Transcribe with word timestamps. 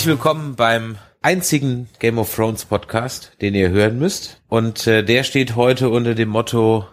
Herzlich 0.00 0.16
willkommen 0.16 0.56
beim 0.56 0.96
einzigen 1.20 1.86
Game 1.98 2.18
of 2.18 2.34
Thrones 2.34 2.64
Podcast, 2.64 3.32
den 3.42 3.54
ihr 3.54 3.68
hören 3.68 3.98
müsst. 3.98 4.40
Und 4.48 4.86
äh, 4.86 5.02
der 5.04 5.24
steht 5.24 5.56
heute 5.56 5.90
unter 5.90 6.14
dem 6.14 6.30
Motto 6.30 6.86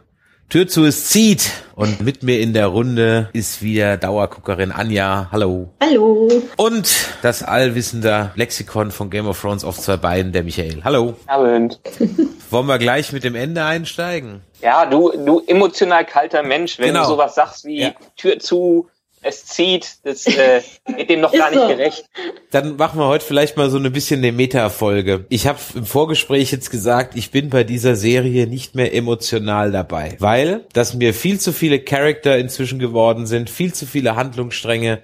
Tür 0.49 0.67
zu, 0.67 0.83
es 0.83 1.05
zieht. 1.07 1.49
Und 1.73 2.01
mit 2.01 2.23
mir 2.23 2.41
in 2.41 2.51
der 2.51 2.67
Runde 2.67 3.29
ist 3.31 3.61
wieder 3.61 3.95
Dauerguckerin 3.95 4.73
Anja. 4.73 5.29
Hallo. 5.31 5.69
Hallo. 5.81 6.27
Und 6.57 7.07
das 7.21 7.43
allwissende 7.43 8.33
Lexikon 8.35 8.91
von 8.91 9.09
Game 9.09 9.27
of 9.27 9.39
Thrones 9.39 9.63
auf 9.63 9.79
zwei 9.79 9.95
Beinen, 9.95 10.33
der 10.33 10.43
Michael. 10.43 10.81
Hallo. 10.83 11.15
Abend. 11.27 11.79
Wollen 12.49 12.67
wir 12.67 12.77
gleich 12.77 13.13
mit 13.13 13.23
dem 13.23 13.35
Ende 13.35 13.63
einsteigen? 13.63 14.41
Ja, 14.61 14.85
du, 14.85 15.13
du 15.25 15.41
emotional 15.47 16.03
kalter 16.03 16.43
Mensch, 16.43 16.77
wenn 16.77 16.87
Genau. 16.87 17.03
du 17.03 17.07
sowas 17.07 17.35
sagst 17.35 17.63
wie 17.63 17.83
Ja. 17.83 17.91
Tür 18.17 18.39
zu, 18.39 18.89
es 19.27 19.45
zieht, 19.45 19.97
das 20.03 20.25
äh, 20.25 20.61
wird 20.87 21.09
dem 21.09 21.21
noch 21.21 21.33
gar 21.33 21.49
nicht 21.49 21.59
so. 21.59 21.67
gerecht. 21.67 22.05
Dann 22.51 22.77
machen 22.77 22.99
wir 22.99 23.07
heute 23.07 23.25
vielleicht 23.25 23.57
mal 23.57 23.69
so 23.69 23.77
ein 23.77 23.91
bisschen 23.91 24.19
eine 24.19 24.31
Meta-Folge. 24.31 25.25
Ich 25.29 25.47
habe 25.47 25.59
im 25.75 25.85
Vorgespräch 25.85 26.51
jetzt 26.51 26.71
gesagt, 26.71 27.15
ich 27.15 27.31
bin 27.31 27.49
bei 27.49 27.63
dieser 27.63 27.95
Serie 27.95 28.47
nicht 28.47 28.75
mehr 28.75 28.93
emotional 28.93 29.71
dabei, 29.71 30.15
weil 30.19 30.65
dass 30.73 30.93
mir 30.93 31.13
viel 31.13 31.39
zu 31.39 31.51
viele 31.51 31.79
Charakter 31.79 32.37
inzwischen 32.37 32.79
geworden 32.79 33.27
sind, 33.27 33.49
viel 33.49 33.73
zu 33.73 33.85
viele 33.85 34.15
Handlungsstränge. 34.15 35.01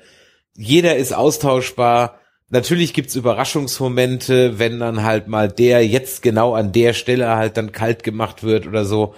Jeder 0.55 0.95
ist 0.95 1.13
austauschbar. 1.13 2.19
Natürlich 2.49 2.93
gibt's 2.93 3.15
Überraschungsmomente, 3.15 4.59
wenn 4.59 4.79
dann 4.79 5.03
halt 5.03 5.27
mal 5.27 5.49
der 5.49 5.85
jetzt 5.85 6.21
genau 6.21 6.53
an 6.53 6.71
der 6.71 6.93
Stelle 6.93 7.35
halt 7.35 7.57
dann 7.57 7.71
kalt 7.71 8.03
gemacht 8.03 8.43
wird 8.43 8.67
oder 8.67 8.85
so. 8.85 9.15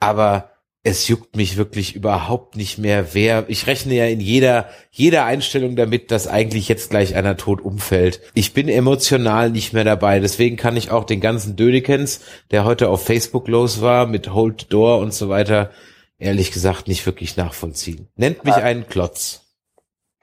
Aber 0.00 0.50
es 0.84 1.08
juckt 1.08 1.36
mich 1.36 1.56
wirklich 1.56 1.94
überhaupt 1.96 2.56
nicht 2.56 2.78
mehr, 2.78 3.12
wer, 3.12 3.44
ich 3.48 3.66
rechne 3.66 3.94
ja 3.94 4.06
in 4.06 4.20
jeder, 4.20 4.68
jeder 4.90 5.24
Einstellung 5.24 5.76
damit, 5.76 6.10
dass 6.10 6.28
eigentlich 6.28 6.68
jetzt 6.68 6.90
gleich 6.90 7.14
einer 7.14 7.36
tot 7.36 7.60
umfällt. 7.60 8.20
Ich 8.34 8.54
bin 8.54 8.68
emotional 8.68 9.50
nicht 9.50 9.72
mehr 9.72 9.84
dabei, 9.84 10.20
deswegen 10.20 10.56
kann 10.56 10.76
ich 10.76 10.90
auch 10.90 11.04
den 11.04 11.20
ganzen 11.20 11.56
Dödekens, 11.56 12.20
der 12.50 12.64
heute 12.64 12.88
auf 12.88 13.04
Facebook 13.04 13.48
los 13.48 13.80
war, 13.82 14.06
mit 14.06 14.32
Hold 14.32 14.62
the 14.62 14.68
Door 14.68 14.98
und 15.00 15.12
so 15.12 15.28
weiter, 15.28 15.70
ehrlich 16.18 16.52
gesagt 16.52 16.88
nicht 16.88 17.04
wirklich 17.06 17.36
nachvollziehen. 17.36 18.08
Nennt 18.16 18.44
mich 18.44 18.56
Ja. 18.56 18.62
einen 18.62 18.86
Klotz. 18.88 19.42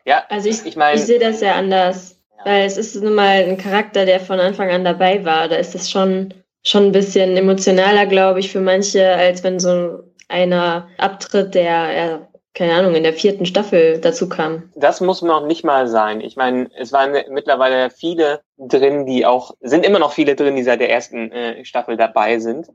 Ja, 0.05 0.23
Also 0.29 0.49
ich, 0.49 0.65
ich 0.65 0.75
meine, 0.75 0.97
ich 0.99 1.05
sehe 1.05 1.19
das 1.19 1.41
ja 1.41 1.55
anders, 1.55 2.17
weil 2.45 2.65
es 2.65 2.77
ist 2.77 2.95
nun 2.95 3.15
mal 3.15 3.43
ein 3.43 3.57
Charakter, 3.57 4.05
der 4.05 4.19
von 4.19 4.39
Anfang 4.39 4.69
an 4.69 4.83
dabei 4.85 5.25
war. 5.25 5.47
Da 5.49 5.55
ist 5.55 5.73
es 5.75 5.89
schon, 5.89 6.33
schon 6.63 6.85
ein 6.85 6.91
bisschen 6.91 7.35
emotionaler, 7.35 8.05
glaube 8.05 8.39
ich, 8.39 8.51
für 8.51 8.61
manche, 8.61 9.09
als 9.15 9.43
wenn 9.43 9.59
so 9.59 10.03
einer 10.27 10.87
abtritt, 10.97 11.55
der, 11.55 11.93
ja, 11.93 12.27
keine 12.53 12.73
Ahnung, 12.75 12.95
in 12.95 13.03
der 13.03 13.13
vierten 13.13 13.45
Staffel 13.45 13.99
dazu 13.99 14.29
kam. 14.29 14.71
das 14.75 15.01
muss 15.01 15.21
noch 15.21 15.45
nicht 15.45 15.63
mal 15.65 15.87
sein. 15.87 16.21
Ich 16.21 16.35
meine, 16.37 16.69
es 16.77 16.93
waren 16.93 17.13
mittlerweile 17.29 17.89
viele 17.89 18.41
drin, 18.57 19.05
die 19.05 19.25
auch, 19.25 19.51
sind 19.59 19.85
immer 19.85 19.99
noch 19.99 20.13
viele 20.13 20.35
drin, 20.35 20.55
die 20.55 20.63
seit 20.63 20.79
der 20.79 20.89
ersten 20.89 21.31
äh, 21.31 21.65
Staffel 21.65 21.97
dabei 21.97 22.39
sind. 22.39 22.67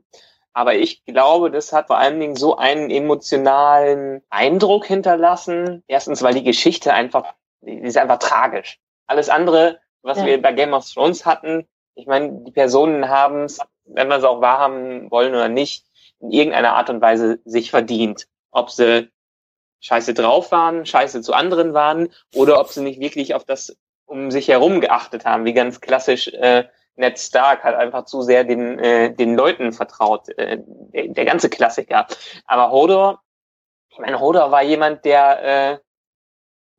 Aber 0.53 0.75
ich 0.75 1.03
glaube, 1.05 1.49
das 1.49 1.71
hat 1.73 1.87
vor 1.87 1.97
allen 1.97 2.19
Dingen 2.19 2.35
so 2.35 2.57
einen 2.57 2.89
emotionalen 2.91 4.21
Eindruck 4.29 4.85
hinterlassen. 4.85 5.83
Erstens, 5.87 6.21
weil 6.21 6.33
die 6.33 6.43
Geschichte 6.43 6.93
einfach, 6.93 7.33
die 7.61 7.79
ist 7.79 7.97
einfach 7.97 8.19
tragisch. 8.19 8.79
Alles 9.07 9.29
andere, 9.29 9.79
was 10.03 10.19
Ja. 10.19 10.25
wir 10.25 10.41
bei 10.41 10.51
Game 10.51 10.73
of 10.73 10.85
Thrones 10.89 11.25
hatten, 11.25 11.67
ich 11.95 12.05
meine, 12.05 12.31
die 12.45 12.51
Personen 12.51 13.09
haben 13.09 13.43
es, 13.43 13.59
wenn 13.85 14.07
wir 14.07 14.17
es 14.17 14.23
auch 14.23 14.41
wahrhaben 14.41 15.09
wollen 15.11 15.33
oder 15.33 15.49
nicht, 15.49 15.85
in 16.21 16.31
irgendeiner 16.31 16.73
Art 16.73 16.89
und 16.89 17.01
Weise 17.01 17.39
sich 17.45 17.71
verdient. 17.71 18.27
Ob 18.51 18.69
sie 18.69 19.09
scheiße 19.81 20.13
drauf 20.13 20.51
waren, 20.51 20.85
scheiße 20.85 21.21
zu 21.21 21.33
anderen 21.33 21.73
waren 21.73 22.09
oder 22.35 22.59
ob 22.59 22.67
sie 22.69 22.81
nicht 22.81 22.99
wirklich 22.99 23.33
auf 23.33 23.43
das 23.43 23.75
um 24.05 24.29
sich 24.29 24.49
herum 24.49 24.81
geachtet 24.81 25.25
haben, 25.25 25.45
wie 25.45 25.53
ganz 25.53 25.79
klassisch 25.79 26.27
äh, 26.27 26.65
Ned 26.95 27.17
Stark 27.17 27.63
hat 27.63 27.75
einfach 27.75 28.05
zu 28.05 28.21
sehr 28.21 28.43
den, 28.43 28.77
äh, 28.77 29.13
den 29.13 29.35
Leuten 29.35 29.71
vertraut, 29.71 30.27
äh, 30.37 30.59
der, 30.65 31.07
der 31.07 31.25
ganze 31.25 31.49
Klassiker. 31.49 32.05
Aber 32.45 32.71
Hodor, 32.71 33.21
ich 33.89 33.97
meine, 33.99 34.19
Hodor 34.19 34.51
war 34.51 34.61
jemand, 34.61 35.05
der, 35.05 35.43
äh, 35.43 35.79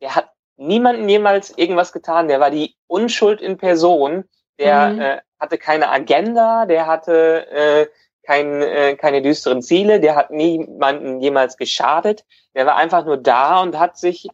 der 0.02 0.14
hat 0.14 0.30
niemanden 0.56 1.08
jemals 1.08 1.56
irgendwas 1.56 1.92
getan, 1.92 2.28
der 2.28 2.38
war 2.38 2.50
die 2.50 2.76
Unschuld 2.86 3.40
in 3.40 3.56
Person, 3.56 4.24
der 4.58 4.88
Mhm. 4.90 5.00
äh, 5.00 5.20
hatte 5.40 5.58
keine 5.58 5.88
Agenda, 5.88 6.66
der 6.66 6.86
hatte 6.86 7.46
äh, 7.50 7.86
kein, 8.22 8.62
äh, 8.62 8.96
keine 8.96 9.22
düsteren 9.22 9.62
Ziele, 9.62 10.00
der 10.00 10.14
hat 10.16 10.30
niemanden 10.30 11.20
jemals 11.20 11.56
geschadet, 11.56 12.24
der 12.54 12.66
war 12.66 12.76
einfach 12.76 13.04
nur 13.04 13.16
da 13.16 13.60
und 13.60 13.78
hat 13.78 13.96
sich 13.98 14.28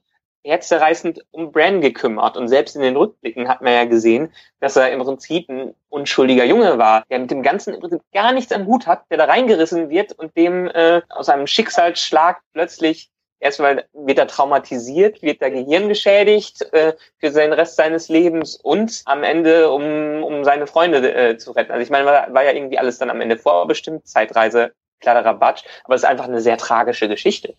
herzzerreißend 0.45 1.25
um 1.31 1.53
Bran 1.53 1.81
gekümmert. 1.81 2.37
Und 2.37 2.49
selbst 2.49 2.75
in 2.77 2.83
den 2.83 2.97
Rückblicken 2.97 3.49
hat 3.49 3.61
man 3.61 3.73
ja 3.73 3.85
gesehen, 3.85 4.33
dass 4.61 4.77
er 4.77 4.91
im 4.91 5.01
Prinzip 5.01 5.49
ein 5.49 5.75
unschuldiger 5.89 6.45
Junge 6.45 6.79
war, 6.79 7.05
der 7.11 7.19
mit 7.19 7.31
dem 7.31 7.43
Ganzen 7.43 7.75
im 7.75 7.81
Prinzip 7.81 8.01
gar 8.13 8.33
nichts 8.33 8.53
am 8.53 8.67
Hut 8.67 8.87
hat, 8.87 9.05
der 9.11 9.19
da 9.19 9.25
reingerissen 9.25 9.91
wird 9.91 10.13
und 10.13 10.37
dem 10.37 10.69
äh, 10.69 11.03
aus 11.09 11.29
einem 11.29 11.47
Schicksalsschlag 11.47 12.41
plötzlich 12.53 13.11
erstmal 13.41 13.85
wird 13.93 14.19
er 14.19 14.27
traumatisiert, 14.27 15.23
wird 15.23 15.41
der 15.41 15.51
Gehirn 15.51 15.89
geschädigt 15.89 16.63
äh, 16.73 16.95
für 17.19 17.31
den 17.31 17.53
Rest 17.53 17.77
seines 17.77 18.09
Lebens 18.09 18.57
und 18.57 19.03
am 19.05 19.23
Ende, 19.23 19.71
um, 19.71 20.23
um 20.23 20.45
seine 20.45 20.67
Freunde 20.67 21.15
äh, 21.15 21.39
zu 21.39 21.53
retten. 21.53 21.73
Also 21.73 21.83
ich 21.83 21.91
meine, 21.91 22.07
war, 22.07 22.33
war 22.33 22.45
ja 22.45 22.53
irgendwie 22.53 22.79
alles 22.79 22.99
dann 22.99 23.11
am 23.11 23.21
Ende 23.21 23.37
vorbestimmt, 23.37 24.07
Zeitreise, 24.07 24.73
klarer 25.01 25.35
Batsch, 25.35 25.63
aber 25.85 25.95
es 25.95 26.03
ist 26.03 26.09
einfach 26.09 26.27
eine 26.27 26.41
sehr 26.41 26.57
tragische 26.57 27.09
Geschichte. 27.09 27.55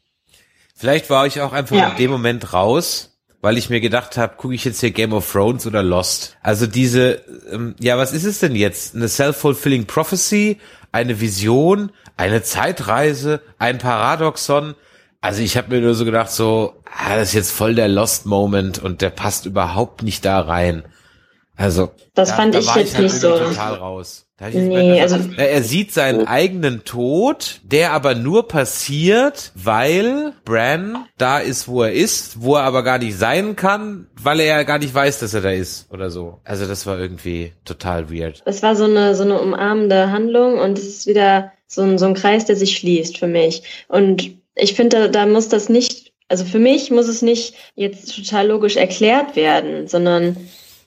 Vielleicht 0.75 1.09
war 1.09 1.25
ich 1.25 1.41
auch 1.41 1.53
einfach 1.53 1.75
Ja. 1.75 1.89
in 1.89 1.97
dem 1.97 2.11
Moment 2.11 2.53
raus, 2.53 3.17
weil 3.41 3.57
ich 3.57 3.69
mir 3.69 3.79
gedacht 3.79 4.17
habe, 4.17 4.35
gucke 4.35 4.53
ich 4.55 4.65
jetzt 4.65 4.81
hier 4.81 4.91
Game 4.91 5.13
of 5.13 5.31
Thrones 5.31 5.65
oder 5.65 5.83
Lost? 5.83 6.37
Also 6.41 6.67
diese, 6.67 7.21
ähm, 7.51 7.75
ja, 7.79 7.97
was 7.97 8.11
ist 8.11 8.25
es 8.25 8.39
denn 8.39 8.55
jetzt? 8.55 8.95
Eine 8.95 9.07
self-fulfilling 9.07 9.85
prophecy, 9.85 10.59
eine 10.91 11.21
Vision, 11.21 11.91
eine 12.17 12.43
Zeitreise, 12.43 13.41
ein 13.57 13.77
Paradoxon? 13.77 14.75
Also 15.21 15.41
ich 15.41 15.57
habe 15.57 15.75
mir 15.75 15.81
nur 15.81 15.95
so 15.95 16.05
gedacht, 16.05 16.31
so, 16.31 16.75
ah, 16.85 17.15
das 17.17 17.29
ist 17.29 17.33
jetzt 17.33 17.51
voll 17.51 17.75
der 17.75 17.87
Lost-Moment 17.89 18.79
und 18.79 19.01
der 19.01 19.09
passt 19.09 19.45
überhaupt 19.45 20.01
nicht 20.03 20.23
da 20.23 20.39
rein. 20.39 20.83
Also 21.57 21.91
Das 22.13 22.29
da, 22.29 22.35
fand 22.35 22.55
da 22.55 22.59
ich 22.59 22.73
jetzt 22.75 22.93
halt 22.95 23.03
nicht 23.03 23.15
so. 23.19 23.37
total 23.37 23.73
raus. 23.75 24.25
Ich 24.47 24.55
Nee, 24.55 24.97
gedacht, 25.01 25.11
also- 25.11 25.29
er 25.35 25.61
sieht 25.63 25.91
seinen 25.91 26.25
eigenen 26.25 26.85
Tod, 26.85 27.59
der 27.65 27.91
aber 27.91 28.15
nur 28.15 28.47
passiert, 28.47 29.51
weil 29.55 30.31
Bran 30.45 31.05
da 31.17 31.39
ist, 31.39 31.67
wo 31.67 31.83
er 31.83 31.91
ist, 31.91 32.41
wo 32.41 32.55
er 32.55 32.63
aber 32.63 32.83
gar 32.83 32.99
nicht 32.99 33.17
sein 33.17 33.57
kann, 33.57 34.07
weil 34.15 34.39
er 34.39 34.45
ja 34.45 34.63
gar 34.63 34.79
nicht 34.79 34.95
weiß, 34.95 35.19
dass 35.19 35.33
er 35.33 35.41
da 35.41 35.49
ist 35.51 35.91
oder 35.91 36.09
so. 36.09 36.39
Also 36.45 36.65
das 36.65 36.85
war 36.85 36.97
irgendwie 36.97 37.51
total 37.65 38.09
weird. 38.09 38.41
Es 38.45 38.63
war 38.63 38.77
so 38.77 38.85
eine, 38.85 39.13
so 39.15 39.23
eine 39.23 39.41
umarmende 39.41 40.09
Handlung 40.11 40.57
und 40.59 40.77
es 40.77 40.87
ist 40.87 41.07
wieder 41.07 41.51
so 41.67 41.81
ein, 41.81 41.97
so 41.97 42.05
ein 42.05 42.13
Kreis, 42.13 42.45
der 42.45 42.55
sich 42.55 42.77
schließt 42.77 43.17
für 43.17 43.27
mich. 43.27 43.63
Und 43.89 44.38
ich 44.55 44.73
finde, 44.73 44.97
da, 44.97 45.07
da 45.07 45.25
muss 45.25 45.49
das 45.49 45.69
nicht, 45.69 46.13
also 46.27 46.45
für 46.45 46.59
mich 46.59 46.91
muss 46.91 47.07
es 47.07 47.21
nicht 47.21 47.55
jetzt 47.75 48.15
total 48.15 48.47
logisch 48.47 48.75
erklärt 48.75 49.35
werden, 49.35 49.87
sondern 49.87 50.35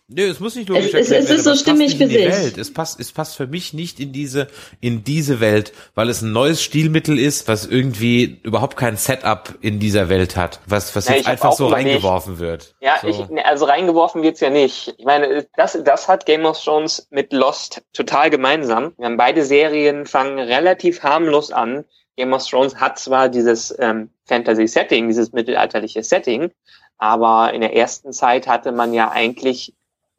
Nö, 0.09 0.25
es 0.29 0.41
muss 0.41 0.57
nicht 0.57 0.69
logisch 0.69 0.87
Es- 0.87 0.95
es- 0.95 1.11
erklärt 1.11 1.23
es 1.23 1.29
werden, 1.29 1.39
ist 1.39 1.45
so 1.45 1.55
stimmig 1.57 1.99
nicht 1.99 1.99
für 1.99 2.07
sich. 2.09 2.29
Welt. 2.29 2.59
Es 2.59 2.73
passt, 2.75 3.01
es 3.01 3.13
passt 3.13 3.37
für 3.37 3.47
mich 3.47 3.73
nicht 3.73 3.99
in 3.99 4.13
diese, 4.13 4.49
in 4.81 5.05
diese 5.05 5.41
Welt, 5.41 5.73
weil 5.95 6.11
es 6.11 6.21
ein 6.23 6.33
neues 6.33 6.63
Stilmittel 6.63 7.19
ist, 7.19 7.49
was 7.49 7.65
irgendwie 7.65 8.39
überhaupt 8.43 8.77
kein 8.77 8.97
Setup 8.97 9.55
in 9.63 9.79
dieser 9.79 10.09
Welt 10.11 10.37
hat, 10.37 10.61
was, 10.67 10.95
was 10.95 11.09
Ja, 11.09 11.15
jetzt 11.15 11.29
einfach 11.29 11.53
so 11.53 11.69
reingeworfen 11.69 12.39
wird. 12.39 12.75
Ja, 12.81 12.97
so. 13.01 13.09
ich, 13.09 13.45
also 13.47 13.65
reingeworfen 13.65 14.23
wird's 14.23 14.41
ja 14.41 14.51
nicht. 14.51 14.95
Ich 14.99 15.05
meine, 15.05 15.47
das, 15.57 15.79
das 15.83 16.09
hat 16.09 16.27
Game 16.27 16.45
of 16.45 16.63
Thrones 16.63 17.07
mit 17.11 17.33
Lost 17.33 17.81
total 17.95 18.29
gemeinsam. 18.29 18.93
Wir 18.99 19.07
haben 19.07 19.17
beide 19.17 19.45
Serien 19.45 20.05
fangen 20.05 20.39
relativ 20.39 21.03
harmlos 21.03 21.53
an. 21.53 21.85
Game 22.17 22.35
of 22.35 22.47
Thrones 22.47 22.77
hat 22.77 22.99
zwar 22.99 23.31
dieses 23.31 23.75
ähm, 23.79 24.11
Fantasy-Setting, 24.27 25.09
dieses 25.09 25.33
mittelalterliche 25.33 26.03
Setting, 26.03 26.51
aber 26.99 27.55
in 27.55 27.63
der 27.63 27.75
ersten 27.75 28.13
Zeit 28.13 28.47
hatte 28.47 28.73
man 28.73 28.93
ja 28.93 29.11
eigentlich 29.11 29.73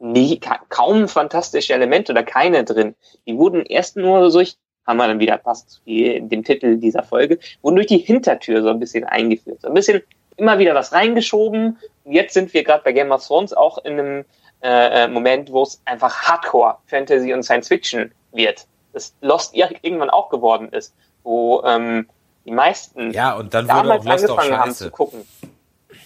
nie, 0.04 0.40
ka 0.40 0.60
kaum 0.70 1.08
fantastische 1.08 1.74
Elemente 1.74 2.12
oder 2.12 2.24
keine 2.24 2.64
drin. 2.64 2.96
Die 3.26 3.38
wurden 3.38 3.66
erst 3.66 3.96
nur 3.98 4.30
durch, 4.30 4.58
haben 4.86 4.98
wir 4.98 5.08
dann 5.08 5.20
wieder 5.20 5.38
passt 5.38 5.70
zu 5.70 5.82
die- 5.86 6.20
dem 6.22 6.44
Titel 6.44 6.78
dieser 6.78 7.04
Folge, 7.04 7.40
wurden 7.62 7.76
durch 7.78 7.88
die 7.88 7.98
Hintertür 8.00 8.62
so 8.62 8.70
ein 8.70 8.80
bisschen 8.80 9.06
eingeführt. 9.06 9.62
So 9.62 9.70
ein 9.70 9.74
bisschen 9.74 10.02
immer 10.36 10.60
wieder 10.60 10.76
was 10.76 10.92
reingeschoben. 10.92 11.78
Und 12.04 12.12
jetzt 12.12 12.34
sind 12.34 12.54
wir 12.54 12.64
gerade 12.64 12.84
bei 12.84 12.92
Game 12.92 13.12
of 13.12 13.26
Thrones 13.26 13.54
auch 13.54 13.78
in 13.86 13.94
einem 13.94 14.26
äh, 14.62 15.04
äh, 15.04 15.08
Moment, 15.08 15.52
wo 15.52 15.64
es 15.64 15.82
einfach 15.86 16.22
Hardcore 16.24 16.78
Fantasy 16.88 17.34
und 17.34 17.44
Science 17.44 17.68
Fiction 17.68 18.12
wird. 18.32 18.66
Das 18.94 19.14
Lost 19.22 19.54
ir- 19.56 19.76
irgendwann 19.82 20.10
auch 20.10 20.30
geworden 20.30 20.70
ist, 20.70 20.94
wo 21.24 21.62
ähm, 21.66 22.08
die 22.46 22.52
meisten 22.52 23.12
Ja, 23.12 23.34
und 23.36 23.54
dann 23.54 23.66
wurde 23.68 23.76
auch 23.78 23.82
damals 24.04 24.06
Lost 24.06 24.30
auch 24.32 24.38
angefangen 24.38 24.60
haben 24.62 24.70
scheiße. 24.72 24.84
zu 24.86 24.92
gucken. 24.92 25.26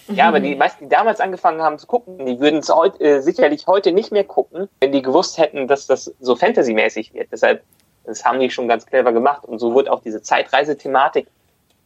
Ja, 0.08 0.28
aber 0.28 0.40
die 0.40 0.54
meisten, 0.54 0.84
die 0.84 0.88
damals 0.88 1.20
angefangen 1.20 1.62
haben 1.62 1.78
zu 1.78 1.86
gucken, 1.86 2.24
die 2.26 2.40
würden 2.40 2.60
es 2.60 2.68
heute, 2.68 3.02
äh, 3.02 3.20
sicherlich 3.20 3.66
heute 3.66 3.92
nicht 3.92 4.12
mehr 4.12 4.24
gucken, 4.24 4.68
wenn 4.80 4.92
die 4.92 5.02
gewusst 5.02 5.38
hätten, 5.38 5.68
dass 5.68 5.86
das 5.86 6.14
so 6.20 6.36
Fantasy-mäßig 6.36 7.14
wird. 7.14 7.28
Deshalb, 7.32 7.62
das 8.04 8.24
haben 8.24 8.40
die 8.40 8.50
schon 8.50 8.68
ganz 8.68 8.86
clever 8.86 9.12
gemacht. 9.12 9.44
Und 9.44 9.58
so 9.58 9.74
wird 9.74 9.88
auch 9.88 10.00
diese 10.00 10.22
Zeitreisethematik 10.22 11.26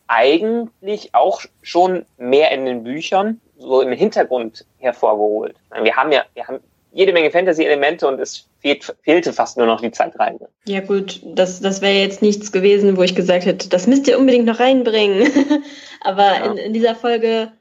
eigentlich 0.07 1.15
auch 1.15 1.43
schon 1.63 2.05
mehr 2.19 2.51
in 2.53 2.67
den 2.67 2.85
Büchern 2.85 3.41
so 3.59 3.81
im 3.81 3.93
Hintergrund 3.93 4.67
hervorgeholt. 4.79 5.57
Wir 5.83 5.97
haben 5.97 6.13
ja, 6.13 6.25
wir 6.35 6.47
haben 6.47 6.61
jede 6.93 7.13
Menge 7.13 7.31
Fantasy-Elemente 7.31 8.07
und 8.07 8.21
es 8.21 8.49
fehlt, 8.61 8.95
fehlte 9.03 9.33
fast 9.33 9.57
nur 9.57 9.67
noch 9.67 9.81
die 9.81 9.91
Zeitreise. 9.91 10.49
Ja 10.67 10.81
gut, 10.81 11.23
das, 11.25 11.61
das 11.61 11.81
wäre 11.81 11.95
jetzt 11.95 12.21
nichts 12.23 12.53
gewesen, 12.53 12.97
wo 12.97 13.03
ich 13.03 13.15
gesagt 13.15 13.47
hätte, 13.47 13.69
das 13.69 13.87
müsst 13.87 14.07
ihr 14.09 14.19
unbedingt 14.19 14.45
noch 14.45 14.61
reinbringen. 14.61 15.31
aber 16.03 16.23
ja. 16.23 16.45
in, 16.45 16.57
in 16.59 16.73
dieser 16.75 16.95
Folge, 16.95 17.53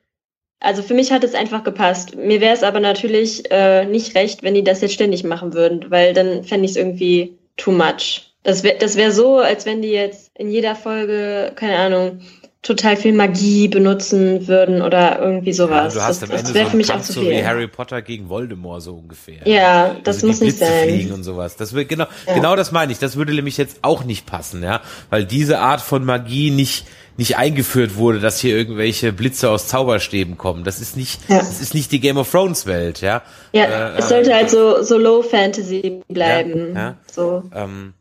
also 0.61 0.83
für 0.83 0.93
mich 0.93 1.11
hat 1.11 1.23
es 1.23 1.33
einfach 1.33 1.63
gepasst. 1.63 2.15
Mir 2.15 2.39
wäre 2.39 2.53
es 2.53 2.63
aber 2.63 2.79
natürlich 2.79 3.51
äh, 3.51 3.85
nicht 3.85 4.15
recht, 4.15 4.43
wenn 4.43 4.53
die 4.53 4.63
das 4.63 4.81
jetzt 4.81 4.93
ständig 4.93 5.23
machen 5.23 5.53
würden, 5.53 5.87
weil 5.89 6.13
dann 6.13 6.43
fände 6.43 6.65
ich 6.65 6.71
es 6.71 6.77
irgendwie 6.77 7.37
too 7.57 7.71
much. 7.71 8.31
Das 8.43 8.63
wäre 8.63 8.77
das 8.77 8.95
wär 8.95 9.11
so, 9.11 9.37
als 9.37 9.65
wenn 9.65 9.81
die 9.81 9.89
jetzt 9.89 10.31
in 10.35 10.49
jeder 10.49 10.75
Folge, 10.75 11.51
keine 11.55 11.77
Ahnung, 11.77 12.21
total 12.61 12.95
viel 12.95 13.13
Magie 13.13 13.67
benutzen 13.67 14.47
würden 14.47 14.83
oder 14.83 15.19
irgendwie 15.19 15.53
sowas. 15.53 15.95
Ja, 15.95 16.01
du 16.01 16.07
hast 16.07 16.21
das, 16.21 16.29
am 16.29 16.37
Ende 16.37 16.53
das 16.53 16.63
so 16.63 16.69
für 16.69 16.77
mich 16.77 16.93
auch 16.93 17.01
zu 17.01 17.13
viel. 17.13 17.31
wie 17.31 17.43
Harry 17.43 17.67
Potter 17.67 18.03
gegen 18.03 18.29
Voldemort 18.29 18.83
so 18.83 18.93
ungefähr. 18.93 19.47
Ja, 19.47 19.95
das 20.03 20.17
also 20.17 20.27
muss 20.27 20.41
nicht 20.41 20.59
sein. 20.59 20.89
Fliegen 20.89 21.11
und 21.11 21.23
sowas. 21.23 21.55
Das 21.55 21.73
wird 21.73 21.89
genau 21.89 22.05
ja. 22.27 22.33
genau 22.35 22.55
das 22.55 22.71
meine 22.71 22.91
ich. 22.91 22.99
Das 22.99 23.15
würde 23.15 23.33
nämlich 23.33 23.57
jetzt 23.57 23.79
auch 23.81 24.03
nicht 24.03 24.27
passen, 24.27 24.61
ja, 24.61 24.81
weil 25.09 25.25
diese 25.25 25.57
Art 25.57 25.81
von 25.81 26.05
Magie 26.05 26.51
nicht 26.51 26.85
nicht 27.17 27.37
eingeführt 27.37 27.97
wurde, 27.97 28.19
dass 28.19 28.39
hier 28.39 28.55
irgendwelche 28.55 29.13
Blitze 29.13 29.49
aus 29.49 29.67
Zauberstäben 29.67 30.37
kommen. 30.37 30.63
Das 30.63 30.79
ist 30.79 30.97
nicht, 30.97 31.29
ja. 31.29 31.39
das 31.39 31.61
ist 31.61 31.73
nicht 31.73 31.91
die 31.91 31.99
Game 31.99 32.17
of 32.17 32.31
Thrones 32.31 32.65
Welt, 32.65 33.01
ja. 33.01 33.21
Ja, 33.51 33.65
äh, 33.65 33.97
es 33.97 34.09
sollte 34.09 34.33
halt 34.33 34.49
so, 34.49 34.81
so 34.83 34.97
Low 34.97 35.21
Fantasy 35.21 36.01
bleiben. 36.07 36.75
Ja, 36.75 36.81
ja. 36.81 36.97
So. 37.11 37.43
Ähm, 37.53 37.93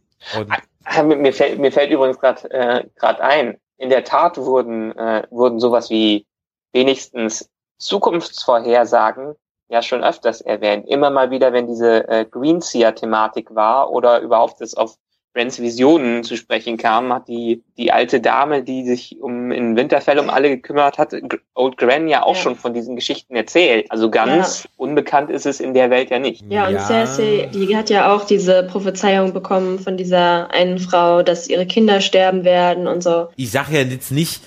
ah, 0.85 1.03
mir 1.03 1.33
fällt, 1.33 1.59
mir 1.59 1.73
fällt 1.73 1.91
übrigens 1.91 2.19
gerade 2.19 2.51
äh, 2.51 2.85
grad 2.97 3.21
ein, 3.21 3.59
in 3.79 3.91
der 3.91 4.05
Tat 4.05 4.37
wurden, 4.37 4.97
äh, 4.97 5.27
wurden 5.31 5.59
sowas 5.59 5.91
wie 5.91 6.27
wenigstens 6.73 7.49
Zukunftsvorhersagen 7.79 9.35
ja 9.69 9.83
schon 9.83 10.05
öfters 10.05 10.41
erwähnt. 10.41 10.87
Immer 10.89 11.11
mal 11.11 11.31
wieder, 11.31 11.53
wenn 11.53 11.67
diese 11.67 12.07
äh, 12.09 12.25
Greenseer-Thematik 12.25 13.55
war 13.55 13.91
oder 13.91 14.21
überhaupt 14.21 14.61
es 14.61 14.75
auf 14.75 14.97
Grants 15.33 15.61
Visionen 15.61 16.25
zu 16.25 16.37
sprechen 16.37 16.77
kam, 16.77 17.13
hat 17.13 17.29
die, 17.29 17.63
die 17.77 17.93
alte 17.93 18.21
Dame, 18.21 18.65
die 18.65 18.85
sich 18.85 19.21
um 19.21 19.53
in 19.53 19.77
Winterfell 19.77 20.19
um 20.19 20.29
alle 20.29 20.49
gekümmert 20.49 20.99
hat, 20.99 21.15
Old 21.55 21.77
Gran 21.77 22.09
ja 22.09 22.25
auch 22.25 22.35
ja. 22.35 22.43
schon 22.43 22.57
von 22.57 22.75
diesen 22.75 22.97
Geschichten 22.97 23.37
erzählt. 23.37 23.87
Also 23.91 24.11
ganz 24.11 24.65
ja. 24.65 24.71
unbekannt 24.77 25.31
ist 25.31 25.47
es 25.47 25.61
in 25.61 25.73
der 25.73 25.89
Welt 25.91 26.11
ja 26.11 26.19
nicht. 26.19 26.45
Ja, 26.49 26.67
und 26.67 26.75
ja. 26.75 26.81
Cersei, 26.81 27.49
die 27.55 27.77
hat 27.77 27.91
ja 27.91 28.13
auch 28.13 28.25
diese 28.25 28.65
Prophezeiung 28.65 29.33
bekommen 29.33 29.79
von 29.79 29.97
dieser 29.97 30.51
einen 30.51 30.81
Frau, 30.81 31.23
dass 31.23 31.49
ihre 31.49 31.67
Kinder 31.67 32.01
sterben 32.01 32.45
werden 32.45 32.89
und 32.89 33.03
so. 33.03 33.29
Ich 33.37 33.53
sage 33.53 33.75
ja 33.75 33.83
jetzt 33.83 34.11
nicht, 34.11 34.43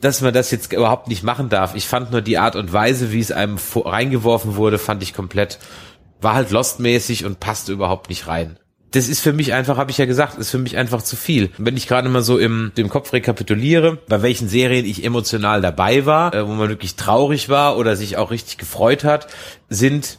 dass 0.00 0.20
man 0.20 0.32
das 0.32 0.52
jetzt 0.52 0.72
überhaupt 0.72 1.08
nicht 1.08 1.24
machen 1.24 1.48
darf. 1.48 1.74
Ich 1.74 1.88
fand 1.88 2.12
nur 2.12 2.20
die 2.22 2.38
Art 2.38 2.54
und 2.54 2.72
Weise, 2.72 3.12
wie 3.12 3.18
es 3.18 3.32
einem 3.32 3.58
reingeworfen 3.74 4.54
wurde, 4.54 4.78
fand 4.78 5.02
ich 5.02 5.14
komplett, 5.14 5.58
war 6.20 6.34
halt 6.34 6.52
lostmäßig 6.52 7.24
und 7.24 7.40
passte 7.40 7.72
überhaupt 7.72 8.08
nicht 8.08 8.28
rein 8.28 8.56
das 8.92 9.08
ist 9.08 9.20
für 9.20 9.32
mich 9.32 9.52
einfach, 9.52 9.76
habe 9.76 9.90
ich 9.90 9.98
ja 9.98 10.06
gesagt, 10.06 10.38
ist 10.38 10.50
für 10.50 10.58
mich 10.58 10.76
einfach 10.76 11.02
zu 11.02 11.16
viel. 11.16 11.50
wenn 11.58 11.76
ich 11.76 11.88
gerade 11.88 12.08
mal 12.08 12.22
so 12.22 12.38
im 12.38 12.72
dem 12.76 12.88
Kopf 12.88 13.12
rekapituliere, 13.12 13.98
bei 14.08 14.22
welchen 14.22 14.48
Serien 14.48 14.86
ich 14.86 15.04
emotional 15.04 15.60
dabei 15.60 16.06
war, 16.06 16.34
äh, 16.34 16.46
wo 16.46 16.52
man 16.52 16.68
wirklich 16.68 16.96
traurig 16.96 17.48
war 17.48 17.76
oder 17.76 17.96
sich 17.96 18.16
auch 18.16 18.30
richtig 18.30 18.56
gefreut 18.56 19.04
hat, 19.04 19.28
sind 19.68 20.18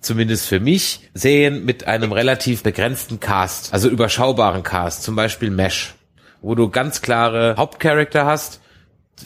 zumindest 0.00 0.46
für 0.46 0.60
mich 0.60 1.10
Serien 1.12 1.64
mit 1.64 1.86
einem 1.86 2.12
relativ 2.12 2.62
begrenzten 2.62 3.20
Cast, 3.20 3.74
also 3.74 3.88
überschaubaren 3.88 4.62
Cast, 4.62 5.02
zum 5.02 5.16
Beispiel 5.16 5.50
Mesh, 5.50 5.94
wo 6.40 6.54
du 6.54 6.70
ganz 6.70 7.02
klare 7.02 7.56
Hauptcharakter 7.58 8.24
hast, 8.24 8.60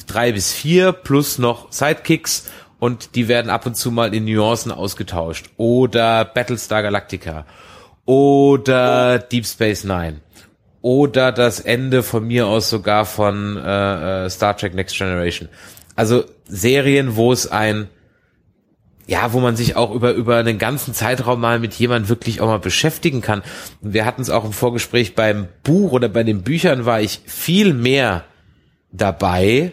drei 0.07 0.33
bis 0.33 0.53
vier 0.53 0.93
plus 0.93 1.39
noch 1.39 1.71
Sidekicks 1.71 2.51
und 2.79 3.15
die 3.15 3.29
werden 3.29 3.51
ab 3.51 3.67
und 3.67 3.77
zu 3.77 3.93
mal 3.93 4.13
in 4.13 4.25
Nuancen 4.25 4.73
ausgetauscht. 4.73 5.51
Oder 5.57 6.25
Battlestar 6.25 6.83
Galactica 6.83 7.47
oder 8.05 9.19
Deep 9.19 9.47
Space 9.47 9.85
Nine 9.85 10.21
oder 10.81 11.31
das 11.33 11.61
Ende 11.61 12.03
von 12.03 12.27
mir 12.27 12.47
aus 12.47 12.69
sogar 12.69 13.07
von 13.07 13.57
äh, 13.57 14.27
äh, 14.27 14.31
Star 14.31 14.57
Trek 14.57 14.75
Next 14.75 14.97
Generation. 14.97 15.49
Also 15.95 16.25
Serien, 16.47 17.17
wo 17.17 17.33
es 17.33 17.47
ein 17.51 17.89
ja, 19.07 19.33
wo 19.33 19.41
man 19.41 19.57
sich 19.57 19.75
auch 19.75 19.93
über 19.93 20.13
über 20.13 20.37
einen 20.37 20.59
ganzen 20.59 20.95
Zeitraum 20.95 21.41
mal 21.41 21.59
mit 21.59 21.75
jemand 21.75 22.09
wirklich 22.09 22.41
auch 22.41 22.47
mal 22.47 22.59
beschäftigen 22.59 23.21
kann. 23.21 23.43
Wir 23.81 24.05
hatten 24.05 24.23
es 24.23 24.31
auch 24.31 24.45
im 24.45 24.53
Vorgespräch 24.53 25.15
beim 25.15 25.49
Buch 25.65 25.93
oder 25.93 26.09
bei 26.09 26.23
den 26.23 26.43
Büchern 26.43 26.85
war 26.85 27.01
ich 27.01 27.21
viel 27.27 27.75
mehr 27.75 28.25
dabei 28.93 29.73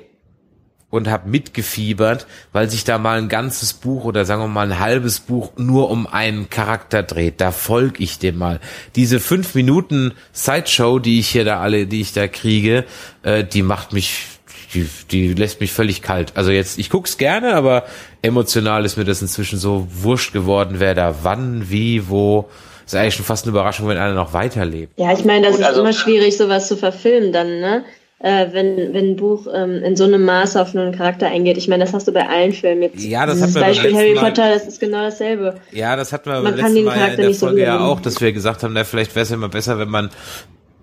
und 0.90 1.08
habe 1.08 1.30
mitgefiebert, 1.30 2.26
weil 2.52 2.70
sich 2.70 2.84
da 2.84 2.98
mal 2.98 3.18
ein 3.18 3.30
ganzes 3.30 3.74
Buch 3.74 4.06
oder 4.06 4.26
sagen 4.26 4.42
wir 4.42 4.48
mal 4.48 4.72
ein 4.72 4.80
halbes 4.80 5.20
Buch 5.20 5.52
nur 5.58 5.90
um 5.90 6.08
einen 6.08 6.50
Charakter 6.50 7.04
dreht. 7.04 7.40
Da 7.42 7.52
folg 7.52 8.00
ich 8.00 8.18
dem 8.20 8.38
mal. 8.38 8.60
Diese 8.96 9.20
fünf 9.20 9.54
Minuten 9.54 10.14
Sideshow, 10.34 11.00
die 11.00 11.20
ich 11.20 11.30
hier 11.30 11.46
da 11.46 11.60
alle, 11.60 11.86
die 11.86 12.02
ich 12.02 12.14
da 12.14 12.28
kriege, 12.28 12.86
äh, 13.24 13.44
die 13.44 13.62
macht 13.62 13.94
mich, 13.94 14.26
die, 14.74 14.90
die 15.12 15.34
lässt 15.34 15.62
mich 15.62 15.72
völlig 15.72 16.02
kalt. 16.02 16.34
Also 16.36 16.52
jetzt, 16.52 16.80
ich 16.80 16.90
guck's 16.90 17.18
gerne, 17.18 17.54
aber 17.54 17.86
emotional 18.24 18.84
ist 18.84 18.98
mir 18.98 19.06
das 19.06 19.22
inzwischen 19.22 19.60
so 19.60 19.88
wurscht 19.92 20.34
geworden, 20.34 20.76
wer 20.80 20.96
da 20.96 21.18
wann, 21.22 21.70
wie, 21.70 22.10
wo. 22.10 22.50
Ist 22.88 22.96
eigentlich 22.96 23.14
schon 23.14 23.26
fast 23.26 23.46
eine 23.46 23.52
Überraschung, 23.52 23.88
wenn 23.88 23.98
einer 24.00 24.16
noch 24.16 24.34
weiterlebt. 24.34 24.94
Ja, 24.98 25.14
ich 25.14 25.24
meine, 25.24 25.46
das 25.46 25.52
Gut, 25.52 25.62
ist 25.62 25.68
also, 25.68 25.82
immer 25.82 25.94
schwierig, 25.94 26.36
sowas 26.36 26.68
zu 26.68 26.76
verfilmen 26.76 27.32
dann, 27.32 27.60
ne? 27.60 27.84
Äh, 28.20 28.48
wenn, 28.52 28.94
wenn 28.94 29.12
ein 29.12 29.16
Buch 29.16 29.48
ähm, 29.54 29.82
in 29.84 29.96
so 29.96 30.04
einem 30.04 30.24
Maße 30.26 30.62
auf 30.62 30.76
einen 30.76 30.94
Charakter 30.94 31.28
eingeht. 31.28 31.58
Ich 31.58 31.68
meine, 31.68 31.86
das 31.86 31.94
hast 31.94 32.08
du 32.08 32.12
bei 32.12 32.28
allen 32.28 32.52
Filmen. 32.52 32.84
Jetzt 32.84 33.04
ja, 33.04 33.26
das 33.26 33.42
hat 33.42 33.54
man 33.54 33.64
Beispiel 33.64 33.96
Harry 33.96 34.14
Mal, 34.14 34.26
Potter, 34.26 34.50
das 34.50 34.68
ist 34.68 34.80
genau 34.80 35.02
dasselbe. 35.02 35.56
Ja, 35.72 35.96
das 35.96 36.12
hat 36.12 36.26
man, 36.26 36.44
man 36.44 36.56
beim 36.56 36.66
letzten 36.66 36.84
Mal 36.84 36.98
ja 36.98 37.08
in 37.08 37.18
der 37.18 37.34
Folge 37.34 37.56
so 37.58 37.64
ja 37.64 37.80
auch, 37.80 38.02
dass 38.02 38.20
wir 38.20 38.34
gesagt 38.34 38.64
haben, 38.64 38.74
na, 38.74 38.84
vielleicht 38.84 39.16
wäre 39.16 39.24
es 39.24 39.30
ja 39.30 39.36
immer 39.36 39.50
besser, 39.50 39.80
wenn 39.80 39.90
man 39.90 40.10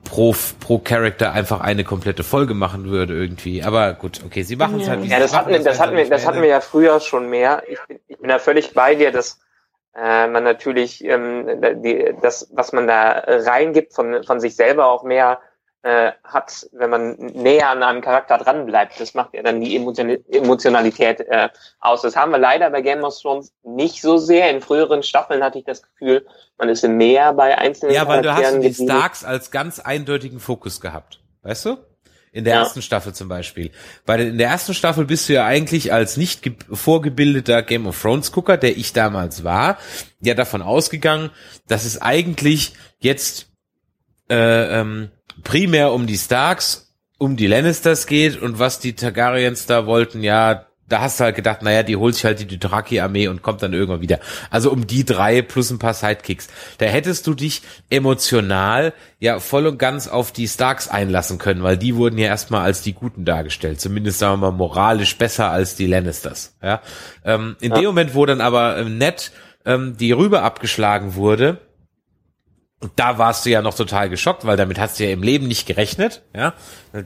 pro, 0.05 0.35
pro 0.61 0.79
Charakter 0.79 1.33
einfach 1.33 1.61
eine 1.61 1.85
komplette 1.85 2.25
Folge 2.25 2.55
machen 2.55 2.89
würde 2.89 3.13
irgendwie. 3.13 3.63
Aber 3.63 3.93
gut, 3.93 4.23
okay, 4.25 4.43
sie 4.43 4.57
machen 4.57 4.81
es 4.81 4.87
ja. 4.87 4.93
halt 4.93 5.01
nicht. 5.03 5.13
Ja, 5.13 5.19
das 5.19 5.37
hatten, 5.37 5.51
wir, 5.51 5.59
das 5.59 5.79
hatten 5.79 5.97
wir, 5.97 6.09
das 6.09 6.27
hatten 6.27 6.41
wir 6.41 6.49
ja 6.49 6.61
früher 6.61 7.01
schon 7.01 7.29
mehr. 7.29 7.63
Ich 7.69 7.79
bin, 7.87 7.99
ich 8.09 8.17
bin 8.19 8.29
da 8.29 8.39
völlig 8.39 8.73
bei 8.73 8.95
dir, 8.95 9.13
dass 9.13 9.41
äh, 9.95 10.27
man 10.27 10.43
natürlich 10.43 11.05
ähm, 11.05 11.61
die, 11.83 12.15
das, 12.23 12.49
was 12.55 12.73
man 12.73 12.87
da 12.87 13.25
reingibt 13.27 13.93
von, 13.93 14.25
von 14.25 14.41
sich 14.41 14.57
selber 14.57 14.87
auch 14.87 15.03
mehr 15.03 15.39
äh, 15.87 16.13
hat, 16.25 16.67
wenn 16.73 16.91
man 16.91 17.15
näher 17.15 17.71
an 17.71 17.81
einem 17.81 18.01
Charakter 18.01 18.39
dran 18.39 18.67
bleibt. 18.67 18.99
Das 18.99 19.15
macht 19.15 19.35
ja 19.35 19.43
dann 19.45 19.61
die 19.61 19.77
Emotionalität 19.77 21.21
äh, 21.21 21.49
aus. 21.79 22.03
Das 22.03 22.17
haben 22.17 22.33
wir 22.33 22.39
leider 22.39 22.71
bei 22.71 22.83
Game 22.83 23.05
of 23.05 23.17
Thrones 23.17 23.53
nicht 23.63 24.03
so 24.03 24.17
sehr. 24.17 24.51
In 24.51 24.61
früheren 24.61 25.05
Staffeln 25.05 25.45
hatte 25.45 25.61
ich 25.61 25.65
das 25.65 25.83
Gefühl, 25.83 26.27
man 26.59 26.69
ist 26.71 26.83
mehr 26.89 27.33
bei 27.35 27.57
einzelnen 27.57 27.95
Ja, 27.95 28.09
weil 28.09 28.23
du 28.23 28.35
hast 28.35 28.59
die 28.59 28.75
Starks 28.75 29.25
als 29.25 29.53
ganz 29.53 29.79
eindeutigen 29.79 30.41
Fokus 30.41 30.81
gehabt. 30.81 31.21
Weißt 31.43 31.67
du? 31.67 31.77
In 32.33 32.43
der 32.43 32.55
ja. 32.55 32.61
ersten 32.63 32.83
Staffel 32.83 33.15
zum 33.15 33.29
Beispiel. 33.29 33.71
Bei 34.05 34.17
der, 34.17 34.27
in 34.27 34.39
der 34.39 34.49
ersten 34.49 34.75
Staffel 34.75 35.05
bist 35.05 35.29
du 35.29 35.35
ja 35.35 35.47
eigentlich 35.47 35.93
als 35.93 36.17
nicht 36.17 36.51
vorgebildeter 36.73 37.63
Game 37.63 37.87
of 37.87 38.03
Thrones 38.03 38.33
Gucker, 38.33 38.57
der 38.57 38.77
ich 38.77 38.93
damals 38.93 39.45
war, 39.45 39.79
ja 40.21 40.35
davon 40.35 40.63
ausgegangen, 40.63 41.31
dass 41.69 41.85
es 41.85 42.03
eigentlich 42.03 42.75
jetzt 42.99 43.47
äh, 44.29 44.81
ähm, 44.81 45.11
primär 45.43 45.93
um 45.93 46.07
die 46.07 46.19
Starks, 46.19 46.93
um 47.19 47.37
die 47.37 47.47
Lannisters 47.47 48.07
geht 48.07 48.41
und 48.41 48.59
was 48.59 48.79
die 48.79 48.95
Targaryens 48.95 49.67
da 49.67 49.87
wollten, 49.87 50.23
ja, 50.23 50.67
da 50.89 51.01
hast 51.01 51.19
du 51.19 51.25
halt 51.25 51.35
gedacht, 51.35 51.63
naja, 51.63 51.83
die 51.83 51.97
holt 51.97 52.15
sich 52.15 52.25
halt 52.25 52.39
die 52.39 52.47
Dothraki-Armee 52.47 53.29
und 53.29 53.43
kommt 53.43 53.63
dann 53.63 53.73
irgendwann 53.73 54.03
wieder. 54.03 54.21
Also 54.51 54.71
um 54.71 54.87
die 54.87 55.05
drei 55.05 55.43
plus 55.43 55.71
ein 55.71 55.79
paar 55.79 55.95
Sidekicks. 55.95 56.49
Da 56.79 56.87
hättest 56.87 57.27
du 57.27 57.35
dich 57.35 57.63
emotional 57.91 58.93
ja 59.19 59.41
voll 59.41 59.67
und 59.67 59.79
ganz 59.79 60.07
auf 60.07 60.31
die 60.31 60.47
Starks 60.47 60.89
einlassen 60.89 61.39
können, 61.39 61.63
weil 61.63 61.77
die 61.77 61.97
wurden 61.97 62.19
ja 62.19 62.27
erstmal 62.27 62.63
als 62.63 62.83
die 62.83 62.93
Guten 62.93 63.25
dargestellt. 63.25 63.81
Zumindest 63.81 64.21
sagen 64.21 64.41
wir 64.41 64.53
mal 64.53 64.57
moralisch 64.57 65.17
besser 65.19 65.51
als 65.51 65.75
die 65.75 65.87
Lannisters. 65.87 66.55
Ja? 66.63 66.81
Ähm, 67.25 67.57
in 67.61 67.73
ja. 67.73 67.79
dem 67.79 67.87
Moment, 67.87 68.15
wo 68.15 68.25
dann 68.25 68.41
aber 68.41 68.79
ähm, 68.79 68.99
nett 68.99 69.33
ähm, 69.65 69.97
die 69.97 70.13
Rübe 70.13 70.43
abgeschlagen 70.43 71.17
wurde, 71.17 71.59
und 72.81 72.93
da 72.97 73.17
warst 73.17 73.47
du 73.47 73.51
ja 73.51 73.63
noch 73.63 73.75
total 73.75 74.11
geschockt, 74.11 74.45
weil 74.45 74.59
damit 74.59 74.79
hast 74.79 74.99
du 74.99 75.05
ja 75.05 75.11
im 75.11 75.23
Leben 75.23 75.49
nicht 75.49 75.67
gerechnet. 75.67 76.23
Ja, 76.35 76.53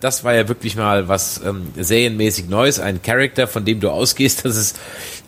das 0.01 0.25
war 0.25 0.35
ja 0.35 0.49
wirklich 0.49 0.75
mal 0.75 1.07
was 1.07 1.41
ähm, 1.45 1.69
serienmäßig 1.77 2.49
Neues, 2.49 2.81
ein 2.81 3.03
Charakter, 3.03 3.47
von 3.47 3.65
dem 3.65 3.79
du 3.79 3.89
ausgehst, 3.91 4.45
dass 4.45 4.57
es 4.57 4.75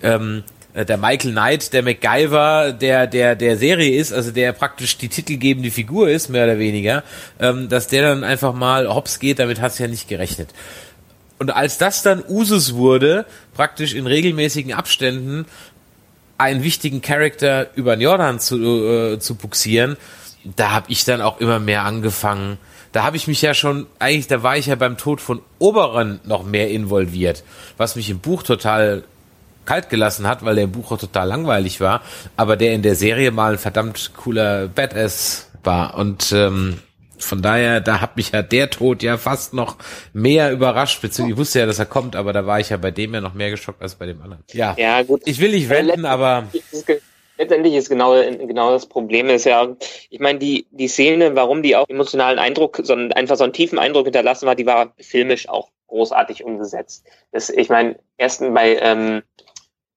ähm, 0.03 0.43
äh, 0.75 0.85
der 0.85 0.97
Michael 0.97 1.31
Knight, 1.31 1.73
der 1.73 1.85
MacGyver 1.85 2.73
der 2.73 3.07
der 3.07 3.37
der 3.37 3.57
Serie 3.57 3.97
ist, 3.97 4.13
also 4.13 4.33
der 4.33 4.53
praktisch 4.53 4.99
die 4.99 5.09
titelgebende 5.09 5.71
Figur 5.71 6.09
ist, 6.09 6.29
mehr 6.29 6.45
oder 6.45 6.59
weniger, 6.59 7.05
ähm, 7.39 7.69
dass 7.69 7.87
der 7.87 8.03
dann 8.03 8.25
einfach 8.25 8.53
mal 8.53 8.93
hops 8.93 9.21
geht, 9.21 9.39
damit 9.39 9.61
hast 9.61 9.79
du 9.79 9.85
ja 9.85 9.89
nicht 9.89 10.09
gerechnet. 10.09 10.49
Und 11.39 11.51
als 11.51 11.79
das 11.79 12.03
dann 12.03 12.23
Usus 12.29 12.75
wurde, 12.75 13.27
praktisch 13.55 13.95
in 13.95 14.07
regelmäßigen 14.09 14.73
Abständen 14.73 15.47
einen 16.37 16.65
wichtigen 16.65 17.01
Charakter 17.01 17.69
über 17.77 17.97
den 17.97 18.03
Jordan 18.03 18.41
zu, 18.41 18.57
äh, 18.59 19.19
zu 19.21 19.37
buxieren, 19.37 19.97
da 20.45 20.71
habe 20.71 20.87
ich 20.91 21.05
dann 21.05 21.21
auch 21.21 21.41
immer 21.41 21.59
mehr 21.59 21.85
angefangen. 21.85 22.59
Da 22.93 23.05
habe 23.05 23.17
ich 23.17 23.27
mich 23.27 23.41
ja 23.43 23.55
schon, 23.55 23.87
eigentlich, 23.99 24.27
da 24.27 24.43
war 24.43 24.57
ich 24.57 24.67
ja 24.67 24.75
beim 24.75 24.99
Tod 24.99 25.21
von 25.21 25.41
Oberen 25.59 26.21
noch 26.25 26.45
mehr 26.45 26.71
involviert, 26.71 27.43
was 27.77 27.97
mich 27.97 28.11
im 28.11 28.19
Buch 28.19 28.43
total 28.43 29.05
kalt 29.65 29.89
gelassen 29.89 30.27
hat, 30.27 30.45
weil 30.45 30.57
der 30.57 30.65
im 30.65 30.73
Buch 30.73 30.91
auch 30.93 30.99
total 30.99 31.29
langweilig 31.29 31.81
war, 31.81 32.03
aber 32.37 32.57
der 32.57 32.75
in 32.75 32.83
der 32.83 32.97
Serie 32.97 33.31
mal 33.31 33.53
ein 33.53 33.59
verdammt 33.59 34.13
cooler 34.17 34.69
Badass 34.69 35.51
war. 35.63 35.97
Und 35.97 36.33
ähm, 36.33 36.81
von 37.19 37.41
daher, 37.41 37.81
da 37.81 38.01
hat 38.01 38.17
mich 38.17 38.33
ja 38.33 38.43
der 38.43 38.71
Tod 38.71 39.03
ja 39.03 39.17
fast 39.17 39.55
noch 39.55 39.77
mehr 40.13 40.53
überrascht, 40.53 41.01
beziehungsweise 41.01 41.33
ich 41.33 41.39
wusste 41.39 41.61
ja, 41.61 41.67
dass 41.67 41.79
er 41.79 41.87
kommt, 41.87 42.17
aber 42.17 42.33
da 42.33 42.47
war 42.47 42.61
ich 42.61 42.71
ja 42.71 42.77
bei 42.77 42.91
dem 42.91 43.15
ja 43.15 43.21
noch 43.21 43.35
mehr 43.35 43.51
geschockt 43.51 43.81
als 43.81 43.95
bei 43.95 44.07
dem 44.07 44.21
anderen. 44.21 44.43
Ja, 44.53 44.75
ja 44.77 45.03
gut. 45.03 45.23
Ich 45.25 45.39
will 45.39 45.53
nicht 45.53 45.69
wenden, 45.69 46.05
aber 46.05 46.49
letztendlich 47.39 47.75
ist 47.75 47.89
genau, 47.89 48.13
genau 48.13 48.71
das 48.71 48.87
Problem 48.87 49.29
ist 49.29 49.45
ja, 49.45 49.77
ich 50.11 50.21
meine, 50.21 50.39
die, 50.39 50.67
die 50.71 50.89
Szene, 50.89 51.35
warum 51.35 51.63
die 51.63 51.77
auch 51.77 51.89
emotionalen 51.89 52.39
Eindruck, 52.39 52.81
sondern 52.83 53.13
einfach 53.13 53.37
so 53.37 53.45
einen 53.45 53.53
tiefen 53.53 53.79
Eindruck 53.79 54.05
hinterlassen 54.05 54.47
war, 54.47 54.55
die 54.55 54.67
war 54.67 54.93
filmisch 54.99 55.49
auch 55.49 55.71
großartig 55.89 56.45
umgesetzt. 56.45 57.07
Das, 57.33 57.51
ich 57.51 57.69
meine, 57.69 57.99
ersten 58.17 58.55
bei, 58.55 58.77
ähm, 58.77 59.23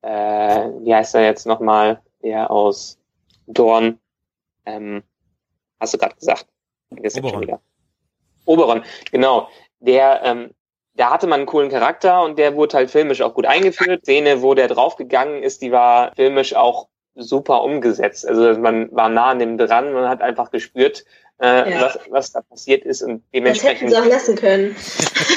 äh, 0.02 0.70
wie 0.82 0.94
heißt 0.94 1.16
er 1.16 1.24
jetzt 1.24 1.46
nochmal, 1.46 2.02
der 2.22 2.52
aus 2.52 3.00
Dorn, 3.48 4.00
ähm, 4.66 5.04
hast 5.80 5.94
du 5.94 5.98
gerade 5.98 6.16
gesagt. 6.16 6.48
Oberon. 6.92 7.60
Oberon, 8.46 8.84
genau. 9.12 9.50
Der, 9.80 10.22
ähm, 10.24 10.52
da 10.94 11.12
hatte 11.12 11.28
man 11.28 11.42
einen 11.42 11.48
coolen 11.48 11.70
Charakter 11.70 12.24
und 12.24 12.38
der 12.38 12.56
wurde 12.56 12.78
halt 12.78 12.92
filmisch 12.92 13.22
auch 13.22 13.34
gut 13.34 13.46
eingeführt. 13.46 14.04
Szene, 14.04 14.42
wo 14.42 14.54
der 14.54 14.68
draufgegangen 14.68 15.44
ist, 15.44 15.62
die 15.62 15.72
war 15.72 16.14
filmisch 16.16 16.56
auch 16.56 16.88
super 17.16 17.64
umgesetzt. 17.64 18.28
Also 18.28 18.60
man 18.60 18.92
war 18.92 19.10
nah 19.10 19.28
an 19.28 19.40
dem 19.40 19.58
dran, 19.58 19.94
man 19.94 20.10
hat 20.10 20.22
einfach 20.22 20.52
gespürt, 20.52 21.06
äh, 21.42 21.72
ja. 21.72 21.82
was, 21.82 22.00
was 22.10 22.32
da 22.32 22.42
passiert 22.42 22.86
ist 22.86 23.02
und 23.02 23.24
dementsprechend. 23.34 23.92
Das 23.92 23.98
hätten 24.00 24.08
sie 24.08 24.10
auch 24.10 24.14
lassen 24.14 24.36
können. 24.36 24.76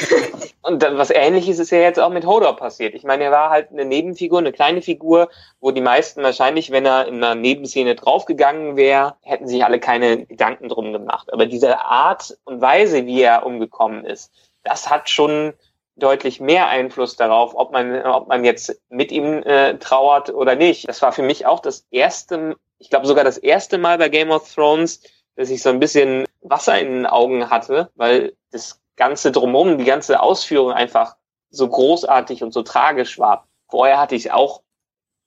und 0.61 0.81
dann, 0.81 0.97
was 0.97 1.09
ähnliches 1.09 1.59
ist 1.59 1.71
ja 1.71 1.79
jetzt 1.79 1.99
auch 1.99 2.09
mit 2.09 2.25
Hodor 2.25 2.55
passiert. 2.55 2.95
Ich 2.95 3.03
meine, 3.03 3.25
er 3.25 3.31
war 3.31 3.49
halt 3.49 3.71
eine 3.71 3.85
Nebenfigur, 3.85 4.39
eine 4.39 4.51
kleine 4.51 4.81
Figur, 4.81 5.29
wo 5.59 5.71
die 5.71 5.81
meisten 5.81 6.23
wahrscheinlich, 6.23 6.71
wenn 6.71 6.85
er 6.85 7.07
in 7.07 7.15
einer 7.15 7.35
Nebenszene 7.35 7.95
draufgegangen 7.95 8.77
wäre, 8.77 9.15
hätten 9.21 9.47
sich 9.47 9.63
alle 9.65 9.79
keine 9.79 10.25
Gedanken 10.25 10.69
drum 10.69 10.93
gemacht. 10.93 11.31
Aber 11.33 11.45
diese 11.45 11.79
Art 11.79 12.37
und 12.45 12.61
Weise, 12.61 13.05
wie 13.05 13.21
er 13.21 13.45
umgekommen 13.45 14.05
ist, 14.05 14.31
das 14.63 14.89
hat 14.89 15.09
schon 15.09 15.53
deutlich 15.99 16.39
mehr 16.39 16.67
Einfluss 16.67 17.15
darauf, 17.15 17.53
ob 17.55 17.71
man, 17.71 18.01
ob 18.03 18.27
man 18.27 18.43
jetzt 18.43 18.81
mit 18.89 19.11
ihm 19.11 19.43
äh, 19.43 19.77
trauert 19.77 20.29
oder 20.33 20.55
nicht. 20.55 20.87
Das 20.87 21.01
war 21.01 21.11
für 21.11 21.23
mich 21.23 21.45
auch 21.45 21.59
das 21.59 21.85
erste, 21.91 22.55
ich 22.77 22.89
glaube 22.89 23.07
sogar 23.07 23.23
das 23.23 23.37
erste 23.37 23.77
Mal 23.77 23.97
bei 23.97 24.09
Game 24.09 24.31
of 24.31 24.51
Thrones, 24.53 25.01
dass 25.35 25.49
ich 25.49 25.61
so 25.61 25.69
ein 25.69 25.79
bisschen 25.79 26.25
Wasser 26.41 26.79
in 26.79 26.87
den 26.87 27.05
Augen 27.05 27.49
hatte, 27.49 27.91
weil 27.95 28.33
das 28.51 28.81
ganze 28.95 29.31
drumherum, 29.31 29.77
die 29.77 29.85
ganze 29.85 30.21
Ausführung 30.21 30.71
einfach 30.71 31.15
so 31.49 31.67
großartig 31.67 32.43
und 32.43 32.53
so 32.53 32.63
tragisch 32.63 33.19
war. 33.19 33.47
Vorher 33.69 33.99
hatte 33.99 34.15
ich 34.15 34.31
auch 34.31 34.61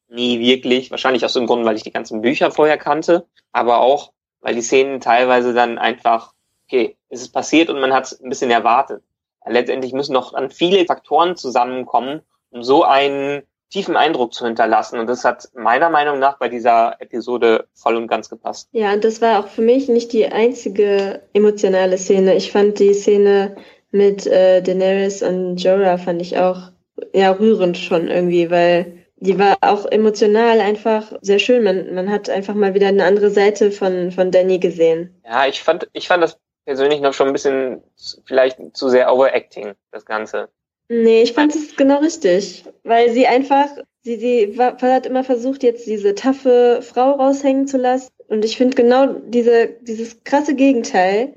nie 0.09 0.41
wirklich, 0.41 0.91
wahrscheinlich 0.91 1.25
aus 1.25 1.33
dem 1.33 1.47
Grund, 1.47 1.65
weil 1.65 1.77
ich 1.77 1.83
die 1.83 1.93
ganzen 1.93 2.21
Bücher 2.21 2.51
vorher 2.51 2.77
kannte, 2.77 3.27
aber 3.53 3.81
auch, 3.81 4.13
weil 4.41 4.55
die 4.55 4.63
Szenen 4.63 5.01
teilweise 5.01 5.55
dann 5.55 5.79
einfach, 5.79 6.33
okay, 6.67 6.97
es 7.09 7.23
ist 7.23 7.33
passiert 7.33 7.71
und 7.71 7.81
man 7.81 7.93
hat 7.93 8.05
es 8.05 8.21
ein 8.21 8.29
bisschen 8.29 8.51
erwartet 8.51 9.03
letztendlich 9.47 9.93
müssen 9.93 10.13
noch 10.13 10.35
an 10.35 10.51
viele 10.51 10.85
Faktoren 10.85 11.37
zusammenkommen, 11.37 12.23
um 12.51 12.63
so 12.63 12.85
einen 12.85 13.43
tiefen 13.71 13.97
Eindruck 13.97 14.35
zu 14.35 14.45
hinterlassen. 14.45 14.99
Und 14.99 15.07
das 15.07 15.25
hat 15.25 15.49
meiner 15.55 15.89
Meinung 15.89 16.19
nach 16.19 16.39
bei 16.39 16.49
dieser 16.49 17.01
Episode 17.01 17.67
voll 17.75 17.97
und 17.97 18.07
ganz 18.07 18.29
gepasst. 18.29 18.69
Ja, 18.73 18.93
und 18.93 19.03
das 19.03 19.23
war 19.23 19.41
auch 19.41 19.49
für 19.49 19.63
mich 19.63 19.89
nicht 19.89 20.13
die 20.13 20.27
einzige 20.27 21.23
emotionale 21.33 21.97
Szene. 21.97 22.35
Ich 22.37 22.53
fand 22.53 22.79
die 22.79 22.93
Szene 22.93 23.57
mit 23.91 24.27
äh, 24.27 24.63
Daenerys 24.63 25.23
und 25.23 25.57
Jorah 25.57 25.99
fand 25.99 26.21
ich 26.21 26.39
auch 26.39 26.71
ja 27.15 27.31
rührend 27.31 27.79
schon 27.79 28.09
irgendwie, 28.09 28.51
weil 28.51 28.99
die 29.17 29.39
war 29.39 29.57
auch 29.61 29.87
emotional 29.87 30.61
einfach 30.61 31.13
sehr 31.23 31.39
schön. 31.39 31.63
Man, 31.63 31.95
man 31.95 32.11
hat 32.11 32.29
einfach 32.29 32.55
mal 32.55 32.75
wieder 32.75 32.89
eine 32.89 33.05
andere 33.05 33.31
Seite 33.31 33.71
von, 33.71 34.11
von 34.11 34.31
Danny 34.31 34.59
gesehen. 34.59 35.23
Ja, 35.25 35.47
ich 35.47 35.63
fand, 35.63 35.89
ich 35.93 36.09
fand 36.09 36.23
das 36.23 36.39
persönlich 36.65 37.01
noch 37.01 37.15
schon 37.15 37.29
ein 37.29 37.33
bisschen 37.33 37.83
vielleicht 38.25 38.59
zu 38.75 38.89
sehr 38.89 39.13
overacting, 39.13 39.75
das 39.91 40.05
Ganze. 40.05 40.49
Nee, 40.89 41.23
ich 41.23 41.33
fand 41.33 41.55
es 41.55 41.77
genau 41.77 42.01
richtig, 42.01 42.65
weil 42.85 43.11
sie 43.13 43.27
einfach, 43.27 43.69
sie, 44.03 44.17
sie 44.17 44.59
war, 44.59 44.77
hat 44.81 45.07
immer 45.07 45.25
versucht, 45.25 45.63
jetzt 45.63 45.87
diese 45.87 46.15
taffe 46.15 46.81
Frau 46.83 47.13
raushängen 47.13 47.67
zu 47.67 47.79
lassen. 47.79 48.11
Und 48.29 48.45
ich 48.45 48.57
finde 48.57 48.77
genau 48.77 49.07
diese, 49.07 49.69
dieses 49.81 50.23
krasse 50.25 50.55
Gegenteil 50.55 51.35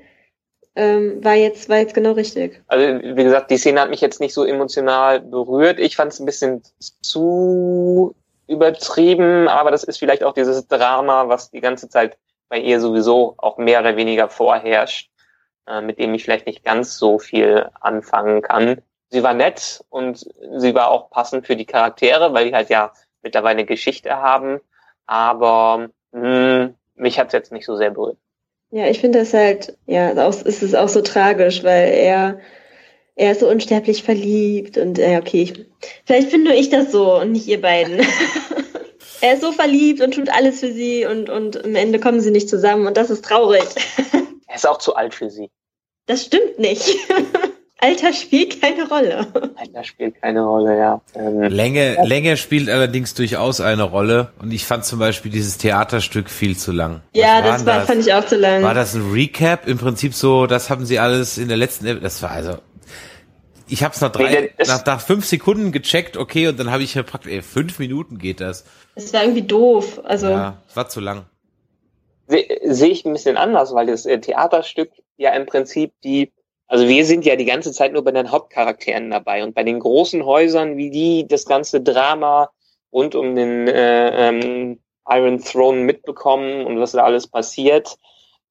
ähm, 0.74 1.24
war 1.24 1.34
jetzt, 1.34 1.68
war 1.68 1.78
jetzt 1.78 1.94
genau 1.94 2.12
richtig. 2.12 2.62
Also, 2.66 3.02
wie 3.02 3.24
gesagt, 3.24 3.50
die 3.50 3.56
Szene 3.56 3.80
hat 3.80 3.90
mich 3.90 4.02
jetzt 4.02 4.20
nicht 4.20 4.34
so 4.34 4.44
emotional 4.44 5.20
berührt. 5.20 5.80
Ich 5.80 5.96
fand 5.96 6.12
es 6.12 6.20
ein 6.20 6.26
bisschen 6.26 6.62
zu 7.00 8.14
übertrieben, 8.46 9.48
aber 9.48 9.70
das 9.70 9.84
ist 9.84 9.98
vielleicht 9.98 10.22
auch 10.22 10.34
dieses 10.34 10.68
Drama, 10.68 11.28
was 11.28 11.50
die 11.50 11.60
ganze 11.60 11.88
Zeit 11.88 12.18
bei 12.48 12.58
ihr 12.58 12.80
sowieso 12.80 13.34
auch 13.38 13.56
mehr 13.56 13.80
oder 13.80 13.96
weniger 13.96 14.28
vorherrscht. 14.28 15.10
Äh, 15.68 15.80
mit 15.80 15.98
dem 15.98 16.14
ich 16.14 16.22
vielleicht 16.22 16.46
nicht 16.46 16.64
ganz 16.64 16.96
so 16.96 17.18
viel 17.18 17.68
anfangen 17.80 18.40
kann. 18.40 18.82
Sie 19.08 19.24
war 19.24 19.34
nett 19.34 19.84
und 19.88 20.24
sie 20.58 20.74
war 20.76 20.90
auch 20.90 21.10
passend 21.10 21.44
für 21.46 21.56
die 21.56 21.64
Charaktere, 21.64 22.32
weil 22.32 22.48
die 22.48 22.54
halt 22.54 22.70
ja 22.70 22.92
mittlerweile 23.22 23.58
eine 23.58 23.66
Geschichte 23.66 24.16
haben. 24.16 24.60
Aber 25.06 25.88
mh, 26.12 26.22
hm, 26.22 26.74
mich 26.94 27.18
hat's 27.18 27.32
jetzt 27.32 27.50
nicht 27.50 27.66
so 27.66 27.76
sehr 27.76 27.90
berührt. 27.90 28.16
Ja, 28.70 28.86
ich 28.86 29.00
finde 29.00 29.20
das 29.20 29.34
halt, 29.34 29.76
ja, 29.86 30.12
auch, 30.24 30.40
ist 30.42 30.62
es 30.62 30.74
auch 30.74 30.88
so 30.88 31.00
tragisch, 31.00 31.64
weil 31.64 31.88
er, 31.88 32.38
er 33.16 33.32
ist 33.32 33.40
so 33.40 33.48
unsterblich 33.48 34.04
verliebt 34.04 34.78
und 34.78 34.98
ja, 34.98 35.18
okay, 35.18 35.42
ich, 35.42 35.66
vielleicht 36.04 36.30
finde 36.30 36.50
nur 36.50 36.58
ich 36.58 36.70
das 36.70 36.92
so 36.92 37.20
und 37.20 37.32
nicht 37.32 37.48
ihr 37.48 37.60
beiden. 37.60 38.06
er 39.20 39.34
ist 39.34 39.42
so 39.42 39.50
verliebt 39.50 40.00
und 40.00 40.14
tut 40.14 40.28
alles 40.30 40.60
für 40.60 40.72
sie 40.72 41.06
und, 41.06 41.28
und 41.28 41.64
am 41.64 41.74
Ende 41.74 41.98
kommen 41.98 42.20
sie 42.20 42.30
nicht 42.30 42.48
zusammen 42.48 42.86
und 42.86 42.96
das 42.96 43.10
ist 43.10 43.24
traurig. 43.24 43.64
Er 44.48 44.54
ist 44.54 44.66
auch 44.66 44.78
zu 44.78 44.94
alt 44.94 45.14
für 45.14 45.28
sie. 45.28 45.50
Das 46.06 46.24
stimmt 46.24 46.58
nicht. 46.58 46.84
Alter 47.78 48.12
spielt 48.14 48.60
keine 48.62 48.88
Rolle. 48.88 49.26
Alter 49.56 49.84
spielt 49.84 50.20
keine 50.22 50.42
Rolle, 50.42 50.78
ja. 50.78 51.00
Ähm, 51.14 51.42
Länge, 51.42 51.96
ja. 51.96 52.04
Länge 52.04 52.38
spielt 52.38 52.70
allerdings 52.70 53.12
durchaus 53.12 53.60
eine 53.60 53.82
Rolle. 53.82 54.32
Und 54.38 54.50
ich 54.50 54.64
fand 54.64 54.86
zum 54.86 54.98
Beispiel 54.98 55.30
dieses 55.30 55.58
Theaterstück 55.58 56.30
viel 56.30 56.56
zu 56.56 56.72
lang. 56.72 57.02
Ja, 57.12 57.42
das 57.42 57.66
war, 57.66 57.80
das? 57.80 57.86
fand 57.86 58.00
ich 58.00 58.14
auch 58.14 58.24
zu 58.24 58.36
lang. 58.36 58.62
War 58.62 58.72
das 58.72 58.94
ein 58.94 59.10
Recap? 59.12 59.68
Im 59.68 59.76
Prinzip 59.76 60.14
so, 60.14 60.46
das 60.46 60.70
haben 60.70 60.86
sie 60.86 60.98
alles 60.98 61.36
in 61.36 61.48
der 61.48 61.58
letzten, 61.58 62.00
das 62.00 62.22
war 62.22 62.30
also, 62.30 62.56
ich 63.68 63.84
habe 63.84 63.94
es 63.94 64.00
nach 64.00 64.10
drei, 64.10 64.30
nee, 64.30 64.64
nach, 64.66 64.86
nach 64.86 65.00
fünf 65.00 65.26
Sekunden 65.26 65.70
gecheckt, 65.70 66.16
okay, 66.16 66.48
und 66.48 66.58
dann 66.58 66.70
habe 66.70 66.82
ich 66.82 66.94
ja 66.94 67.02
praktisch, 67.02 67.32
ey, 67.32 67.42
fünf 67.42 67.78
Minuten 67.78 68.16
geht 68.18 68.40
das. 68.40 68.64
Es 68.94 69.12
war 69.12 69.22
irgendwie 69.22 69.42
doof, 69.42 70.00
also. 70.04 70.28
Ja, 70.28 70.62
es 70.66 70.76
war 70.76 70.88
zu 70.88 71.00
lang 71.00 71.26
sehe 72.28 72.90
ich 72.90 73.04
ein 73.04 73.12
bisschen 73.12 73.36
anders, 73.36 73.74
weil 73.74 73.86
das 73.86 74.06
äh, 74.06 74.18
Theaterstück 74.18 74.90
ja 75.16 75.32
im 75.34 75.46
Prinzip 75.46 75.92
die, 76.02 76.32
also 76.66 76.88
wir 76.88 77.04
sind 77.04 77.24
ja 77.24 77.36
die 77.36 77.44
ganze 77.44 77.72
Zeit 77.72 77.92
nur 77.92 78.04
bei 78.04 78.12
den 78.12 78.30
Hauptcharakteren 78.30 79.10
dabei 79.10 79.44
und 79.44 79.54
bei 79.54 79.62
den 79.62 79.78
großen 79.78 80.24
Häusern, 80.24 80.76
wie 80.76 80.90
die 80.90 81.26
das 81.26 81.46
ganze 81.46 81.80
Drama 81.80 82.50
rund 82.92 83.14
um 83.14 83.34
den 83.34 83.68
äh, 83.68 84.28
ähm, 84.28 84.80
Iron 85.08 85.40
Throne 85.40 85.80
mitbekommen 85.80 86.66
und 86.66 86.80
was 86.80 86.92
da 86.92 87.04
alles 87.04 87.28
passiert. 87.28 87.96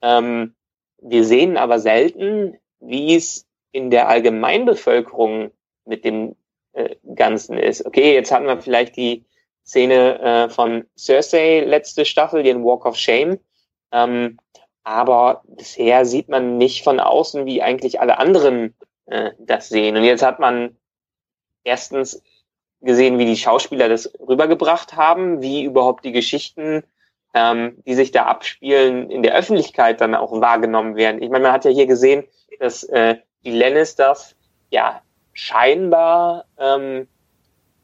Ähm, 0.02 0.56
wir 1.02 1.26
sehen 1.26 1.58
aber 1.58 1.80
selten, 1.80 2.58
wie 2.80 3.16
es 3.16 3.46
in 3.72 3.92
der 3.92 4.08
Allgemeinbevölkerung 4.08 5.52
mit 5.86 6.06
dem 6.06 6.36
äh, 6.74 6.96
Ganzen 7.16 7.58
ist. 7.58 7.86
Okay, 7.86 8.14
jetzt 8.14 8.32
hatten 8.32 8.46
wir 8.46 8.62
vielleicht 8.62 8.96
die 8.96 9.26
Szene 9.66 10.20
äh, 10.20 10.50
von 10.50 10.86
Cersei 10.98 11.62
letzte 11.62 12.06
Staffel, 12.06 12.44
den 12.44 12.64
Walk 12.64 12.86
of 12.86 12.96
Shame. 12.96 13.40
Ähm, 13.96 14.38
aber 14.84 15.42
bisher 15.48 16.06
sieht 16.06 16.30
man 16.30 16.58
nicht 16.58 16.84
von 16.84 17.00
außen, 17.00 17.46
wie 17.46 17.64
eigentlich 17.64 18.00
alle 18.00 18.20
anderen 18.20 18.76
äh, 19.06 19.32
das 19.40 19.70
sehen. 19.70 19.96
Und 19.96 20.04
jetzt 20.04 20.22
hat 20.22 20.40
man 20.40 20.76
erstens 21.64 22.22
gesehen, 22.82 23.18
wie 23.18 23.26
die 23.26 23.38
Schauspieler 23.38 23.90
das 23.90 24.14
rübergebracht 24.20 24.96
haben, 24.96 25.42
wie 25.42 25.64
überhaupt 25.64 26.04
die 26.04 26.12
Geschichten, 26.12 26.84
ähm, 27.34 27.82
die 27.88 27.96
sich 27.96 28.12
da 28.12 28.26
abspielen, 28.26 29.10
in 29.10 29.24
der 29.24 29.34
Öffentlichkeit 29.34 30.02
dann 30.02 30.14
auch 30.14 30.40
wahrgenommen 30.40 30.96
werden. 30.96 31.22
Ich 31.22 31.30
meine, 31.30 31.44
man 31.44 31.54
hat 31.54 31.66
ja 31.66 31.72
hier 31.72 31.88
gesehen, 31.88 32.26
dass 32.60 32.84
äh, 32.84 33.16
die 33.46 33.52
Lannisters 33.52 34.36
ja 34.70 35.02
scheinbar 35.34 36.46
ähm, 36.60 37.08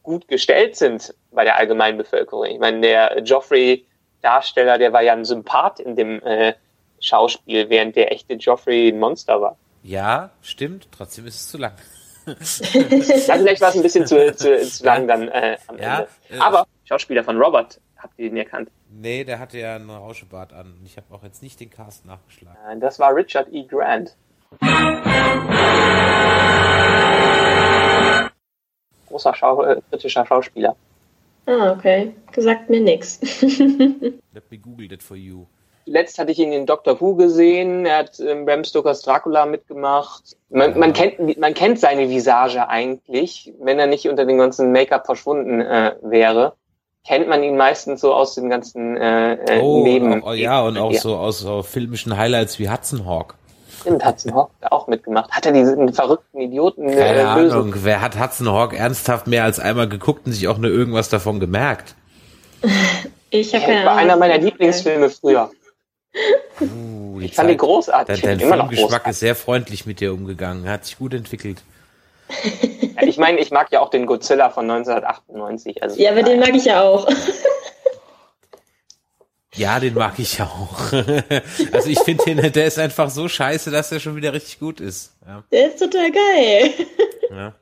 gut 0.03 0.27
gestellt 0.27 0.75
sind 0.75 1.15
bei 1.32 1.46
der 1.46 1.58
allgemeinen 1.58 1.98
Bevölkerung. 1.98 2.46
Ich 2.46 2.60
meine, 2.60 2.82
der 2.82 3.24
Joffrey 3.24 3.86
Darsteller, 4.22 4.78
der 4.78 4.94
war 4.94 5.01
ja 5.01 5.13
ein 5.13 5.25
Sympath 5.25 5.80
in 5.80 5.96
dem 5.96 6.22
äh, 6.24 6.54
Schauspiel, 7.00 7.70
während 7.70 7.96
der 7.96 8.12
echte 8.12 8.34
Joffrey 8.36 8.90
ein 8.90 9.00
Monster 9.00 9.42
war. 9.42 9.58
Ja, 9.84 10.30
stimmt. 10.42 10.88
Trotzdem 10.92 11.25
ist 11.25 11.36
es 11.36 11.48
zu 11.50 11.58
lang. 11.58 11.74
also 12.28 12.63
vielleicht 12.63 13.62
war 13.62 13.70
es 13.70 13.75
ein 13.75 13.82
bisschen 13.82 14.06
zu, 14.06 14.36
zu, 14.36 14.62
zu 14.62 14.86
lang 14.86 15.08
dann 15.08 15.28
äh, 15.28 15.58
am 15.68 15.78
ja, 15.78 16.00
Ende. 16.00 16.10
Äh, 16.30 16.38
Aber 16.40 16.68
Schauspieler 16.86 17.24
von 17.24 17.42
Robert, 17.42 17.82
habt 17.98 18.13
ihr 18.20 18.30
den 18.30 18.38
erkannt? 18.38 18.70
Nee, 18.90 19.24
der 19.24 19.40
hatte 19.40 19.58
ja 19.58 19.75
einen 19.75 19.90
Rauschebart 19.90 20.54
an. 20.54 20.80
Ich 20.86 20.98
habe 20.98 21.08
auch 21.13 21.24
jetzt 21.24 21.42
nicht 21.42 21.60
den 21.60 21.72
Cast 21.72 22.06
nachgeschlagen. 22.06 22.58
Äh, 22.70 22.80
das 22.80 23.00
war 23.00 23.16
Richard 23.16 23.48
E. 23.51 23.63
Grant. 23.63 24.16
Großer 29.08 29.34
Schau 29.34 29.63
äh, 29.63 29.82
britischer 29.90 30.25
Schauspieler. 30.25 30.75
Ah, 31.45 31.71
okay. 31.71 32.13
Gesagt 32.31 32.69
mir 32.69 32.81
nix. 32.81 33.19
Let 33.41 34.50
me 34.50 34.57
google 34.57 34.91
it 34.91 35.03
for 35.03 35.17
you. 35.17 35.45
Zuletzt 35.86 36.19
hatte 36.19 36.31
ich 36.31 36.39
ihn 36.39 36.51
in 36.51 36.65
Doctor 36.65 37.01
Who 37.01 37.15
gesehen. 37.15 37.86
Er 37.86 37.98
hat 37.98 38.19
ähm, 38.19 38.45
Bram 38.45 38.63
Stokers 38.63 39.01
Dracula 39.01 39.45
mitgemacht. 39.45 40.38
Man, 40.50 40.77
man, 40.77 40.93
kennt, 40.93 41.39
man 41.39 41.53
kennt 41.53 41.79
seine 41.79 42.10
Visage 42.10 42.69
eigentlich, 42.69 43.51
wenn 43.60 43.79
er 43.79 43.88
nicht 43.88 44.07
unter 44.07 44.25
dem 44.25 44.38
ganzen 44.38 44.71
Make-up 44.71 45.05
verschwunden 45.05 45.60
äh, 45.60 45.95
wäre. 46.01 46.53
Kennt 47.05 47.27
man 47.27 47.41
ihn 47.41 47.57
meistens 47.57 48.01
so 48.01 48.13
aus 48.13 48.36
den 48.36 48.50
ganzen 48.50 48.95
äh, 48.95 49.33
äh 49.33 49.60
oh, 49.60 49.83
Neben. 49.83 50.21
Oh, 50.21 50.33
ja, 50.33 50.62
und 50.62 50.77
auch 50.77 50.91
ja. 50.91 51.00
so 51.00 51.17
aus 51.17 51.39
so 51.39 51.63
filmischen 51.63 52.15
Highlights 52.15 52.60
wie 52.60 52.69
Hudson 52.69 53.07
Hawk. 53.07 53.36
Stimmt, 53.82 54.06
Hudson 54.06 54.34
Hawk 54.34 54.52
auch 54.62 54.88
mitgemacht. 54.88 55.32
Hat 55.32 55.46
er 55.46 55.52
diesen 55.52 55.94
verrückten 55.94 56.40
Idioten 56.40 56.90
äh, 56.90 56.96
Keine 56.96 57.28
Ahnung, 57.28 57.74
wer 57.78 58.02
hat 58.02 58.20
Hudson 58.20 58.50
Hawk 58.52 58.74
ernsthaft 58.74 59.28
mehr 59.28 59.44
als 59.44 59.60
einmal 59.60 59.90
geguckt 59.90 60.26
und 60.26 60.32
sich 60.34 60.48
auch 60.48 60.58
nur 60.58 60.72
irgendwas 60.72 61.10
davon 61.10 61.40
gemerkt? 61.40 61.96
Ich 63.34 63.56
habe 63.56 63.72
ja, 63.72 63.86
war 63.86 63.96
einer 63.96 64.18
meiner 64.18 64.38
Lieblingsfilme 64.38 65.10
früher. 65.10 65.50
Uh, 66.60 67.22
ich 67.22 67.34
fand 67.34 67.48
Zeit, 67.48 67.54
ihn 67.54 67.58
großartig. 67.58 68.22
Dein, 68.22 68.40
dein 68.40 68.50
Filmgeschmack 68.50 69.08
ist 69.08 69.22
sehr 69.22 69.36
freundlich 69.36 69.86
mit 69.86 70.02
dir 70.02 70.14
umgegangen. 70.14 70.68
Hat 70.68 70.84
sich 70.84 70.98
gut 70.98 71.14
entwickelt. 71.14 71.64
ja, 72.30 73.04
ich 73.04 73.18
meine, 73.18 73.40
ich 73.40 73.52
mag 73.52 73.72
ja 73.72 73.80
auch 73.80 73.90
den 73.90 74.06
Godzilla 74.06 74.50
von 74.50 74.70
1998. 74.70 75.82
Also 75.82 76.02
ja, 76.02 76.12
aber 76.12 76.24
den 76.24 76.42
mag 76.42 76.54
ich 76.54 76.66
ja 76.66 76.82
auch. 76.82 77.08
Ja, 79.55 79.79
den 79.79 79.93
mag 79.93 80.17
ich 80.17 80.41
auch. 80.41 80.93
also 81.72 81.89
ich 81.89 82.00
finde 82.00 82.24
den, 82.24 82.51
der 82.51 82.65
ist 82.65 82.79
einfach 82.79 83.10
so 83.10 83.27
scheiße, 83.27 83.70
dass 83.70 83.91
er 83.91 84.00
schon 84.00 84.15
wieder 84.15 84.34
richtig 84.34 84.60
gut 84.60 84.79
ist. 84.79 85.13
Ja. 85.25 85.43
Der 85.51 85.67
ist 85.67 85.79
total 85.79 86.12
geil. 86.12 86.74
Ja. 87.29 87.53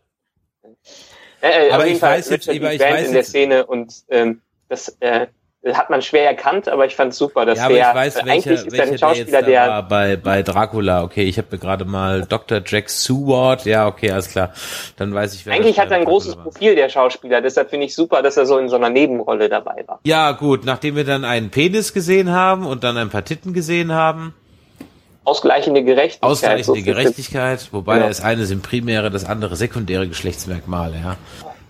Äh, 1.42 1.72
aber 1.72 1.88
ich 1.88 2.02
weiß 2.02 2.30
jetzt, 2.30 2.48
ich 2.48 2.62
weiß 2.62 3.08
in 3.08 3.14
der 3.14 3.24
Szene 3.24 3.66
und 3.66 3.94
ähm, 4.10 4.42
das 4.68 4.96
äh, 5.00 5.28
hat 5.66 5.90
man 5.90 6.02
schwer 6.02 6.26
erkannt, 6.26 6.70
aber 6.70 6.86
ich 6.86 6.96
fand 6.96 7.14
super, 7.14 7.46
dass 7.46 7.58
ja, 7.58 7.66
aber 7.66 7.74
der 7.74 7.90
ich 7.90 7.96
weiß, 7.96 8.16
welcher, 8.16 8.32
eigentlich 8.32 8.66
ist 8.66 8.72
welcher 8.72 8.92
ein 8.94 8.98
Schauspieler, 8.98 9.42
der, 9.42 9.66
der 9.66 9.84
bei 9.84 10.16
bei 10.16 10.42
Dracula. 10.42 11.04
Okay, 11.04 11.24
ich 11.24 11.38
habe 11.38 11.50
mir 11.52 11.58
gerade 11.58 11.84
mal 11.84 12.24
Dr. 12.24 12.62
Jack 12.66 12.90
Seward. 12.90 13.66
Ja, 13.66 13.88
okay, 13.88 14.12
alles 14.12 14.30
klar. 14.30 14.54
Dann 14.96 15.14
weiß 15.14 15.34
ich, 15.34 15.46
wer 15.46 15.54
Eigentlich 15.54 15.78
hat 15.78 15.92
er 15.92 15.98
ein 15.98 16.06
großes 16.06 16.38
war. 16.38 16.44
Profil 16.44 16.76
der 16.76 16.88
Schauspieler, 16.88 17.42
deshalb 17.42 17.70
finde 17.70 17.88
ich 17.88 17.96
super, 17.96 18.22
dass 18.22 18.38
er 18.38 18.46
so 18.46 18.58
in 18.58 18.70
so 18.70 18.78
einer 18.78 18.90
Nebenrolle 18.90 19.50
dabei 19.50 19.84
war. 19.86 20.00
Ja, 20.06 20.32
gut, 20.32 20.64
nachdem 20.64 20.96
wir 20.96 21.04
dann 21.04 21.26
einen 21.26 21.50
Penis 21.50 21.94
gesehen 21.94 22.32
haben 22.32 22.66
und 22.66 22.86
dann 22.86 22.98
ein 22.98 23.10
paar 23.10 23.26
Titten 23.26 23.54
gesehen 23.54 23.92
haben, 23.92 24.34
Ausgleichende 25.26 25.84
Gerechtigkeit. 25.84 26.28
Ausgleichende 26.28 26.80
so 26.80 26.86
Gerechtigkeit, 26.86 27.68
wobei 27.72 27.96
genau. 27.96 28.08
das 28.08 28.22
eine 28.22 28.46
sind 28.46 28.64
primäre, 28.64 29.12
das 29.12 29.26
andere 29.26 29.58
sekundäre 29.58 30.08
Geschlechtsmerkmale, 30.08 30.96
ja. 30.96 31.18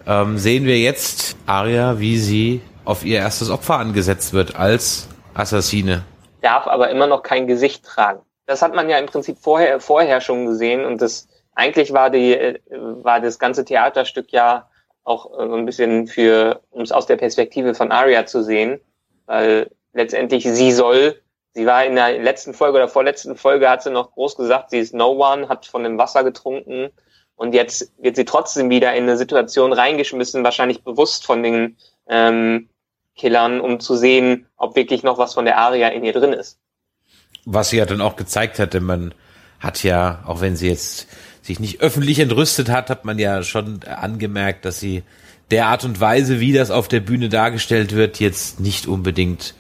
Ähm, 0.08 0.38
sehen 0.38 0.66
wir 0.66 0.80
jetzt 0.80 1.36
Aria, 1.46 2.00
wie 2.00 2.18
sie 2.18 2.62
auf 2.90 3.06
ihr 3.06 3.20
erstes 3.20 3.52
Opfer 3.52 3.76
angesetzt 3.76 4.34
wird 4.34 4.56
als 4.56 5.08
Assassine. 5.36 6.04
Darf 6.42 6.66
aber 6.66 6.90
immer 6.90 7.06
noch 7.06 7.22
kein 7.22 7.46
Gesicht 7.46 7.86
tragen. 7.86 8.22
Das 8.48 8.64
hat 8.64 8.74
man 8.74 8.90
ja 8.90 8.98
im 8.98 9.06
Prinzip 9.06 9.38
vorher, 9.38 9.80
vorher 9.80 10.22
schon 10.22 10.48
gesehen 10.48 10.84
und 10.86 11.00
das 11.00 11.28
eigentlich 11.54 11.94
war 11.94 12.10
die, 12.10 12.34
äh, 12.34 12.60
war 12.72 13.22
das 13.22 13.38
ganze 13.38 13.64
Theaterstück 13.64 14.32
ja 14.32 14.68
auch 15.04 15.30
so 15.32 15.54
ein 15.54 15.66
bisschen 15.66 16.08
für, 16.08 16.62
um 16.72 16.82
es 16.82 16.92
aus 16.92 17.06
der 17.06 17.18
Perspektive 17.18 17.76
von 17.76 17.92
Arya 17.92 18.26
zu 18.26 18.44
sehen, 18.44 18.80
weil 19.28 19.70
letztendlich 19.94 20.46
sie 20.46 20.72
soll, 20.72 21.22
sie 21.54 21.68
war 21.68 21.86
in 21.86 21.96
der 21.96 22.18
letzten 22.18 22.56
Folge 22.56 22.78
oder 22.78 22.88
vorletzten 22.88 23.36
Folge 23.36 23.70
hat 23.70 23.84
sie 23.84 23.92
noch 23.92 24.12
groß 24.14 24.36
gesagt, 24.36 24.72
sie 24.72 24.80
ist 24.80 24.96
no 24.96 25.12
one, 25.12 25.48
hat 25.48 25.68
von 25.68 25.84
dem 25.84 26.00
Wasser 26.00 26.24
getrunken 26.24 26.90
und 27.36 27.54
jetzt 27.54 27.94
wird 28.00 28.16
sie 28.16 28.26
trotzdem 28.26 28.72
wieder 28.72 28.96
in 28.96 29.04
eine 29.04 29.18
Situation 29.18 29.74
reingeschmissen, 29.74 30.44
wahrscheinlich 30.44 30.84
bewusst 30.84 31.26
von 31.26 31.44
den 31.44 31.78
ähm, 32.08 32.68
Killern, 33.20 33.60
um 33.62 33.80
zu 33.80 33.96
sehen, 33.96 34.48
ob 34.58 34.76
wirklich 34.76 35.04
noch 35.04 35.18
was 35.18 35.34
von 35.34 35.46
der 35.46 35.58
Aria 35.58 35.90
in 35.90 36.04
ihr 36.04 36.14
drin 36.14 36.34
ist. 36.34 36.58
Was 37.46 37.70
sie 37.70 37.78
ja 37.78 37.86
dann 37.86 38.02
auch 38.02 38.16
gezeigt 38.16 38.60
hat, 38.60 38.74
denn 38.74 38.84
man 38.84 39.14
hat 39.60 39.84
ja, 39.84 40.24
auch 40.26 40.42
wenn 40.42 40.56
sie 40.56 40.70
jetzt 40.70 41.08
sich 41.42 41.60
nicht 41.60 41.82
öffentlich 41.82 42.20
entrüstet 42.20 42.70
hat, 42.70 42.90
hat 42.90 43.06
man 43.06 43.20
ja 43.20 43.44
schon 43.44 43.82
angemerkt, 43.84 44.66
dass 44.66 44.80
sie 44.80 45.04
der 45.52 45.68
Art 45.68 45.84
und 45.84 46.00
Weise, 46.00 46.40
wie 46.40 46.54
das 46.54 46.72
auf 46.72 46.88
der 46.88 47.00
Bühne 47.00 47.30
dargestellt 47.30 47.96
wird, 47.96 48.20
jetzt 48.20 48.60
nicht 48.60 48.88
unbedingt 48.88 49.56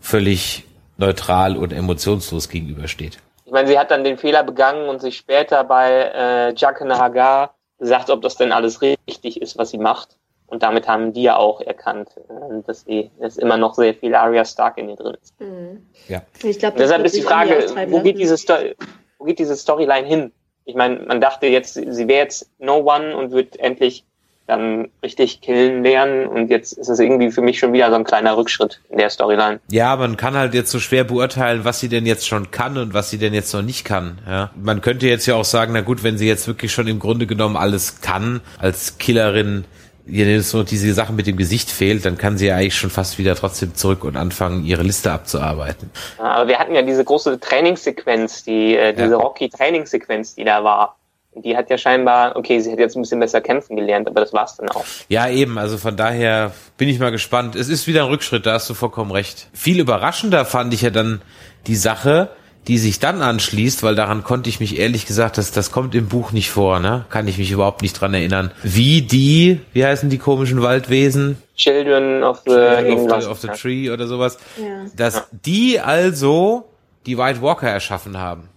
völlig 0.00 0.64
neutral 0.96 1.56
und 1.56 1.72
emotionslos 1.72 2.48
gegenübersteht. 2.48 3.18
Ich 3.44 3.52
meine, 3.52 3.68
sie 3.68 3.78
hat 3.78 3.90
dann 3.90 4.04
den 4.04 4.18
Fehler 4.18 4.42
begangen 4.42 4.88
und 4.88 5.00
sich 5.00 5.16
später 5.16 5.64
bei 5.64 5.90
äh, 5.90 6.54
Jacques 6.56 6.88
Hagar 6.88 7.54
gesagt, 7.78 8.10
ob 8.10 8.22
das 8.22 8.36
denn 8.36 8.52
alles 8.52 8.80
richtig 8.80 9.40
ist, 9.40 9.58
was 9.58 9.70
sie 9.70 9.78
macht. 9.78 10.16
Und 10.54 10.62
damit 10.62 10.86
haben 10.86 11.12
die 11.12 11.24
ja 11.24 11.36
auch 11.36 11.60
erkannt, 11.60 12.10
äh, 12.16 12.62
dass, 12.64 12.84
sie, 12.84 13.10
dass 13.18 13.38
immer 13.38 13.56
noch 13.56 13.74
sehr 13.74 13.92
viel 13.92 14.14
Arya 14.14 14.44
Stark 14.44 14.78
in 14.78 14.88
ihr 14.88 14.94
drin 14.94 15.16
ist. 15.20 15.40
Mhm. 15.40 15.84
Ja. 16.06 16.22
Ich 16.44 16.60
glaub, 16.60 16.76
Deshalb 16.76 17.04
ist 17.04 17.16
die 17.16 17.22
Frage, 17.22 17.66
wo 17.88 18.00
geht, 18.02 18.20
diese 18.20 18.36
Story, 18.36 18.76
wo 19.18 19.24
geht 19.24 19.40
diese 19.40 19.56
Storyline 19.56 20.06
hin? 20.06 20.32
Ich 20.64 20.76
meine, 20.76 21.00
man 21.00 21.20
dachte 21.20 21.48
jetzt, 21.48 21.74
sie 21.74 22.06
wäre 22.06 22.22
jetzt 22.22 22.48
No 22.60 22.76
One 22.76 23.16
und 23.16 23.32
wird 23.32 23.58
endlich 23.58 24.04
dann 24.46 24.90
richtig 25.02 25.40
killen 25.40 25.82
lernen 25.82 26.28
und 26.28 26.50
jetzt 26.50 26.74
ist 26.74 26.88
es 26.88 27.00
irgendwie 27.00 27.32
für 27.32 27.40
mich 27.40 27.58
schon 27.58 27.72
wieder 27.72 27.88
so 27.88 27.96
ein 27.96 28.04
kleiner 28.04 28.36
Rückschritt 28.36 28.80
in 28.90 28.98
der 28.98 29.10
Storyline. 29.10 29.58
Ja, 29.70 29.96
man 29.96 30.16
kann 30.16 30.34
halt 30.34 30.54
jetzt 30.54 30.70
so 30.70 30.78
schwer 30.78 31.02
beurteilen, 31.02 31.64
was 31.64 31.80
sie 31.80 31.88
denn 31.88 32.06
jetzt 32.06 32.28
schon 32.28 32.52
kann 32.52 32.78
und 32.78 32.94
was 32.94 33.10
sie 33.10 33.18
denn 33.18 33.34
jetzt 33.34 33.52
noch 33.54 33.62
nicht 33.62 33.84
kann. 33.84 34.18
Ja, 34.24 34.50
man 34.54 34.82
könnte 34.82 35.08
jetzt 35.08 35.26
ja 35.26 35.34
auch 35.34 35.44
sagen, 35.44 35.72
na 35.72 35.80
gut, 35.80 36.04
wenn 36.04 36.16
sie 36.16 36.28
jetzt 36.28 36.46
wirklich 36.46 36.72
schon 36.72 36.86
im 36.86 37.00
Grunde 37.00 37.26
genommen 37.26 37.56
alles 37.56 38.02
kann 38.02 38.40
als 38.58 38.98
Killerin, 38.98 39.64
ihr 40.06 40.42
so 40.42 40.62
diese 40.62 40.92
Sachen 40.92 41.16
mit 41.16 41.26
dem 41.26 41.36
Gesicht 41.36 41.70
fehlt, 41.70 42.04
dann 42.04 42.18
kann 42.18 42.36
sie 42.36 42.46
ja 42.46 42.56
eigentlich 42.56 42.76
schon 42.76 42.90
fast 42.90 43.18
wieder 43.18 43.34
trotzdem 43.34 43.74
zurück 43.74 44.04
und 44.04 44.16
anfangen, 44.16 44.64
ihre 44.64 44.82
Liste 44.82 45.12
abzuarbeiten. 45.12 45.90
Aber 46.18 46.48
wir 46.48 46.58
hatten 46.58 46.74
ja 46.74 46.82
diese 46.82 47.04
große 47.04 47.40
Trainingssequenz, 47.40 48.44
die 48.44 48.76
äh, 48.76 48.92
diese 48.92 49.12
ja. 49.12 49.16
Rocky-Trainingssequenz, 49.16 50.34
die 50.34 50.44
da 50.44 50.62
war. 50.62 50.96
Die 51.36 51.56
hat 51.56 51.68
ja 51.68 51.76
scheinbar, 51.76 52.36
okay, 52.36 52.60
sie 52.60 52.70
hat 52.70 52.78
jetzt 52.78 52.96
ein 52.96 53.02
bisschen 53.02 53.18
besser 53.18 53.40
kämpfen 53.40 53.74
gelernt, 53.74 54.06
aber 54.06 54.20
das 54.20 54.32
war's 54.32 54.56
dann 54.56 54.68
auch. 54.68 54.84
Ja, 55.08 55.28
eben, 55.28 55.58
also 55.58 55.78
von 55.78 55.96
daher 55.96 56.52
bin 56.76 56.88
ich 56.88 57.00
mal 57.00 57.10
gespannt. 57.10 57.56
Es 57.56 57.68
ist 57.68 57.88
wieder 57.88 58.04
ein 58.04 58.08
Rückschritt, 58.08 58.46
da 58.46 58.52
hast 58.52 58.70
du 58.70 58.74
vollkommen 58.74 59.10
recht. 59.10 59.48
Viel 59.52 59.80
überraschender 59.80 60.44
fand 60.44 60.72
ich 60.74 60.82
ja 60.82 60.90
dann 60.90 61.22
die 61.66 61.74
Sache, 61.74 62.30
die 62.66 62.78
sich 62.78 62.98
dann 62.98 63.20
anschließt, 63.20 63.82
weil 63.82 63.94
daran 63.94 64.24
konnte 64.24 64.48
ich 64.48 64.58
mich 64.58 64.78
ehrlich 64.78 65.06
gesagt, 65.06 65.36
das, 65.36 65.50
das 65.50 65.70
kommt 65.70 65.94
im 65.94 66.08
Buch 66.08 66.32
nicht 66.32 66.50
vor, 66.50 66.80
ne? 66.80 67.04
Kann 67.10 67.28
ich 67.28 67.36
mich 67.36 67.50
überhaupt 67.50 67.82
nicht 67.82 68.00
dran 68.00 68.14
erinnern. 68.14 68.52
Wie 68.62 69.02
die, 69.02 69.60
wie 69.72 69.84
heißen 69.84 70.08
die 70.08 70.18
komischen 70.18 70.62
Waldwesen? 70.62 71.36
Children 71.56 72.22
of 72.22 72.40
the, 72.46 72.52
Children 72.52 73.10
of 73.10 73.22
the, 73.22 73.28
of 73.28 73.40
the 73.40 73.48
Tree 73.48 73.90
oder 73.90 74.06
sowas. 74.06 74.38
Ja. 74.56 74.86
Dass 74.96 75.14
ja. 75.14 75.26
die 75.44 75.80
also 75.80 76.68
die 77.04 77.18
White 77.18 77.42
Walker 77.42 77.68
erschaffen 77.68 78.18
haben. 78.18 78.48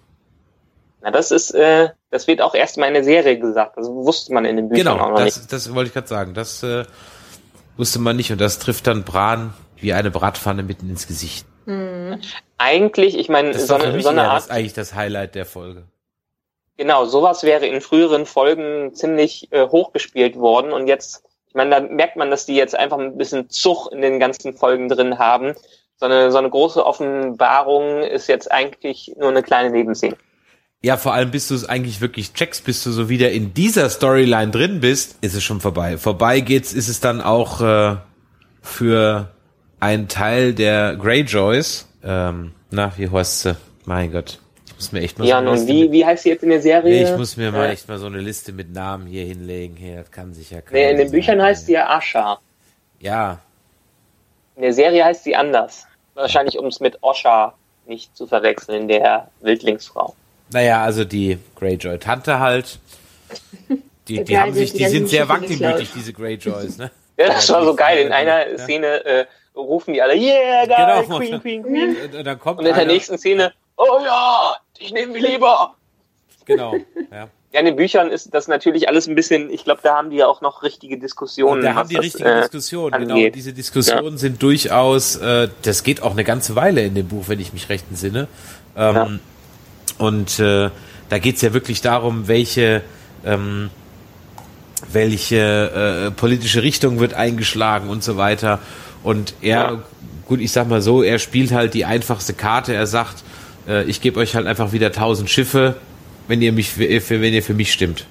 Na, 1.02 1.12
das 1.12 1.32
ist, 1.32 1.52
äh, 1.52 1.90
das 2.10 2.28
wird 2.28 2.42
auch 2.42 2.56
erst 2.56 2.78
mal 2.78 2.88
in 2.88 2.94
der 2.94 3.04
Serie 3.04 3.38
gesagt. 3.38 3.78
Das 3.78 3.88
wusste 3.88 4.34
man 4.34 4.46
in 4.46 4.56
den 4.56 4.70
Büchern 4.70 4.86
genau, 4.86 5.04
auch 5.04 5.10
noch 5.10 5.18
das, 5.18 5.38
nicht. 5.38 5.54
das 5.54 5.74
wollte 5.74 5.90
ich 5.90 5.94
gerade 5.94 6.08
sagen. 6.08 6.34
Das 6.34 6.64
äh, 6.64 6.86
wusste 7.76 8.00
man 8.00 8.16
nicht 8.16 8.32
und 8.32 8.40
das 8.40 8.60
trifft 8.60 8.88
dann 8.88 9.04
Bran 9.04 9.54
wie 9.76 9.94
eine 9.94 10.12
Bratpfanne 10.12 10.64
mitten 10.64 10.90
ins 10.90 11.08
Gesicht. 11.08 11.46
Mhm. 11.68 12.22
Eigentlich, 12.58 13.18
ich 13.18 13.28
meine, 13.28 13.58
so, 13.60 13.76
eine, 13.76 14.00
so 14.02 14.10
eine 14.10 14.24
Art. 14.24 14.38
Das 14.38 14.46
ist 14.46 14.52
eigentlich 14.52 14.74
das 14.74 14.96
Highlight 14.96 15.36
der 15.36 15.46
Folge. 15.46 15.84
Genau, 16.78 17.06
sowas 17.06 17.44
wäre 17.44 17.68
in 17.68 17.82
früheren 17.82 18.26
Folgen 18.26 18.94
ziemlich 18.94 19.52
äh, 19.52 19.68
hochgespielt 19.68 20.38
worden 20.38 20.72
und 20.72 20.88
jetzt, 20.88 21.24
ich 21.50 21.56
meine, 21.56 21.72
da 21.72 21.80
merkt 21.82 22.16
man, 22.16 22.32
dass 22.32 22.46
die 22.46 22.56
jetzt 22.56 22.76
einfach 22.76 23.00
ein 23.00 23.18
bisschen 23.18 23.50
Zug 23.50 23.92
in 23.92 24.02
den 24.02 24.20
ganzen 24.20 24.54
Folgen 24.54 24.88
drin 24.88 25.20
haben. 25.20 25.56
So 25.98 26.06
eine, 26.06 26.32
so 26.32 26.38
eine 26.38 26.50
große 26.50 26.86
Offenbarung 26.86 28.04
ist 28.04 28.28
jetzt 28.28 28.52
eigentlich 28.52 29.14
nur 29.18 29.30
eine 29.30 29.44
kleine 29.44 29.72
Nebenszene. 29.72 30.16
Ja, 30.82 30.96
vor 30.96 31.14
allem, 31.14 31.32
bis 31.32 31.48
du 31.48 31.56
es 31.56 31.68
eigentlich 31.68 32.00
wirklich 32.00 32.34
checkst, 32.34 32.64
bis 32.64 32.84
du 32.84 32.92
so 32.92 33.10
wieder 33.10 33.32
in 33.32 33.54
dieser 33.54 33.90
Storyline 33.90 34.52
drin 34.52 34.80
bist, 34.80 35.18
ist 35.22 35.34
es 35.34 35.44
schon 35.44 35.60
vorbei. 35.60 35.98
Vorbei 35.98 36.40
geht's, 36.40 36.72
ist 36.72 36.88
es 36.88 37.00
dann 37.00 37.20
auch 37.20 37.60
äh, 37.62 37.98
für 38.62 39.32
ein 39.80 40.08
Teil 40.08 40.54
der 40.54 40.96
Greyjoys, 40.96 41.88
ähm, 42.04 42.54
na, 42.72 42.92
wie 42.98 43.10
heißt 43.10 43.42
sie? 43.42 43.58
Mein 43.86 44.12
Gott. 44.12 44.40
Ich 44.66 44.76
muss 44.76 44.92
mir 44.92 45.02
echt 45.02 45.18
mal 45.18 45.28
ja, 45.28 45.42
so 45.42 45.50
und 45.50 45.68
wie, 45.68 45.92
wie 45.92 46.06
heißt 46.06 46.24
sie 46.24 46.30
jetzt 46.30 46.44
in 46.44 46.50
der 46.50 46.62
Serie? 46.62 47.04
Ich 47.04 47.18
muss 47.18 47.38
mir 47.38 47.52
mal 47.52 47.70
echt 47.70 47.88
mal 47.88 47.98
so 47.98 48.06
eine 48.06 48.20
Liste 48.20 48.52
mit 48.52 48.74
Namen 48.74 49.08
hier 49.08 49.26
hinlegen. 49.26 49.76
Hier, 49.76 49.98
das 49.98 50.12
kann 50.12 50.34
sich 50.34 50.52
ja 50.52 50.62
keiner 50.62 50.78
Nee, 50.78 50.92
in 50.92 50.98
den 50.98 51.12
Büchern 51.12 51.42
heißt 51.42 51.66
sie 51.66 51.74
ja 51.74 51.90
Asha. 51.90 52.40
Ja. 53.00 53.40
In 54.56 54.64
der 54.64 54.74
Serie 54.74 55.06
heißt 55.06 55.24
sie 55.24 55.36
anders. 55.36 55.88
Wahrscheinlich, 56.14 56.58
um 56.60 56.68
es 56.68 56.80
mit 56.80 57.02
Osha 57.02 57.54
nicht 57.88 58.16
zu 58.16 58.28
verwechseln, 58.28 58.88
der 58.88 59.30
Wildlingsfrau. 59.42 60.16
Naja, 60.52 60.84
also 60.84 61.06
die 61.06 61.40
Greyjoy-Tante 61.56 62.40
halt. 62.40 62.80
Die, 64.08 64.24
die 64.24 64.38
haben 64.38 64.54
sich, 64.54 64.74
die 64.74 64.88
sind 64.88 65.10
sehr 65.10 65.28
wankelmütig, 65.28 65.92
diese 65.96 66.14
Greyjoys, 66.14 66.78
ne? 66.78 66.92
Ja, 67.18 67.28
das 67.30 67.50
war 67.50 67.64
so 67.64 67.76
geil. 67.76 68.06
In 68.06 68.12
einer 68.12 68.58
Szene 68.60 69.06
äh, 69.06 69.26
rufen 69.58 69.94
die 69.94 70.02
alle, 70.02 70.16
yeah, 70.16 70.66
geil, 70.66 71.04
genau. 71.04 71.18
Queen, 71.18 71.42
Queen, 71.42 71.64
Queen. 71.64 71.96
Und, 72.16 72.26
dann 72.26 72.40
kommt 72.40 72.60
und 72.60 72.66
in 72.66 72.76
der 72.76 72.86
nächsten 72.86 73.18
Szene, 73.18 73.54
oh 73.76 74.00
ja, 74.04 74.56
ich 74.80 74.92
nehme 74.94 75.14
mich 75.14 75.24
lieber. 75.24 75.76
Genau, 76.46 76.76
ja. 77.12 77.30
Ja, 77.54 77.62
in 77.62 77.66
den 77.66 77.78
Büchern 77.78 78.12
ist 78.12 78.34
das 78.34 78.50
natürlich 78.50 78.90
alles 78.90 79.08
ein 79.08 79.16
bisschen, 79.16 79.50
ich 79.50 79.64
glaube, 79.64 79.80
da 79.82 79.96
haben 79.96 80.10
die 80.10 80.18
ja 80.18 80.28
auch 80.28 80.42
noch 80.42 80.64
richtige 80.64 80.98
Diskussionen. 80.98 81.60
Und 81.60 81.62
da 81.62 81.76
haben 81.76 81.88
die 81.88 81.96
was 81.96 82.04
richtige 82.04 82.26
das, 82.26 82.34
äh, 82.34 82.42
Diskussionen, 82.42 83.00
genau. 83.00 83.14
angeht. 83.16 83.36
Diese 83.36 83.54
Diskussionen 83.54 84.18
sind 84.18 84.44
durchaus, 84.44 85.16
äh, 85.16 85.48
das 85.62 85.84
geht 85.84 86.04
auch 86.04 86.12
eine 86.12 86.26
ganze 86.26 86.58
Weile 86.58 86.84
in 86.84 86.94
dem 86.94 87.08
Buch, 87.08 87.30
wenn 87.30 87.40
ich 87.40 87.54
mich 87.54 87.70
recht 87.70 87.86
entsinne. 87.90 88.28
Ähm, 88.76 88.96
Ja. 88.96 89.10
Und 89.98 90.40
äh, 90.40 90.70
da 91.08 91.20
geht's 91.20 91.42
ja 91.42 91.54
wirklich 91.54 91.82
darum, 91.82 92.28
welche 92.28 92.84
ähm, 93.26 93.70
welche 94.92 96.08
äh, 96.08 96.12
politische 96.12 96.62
Richtung 96.62 97.00
wird 97.00 97.14
eingeschlagen 97.14 97.90
und 97.90 98.04
so 98.04 98.18
weiter. 98.18 98.60
Und 99.08 99.34
er, 99.42 99.58
Ja. 99.58 99.84
gut, 100.28 100.42
ich 100.42 100.52
sag 100.52 100.68
mal 100.68 100.82
so, 100.82 101.02
er 101.02 101.18
spielt 101.18 101.54
halt 101.54 101.74
die 101.74 101.86
einfachste 101.86 102.34
Karte. 102.34 102.74
Er 102.74 102.88
sagt, 102.88 103.24
äh, 103.68 103.84
ich 103.86 104.02
gebe 104.02 104.20
euch 104.20 104.36
halt 104.36 104.48
einfach 104.48 104.74
wieder 104.74 104.92
tausend 104.92 105.30
Schiffe, 105.30 105.76
wenn 106.28 106.42
ihr 106.42 106.52
mich, 106.52 106.70
für, 106.72 107.22
wenn 107.22 107.34
ihr 107.34 107.42
für 107.44 107.54
mich 107.54 107.72
stimmt. 107.72 108.06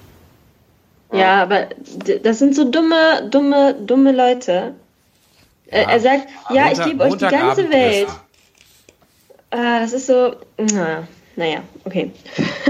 Ja, 1.12 1.42
aber 1.42 1.66
das 2.22 2.38
sind 2.38 2.54
so 2.56 2.64
dumme, 2.70 3.28
dumme, 3.30 3.74
dumme 3.74 4.12
Leute. 4.12 4.72
Äh, 5.70 5.82
Ja. 5.82 5.90
Er 5.90 6.00
sagt, 6.00 6.28
ja, 6.50 6.72
ich 6.72 6.78
Montag- 6.78 6.86
gebe 6.90 7.04
euch 7.04 7.12
die 7.16 7.26
ganze 7.26 7.70
Welt. 7.70 8.08
Ah, 9.50 9.80
das 9.80 9.92
ist 9.92 10.06
so, 10.06 10.34
na, 10.56 11.06
naja, 11.36 11.58
okay. 11.84 12.10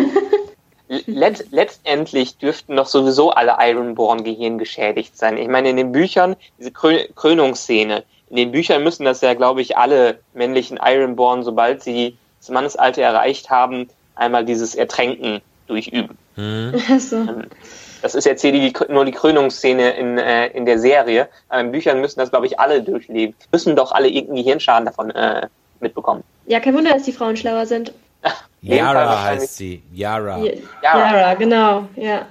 Let 1.07 1.47
letztendlich 1.51 2.37
dürften 2.39 2.77
doch 2.77 2.87
sowieso 2.87 3.31
alle 3.31 3.57
Ironborn 3.61 4.23
gehirngeschädigt 4.23 5.17
sein. 5.19 5.37
Ich 5.37 5.49
meine, 5.49 5.71
in 5.71 5.77
den 5.77 5.91
Büchern, 5.93 6.37
diese 6.59 6.71
Krö 6.71 6.99
Krönungsszene, 7.17 8.05
in 8.31 8.37
den 8.37 8.53
Büchern 8.53 8.83
müssen 8.83 9.05
das 9.05 9.21
ja, 9.21 9.35
glaube 9.35 9.61
ich, 9.61 9.77
alle 9.77 10.19
männlichen 10.35 10.79
Ironborn, 10.83 11.43
sobald 11.43 11.83
sie 11.83 12.17
das 12.41 12.51
Mannesalter 12.51 13.03
erreicht 13.03 13.51
haben, 13.51 13.89
einmal 14.15 14.45
dieses 14.45 14.75
Ertränken 14.75 15.41
durchüben. 15.67 16.17
Also, 16.91 17.27
Das 18.03 18.15
ist 18.15 18.27
jetzt 18.27 18.43
hier 18.43 18.53
die, 18.53 18.73
nur 18.89 19.07
die 19.07 19.13
Krönungsszene 19.13 19.91
in, 19.97 20.19
äh, 20.19 20.49
in 20.49 20.67
der 20.67 20.79
Serie. 20.79 21.29
Aber 21.49 21.63
in 21.63 21.73
Büchern 21.73 22.01
müssen 22.03 22.21
das, 22.21 22.29
glaube 22.31 22.47
ich, 22.47 22.61
alle 22.61 22.83
durchleben. 22.83 23.35
Müssen 23.53 23.75
doch 23.75 23.91
alle 23.93 24.09
irgendeinen 24.09 24.45
Gehirnschaden 24.45 24.85
davon 24.85 25.11
äh, 25.13 25.47
mitbekommen. 25.81 26.23
ja, 26.47 26.61
kein 26.61 26.75
Wunder, 26.75 26.93
dass 26.93 27.05
die 27.05 27.13
Frauen 27.13 27.37
schlauer 27.37 27.65
sind. 27.65 27.93
Yara 28.61 29.25
heißt 29.25 29.57
sie. 29.57 29.83
Yara. 29.95 30.39
Yara. 30.83 31.11
Yara, 31.13 31.35
genau, 31.35 31.89
ja. 31.97 32.27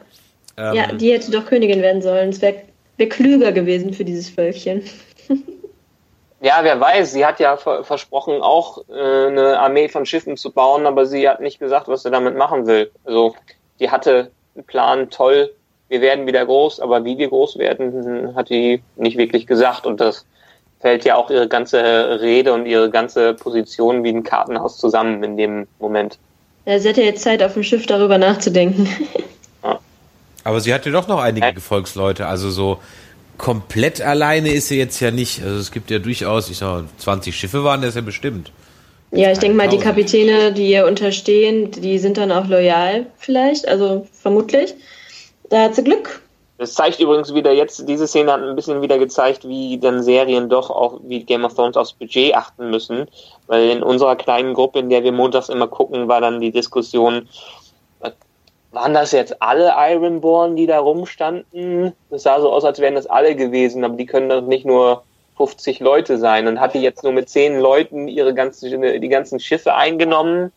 Ähm, 0.57 0.73
Ja, 0.73 0.91
die 0.91 1.11
hätte 1.11 1.31
doch 1.31 1.45
Königin 1.45 1.81
werden 1.81 2.01
sollen. 2.01 2.29
Es 2.29 2.41
wäre 2.41 2.61
wär 2.97 3.09
klüger 3.09 3.51
gewesen 3.51 3.93
für 3.93 4.05
dieses 4.05 4.29
Völkchen. 4.29 4.83
Ja, 6.41 6.59
wer 6.61 6.79
weiß, 6.79 7.13
sie 7.13 7.25
hat 7.25 7.39
ja 7.39 7.57
ver 7.57 7.83
versprochen, 7.83 8.41
auch 8.41 8.83
äh, 8.89 9.27
eine 9.27 9.59
Armee 9.59 9.87
von 9.87 10.05
Schiffen 10.05 10.37
zu 10.37 10.51
bauen, 10.51 10.85
aber 10.85 11.05
sie 11.05 11.27
hat 11.27 11.39
nicht 11.39 11.59
gesagt, 11.59 11.87
was 11.87 12.03
sie 12.03 12.11
damit 12.11 12.35
machen 12.35 12.67
will. 12.67 12.91
Also, 13.05 13.35
die 13.79 13.89
hatte 13.89 14.31
einen 14.53 14.65
Plan, 14.65 15.09
toll, 15.09 15.51
wir 15.87 16.01
werden 16.01 16.27
wieder 16.27 16.45
groß, 16.45 16.79
aber 16.79 17.05
wie 17.05 17.17
wir 17.17 17.29
groß 17.29 17.57
werden, 17.57 18.35
hat 18.35 18.49
die 18.49 18.81
nicht 18.95 19.17
wirklich 19.17 19.47
gesagt. 19.47 19.85
Und 19.85 20.01
das 20.01 20.25
fällt 20.79 21.05
ja 21.05 21.15
auch 21.15 21.29
ihre 21.29 21.47
ganze 21.47 22.19
Rede 22.21 22.53
und 22.53 22.65
ihre 22.65 22.89
ganze 22.89 23.33
Position 23.33 24.03
wie 24.03 24.09
ein 24.09 24.23
Kartenhaus 24.23 24.77
zusammen 24.77 25.23
in 25.23 25.37
dem 25.37 25.67
Moment. 25.79 26.17
Ja, 26.65 26.79
sie 26.79 26.89
hätte 26.89 27.03
jetzt 27.03 27.23
Zeit, 27.23 27.43
auf 27.43 27.53
dem 27.53 27.63
Schiff 27.63 27.85
darüber 27.85 28.17
nachzudenken. 28.17 28.89
Aber 30.43 30.61
sie 30.61 30.73
hatte 30.73 30.91
doch 30.91 31.07
noch 31.07 31.19
einige. 31.19 31.53
Gefolgsleute. 31.53 32.27
Also 32.27 32.51
so 32.51 32.77
komplett 33.37 34.01
alleine 34.01 34.49
ist 34.51 34.67
sie 34.67 34.77
jetzt 34.77 34.99
ja 34.99 35.11
nicht. 35.11 35.43
Also 35.43 35.57
es 35.57 35.71
gibt 35.71 35.91
ja 35.91 35.99
durchaus, 35.99 36.49
ich 36.49 36.57
sag 36.57 36.67
mal, 36.67 36.83
20 36.97 37.35
Schiffe 37.35 37.63
waren 37.63 37.81
das 37.81 37.95
ja 37.95 38.01
bestimmt. 38.01 38.51
Ja, 39.11 39.31
ich 39.31 39.39
denke 39.39 39.55
mal, 39.55 39.69
die. 39.69 39.77
Kapitäne, 39.77 40.51
die 40.51 40.71
ihr 40.71 40.85
unterstehen, 40.85 41.71
die 41.71 41.99
sind 41.99 42.17
dann 42.17 42.31
auch 42.31 42.47
loyal 42.47 43.05
vielleicht, 43.17 43.67
also 43.67 44.07
vermutlich. 44.11 44.73
Da 45.49 45.63
hat 45.63 45.75
sie 45.75 45.83
Glück. 45.83 46.21
Das 46.57 46.73
zeigt 46.73 47.01
übrigens 47.01 47.33
wieder 47.33 47.51
jetzt, 47.51 47.87
diese 47.87 48.07
Szene 48.07 48.31
hat 48.31 48.41
ein 48.41 48.55
bisschen 48.55 48.81
wieder 48.81 48.97
gezeigt, 48.97 49.45
wie 49.47 49.77
dann 49.77 50.03
Serien 50.03 50.47
doch 50.47 50.69
auch 50.69 51.01
wie 51.03 51.23
Game 51.23 51.43
of 51.43 51.53
Thrones 51.53 51.75
aufs 51.75 51.93
Budget 51.93 52.33
achten 52.33 52.69
müssen. 52.69 53.07
Weil 53.47 53.69
in 53.69 53.83
unserer 53.83 54.15
kleinen 54.15 54.53
Gruppe, 54.53 54.79
in 54.79 54.89
der 54.89 55.03
wir 55.03 55.11
montags 55.11 55.49
immer 55.49 55.67
gucken, 55.67 56.07
war 56.07 56.21
dann 56.21 56.39
die 56.39 56.51
Diskussion, 56.51 57.27
waren 58.75 58.93
das 58.93 59.11
jetzt 59.13 59.41
alle 59.41 59.73
Ironborn, 59.75 60.55
die 60.55 60.67
da 60.67 60.79
rumstanden? 60.79 61.93
Das 62.09 62.23
sah 62.23 62.39
so 62.39 62.51
aus, 62.51 62.63
als 62.65 62.79
wären 62.79 62.95
das 62.95 63.07
alle 63.07 63.35
gewesen, 63.35 63.83
aber 63.83 63.95
die 63.95 64.05
können 64.05 64.29
doch 64.29 64.41
nicht 64.41 64.65
nur 64.65 65.03
50 65.37 65.79
Leute 65.79 66.17
sein. 66.17 66.47
Und 66.47 66.59
hat 66.59 66.75
die 66.75 66.81
jetzt 66.81 67.03
nur 67.03 67.13
mit 67.13 67.29
10 67.29 67.59
Leuten 67.59 68.07
ihre 68.07 68.33
ganzen, 68.33 68.81
die 69.01 69.09
ganzen 69.09 69.39
Schiffe 69.39 69.73
eingenommen? 69.73 70.51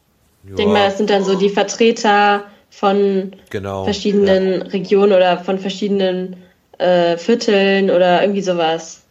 Ich 0.46 0.54
denke 0.57 0.72
mal, 0.72 0.87
das 0.87 0.98
sind 0.98 1.11
dann 1.11 1.24
so 1.24 1.37
die 1.37 1.48
Vertreter 1.48 2.44
von 2.70 3.33
genau. 3.50 3.85
verschiedenen 3.85 4.62
Regionen 4.62 5.12
oder 5.12 5.38
von 5.38 5.59
verschiedenen 5.59 6.37
äh, 6.78 7.16
Vierteln 7.16 7.90
oder 7.90 8.22
irgendwie 8.22 8.42
sowas. 8.42 9.04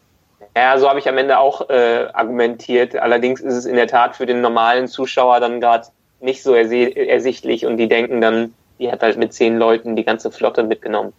Ja, 0.56 0.78
so 0.78 0.89
habe 0.89 1.00
ich 1.00 1.08
am 1.08 1.17
Ende 1.17 1.38
auch 1.38 1.70
äh, 1.70 2.08
argumentiert. 2.13 2.96
Allerdings 2.96 3.41
ist 3.41 3.54
es 3.54 3.65
in 3.65 3.76
der 3.76 3.88
Tat 3.88 4.15
für 4.15 4.26
den 4.26 4.41
normalen 4.41 4.88
Zuschauer 4.88 5.39
dann 5.39 5.62
gerade 5.62 5.88
nicht 6.20 6.43
so 6.43 6.54
ersichtlich 6.56 7.65
und 7.65 7.78
die 7.78 7.88
denken 7.88 8.22
dann, 8.22 8.54
die 8.80 8.92
hat 8.92 9.02
halt 9.02 9.18
mit 9.18 9.34
zehn 9.34 9.58
Leuten 9.58 9.96
die 9.96 10.04
ganze 10.04 10.32
Flotte 10.32 10.63
mitgenommen. 10.63 11.13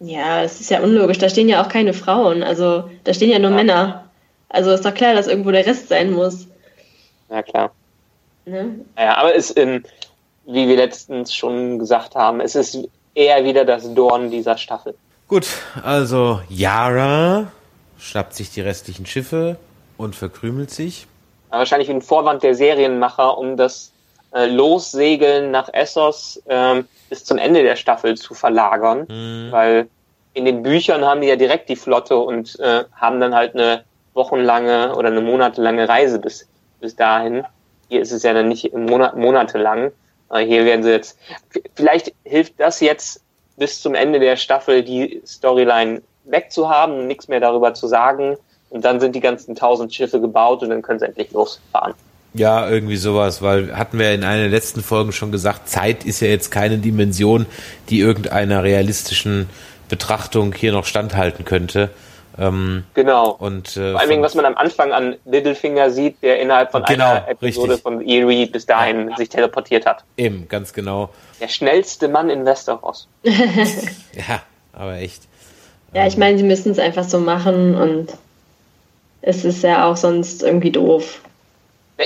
Ja, 0.00 0.42
das 0.42 0.60
ist 0.60 0.70
ja 0.70 0.80
unlogisch. 0.80 1.18
Da 1.18 1.28
stehen 1.28 1.48
ja 1.48 1.62
auch 1.62 1.68
keine 1.68 1.92
Frauen. 1.94 2.42
Also 2.42 2.90
da 3.04 3.14
stehen 3.14 3.30
ja 3.30 3.38
nur 3.38 3.50
Ja. 3.50 3.56
Männer. 3.56 4.04
Also 4.48 4.70
ist 4.72 4.84
doch 4.84 4.94
klar, 4.94 5.14
dass 5.14 5.26
irgendwo 5.26 5.50
der 5.50 5.66
Rest 5.66 5.88
sein 5.88 6.12
muss. 6.12 6.46
Ja, 7.30 7.42
klar. 7.42 7.70
Ne? 8.44 8.80
Ja, 8.98 9.16
aber 9.16 9.34
es, 9.34 9.56
ähm, 9.56 9.82
wie 10.46 10.68
wir 10.68 10.76
letztens 10.76 11.34
schon 11.34 11.78
gesagt 11.78 12.14
haben, 12.14 12.40
es 12.40 12.54
ist 12.54 12.78
eher 13.14 13.44
wieder 13.44 13.64
das 13.64 13.92
Dorn 13.94 14.30
dieser 14.30 14.58
Staffel. 14.58 14.94
Gut, 15.28 15.46
also 15.82 16.40
Yara 16.50 17.50
schnappt 17.98 18.34
sich 18.34 18.50
die 18.50 18.60
restlichen 18.60 19.06
Schiffe 19.06 19.56
und 19.96 20.14
verkrümelt 20.14 20.70
sich. 20.70 21.06
Aber 21.48 21.60
wahrscheinlich 21.60 21.88
ein 21.88 22.02
Vorwand 22.02 22.42
der 22.42 22.54
Serienmacher, 22.54 23.38
um 23.38 23.56
das 23.56 23.92
äh, 24.34 24.46
Lossegeln 24.46 25.50
nach 25.50 25.68
Essos 25.72 26.42
ähm, 26.48 26.86
bis 27.08 27.24
zum 27.24 27.38
Ende 27.38 27.62
der 27.62 27.76
Staffel 27.76 28.16
zu 28.16 28.34
verlagern. 28.34 29.06
Weil 29.52 29.88
in 30.34 30.44
den 30.44 30.62
Büchern 30.62 31.04
haben 31.04 31.20
die 31.20 31.28
ja 31.28 31.36
direkt 31.36 31.68
die 31.68 31.76
Flotte 31.76 32.16
und 32.16 32.58
äh, 32.58 32.84
haben 32.94 33.20
dann 33.20 33.34
halt 33.34 33.54
eine 33.54 33.84
wochenlange 34.14 34.94
oder 34.96 35.08
eine 35.08 35.20
monatelange 35.20 35.88
Reise 35.88 36.18
bis, 36.18 36.48
bis 36.80 36.96
dahin. 36.96 37.44
Hier 37.88 38.00
ist 38.00 38.12
es 38.12 38.22
ja 38.22 38.32
dann 38.32 38.48
nicht 38.48 38.72
Monat, 38.74 39.16
monatelang. 39.16 39.92
Äh, 40.30 40.44
hier 40.44 40.64
werden 40.64 40.82
sie 40.82 40.90
jetzt, 40.90 41.18
vielleicht 41.74 42.12
hilft 42.24 42.58
das 42.58 42.80
jetzt 42.80 43.22
bis 43.56 43.80
zum 43.80 43.94
Ende 43.94 44.18
der 44.18 44.36
Staffel 44.36 44.82
die 44.82 45.22
Storyline 45.24 46.02
wegzuhaben, 46.24 47.06
nichts 47.06 47.28
mehr 47.28 47.40
darüber 47.40 47.74
zu 47.74 47.86
sagen. 47.86 48.36
Und 48.70 48.84
dann 48.84 48.98
sind 48.98 49.14
die 49.14 49.20
ganzen 49.20 49.54
tausend 49.54 49.94
Schiffe 49.94 50.20
gebaut 50.20 50.62
und 50.62 50.70
dann 50.70 50.82
können 50.82 50.98
sie 50.98 51.06
endlich 51.06 51.30
losfahren. 51.30 51.94
Ja, 52.34 52.68
irgendwie 52.68 52.96
sowas, 52.96 53.42
weil 53.42 53.76
hatten 53.76 53.98
wir 53.98 54.12
in 54.12 54.24
einer 54.24 54.40
der 54.42 54.48
letzten 54.50 54.82
Folgen 54.82 55.12
schon 55.12 55.30
gesagt, 55.32 55.68
Zeit 55.68 56.04
ist 56.04 56.20
ja 56.20 56.28
jetzt 56.28 56.50
keine 56.50 56.78
Dimension, 56.78 57.46
die 57.90 58.00
irgendeiner 58.00 58.62
realistischen 58.64 59.48
Betrachtung 59.88 60.52
hier 60.52 60.72
noch 60.72 60.84
standhalten 60.84 61.44
könnte. 61.44 61.90
Ähm, 62.36 62.82
Genau. 62.94 63.30
und 63.30 63.76
äh, 63.76 63.92
Vor 63.92 64.06
Dingen, 64.08 64.22
was 64.22 64.34
man 64.34 64.44
am 64.44 64.56
Anfang 64.56 64.90
an 64.92 65.14
Littlefinger 65.24 65.90
sieht, 65.90 66.20
der 66.22 66.40
innerhalb 66.40 66.72
von 66.72 66.82
Genau, 66.82 67.10
einer 67.12 67.28
Episode 67.28 67.74
richtig. 67.74 67.82
von 67.84 68.00
Eerie 68.00 68.46
bis 68.46 68.66
dahin 68.66 69.12
sich 69.16 69.28
teleportiert 69.28 69.86
hat. 69.86 70.02
eben, 70.16 70.48
ganz 70.48 70.72
genau. 70.72 71.10
Der 71.40 71.46
schnellste 71.46 72.08
Mann 72.08 72.30
in 72.30 72.44
Westeros. 72.44 73.06
Ja, 74.28 74.42
aber 74.72 74.96
echt. 74.96 75.22
Ja, 75.92 76.06
ich 76.08 76.16
meine, 76.16 76.36
sie 76.38 76.42
müssen 76.44 76.72
es 76.72 76.80
einfach 76.80 77.04
so 77.04 77.20
machen 77.20 77.76
und 77.76 78.08
es 79.22 79.44
ist 79.44 79.62
ja 79.62 79.88
auch 79.88 79.96
sonst 79.96 80.42
irgendwie 80.42 80.72
doof. 80.72 81.20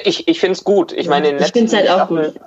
Ich, 0.05 0.29
ich 0.29 0.41
finde 0.41 0.53
es 0.53 0.65
gut. 0.65 0.93
Ich 0.93 1.09
meine, 1.09 1.29
in 1.29 1.37
Ich 1.37 1.53
find's 1.53 1.73
letzten 1.73 1.77
halt 1.79 1.91
auch 1.91 2.07
Staffeln 2.07 2.33
gut. 2.33 2.41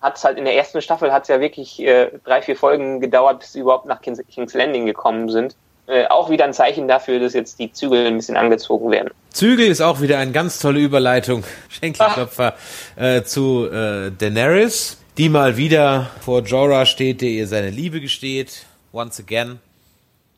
hat's 0.00 0.24
halt 0.24 0.38
in 0.38 0.44
der 0.44 0.54
ersten 0.56 0.80
Staffel 0.80 1.12
hat 1.12 1.22
es 1.22 1.28
ja 1.28 1.40
wirklich 1.40 1.80
äh, 1.80 2.10
drei, 2.24 2.40
vier 2.42 2.56
Folgen 2.56 3.00
gedauert, 3.00 3.40
bis 3.40 3.52
sie 3.52 3.60
überhaupt 3.60 3.86
nach 3.86 4.00
Kings, 4.00 4.20
King's 4.32 4.54
Landing 4.54 4.86
gekommen 4.86 5.28
sind. 5.28 5.54
Äh, 5.88 6.06
auch 6.06 6.30
wieder 6.30 6.44
ein 6.44 6.52
Zeichen 6.52 6.88
dafür, 6.88 7.20
dass 7.20 7.32
jetzt 7.34 7.60
die 7.60 7.72
Zügel 7.72 8.06
ein 8.06 8.16
bisschen 8.16 8.36
angezogen 8.36 8.90
werden. 8.90 9.10
Zügel 9.30 9.66
ist 9.68 9.80
auch 9.80 10.00
wieder 10.00 10.18
eine 10.18 10.32
ganz 10.32 10.58
tolle 10.58 10.80
Überleitung, 10.80 11.44
Schenkelklopfer, 11.68 12.54
äh, 12.96 13.22
zu 13.22 13.68
äh, 13.70 14.10
Daenerys, 14.10 14.98
die 15.16 15.28
mal 15.28 15.56
wieder 15.56 16.10
vor 16.20 16.40
Jorah 16.42 16.86
steht, 16.86 17.20
der 17.20 17.28
ihr 17.28 17.46
seine 17.46 17.70
Liebe 17.70 18.00
gesteht. 18.00 18.64
Once 18.92 19.20
again. 19.20 19.60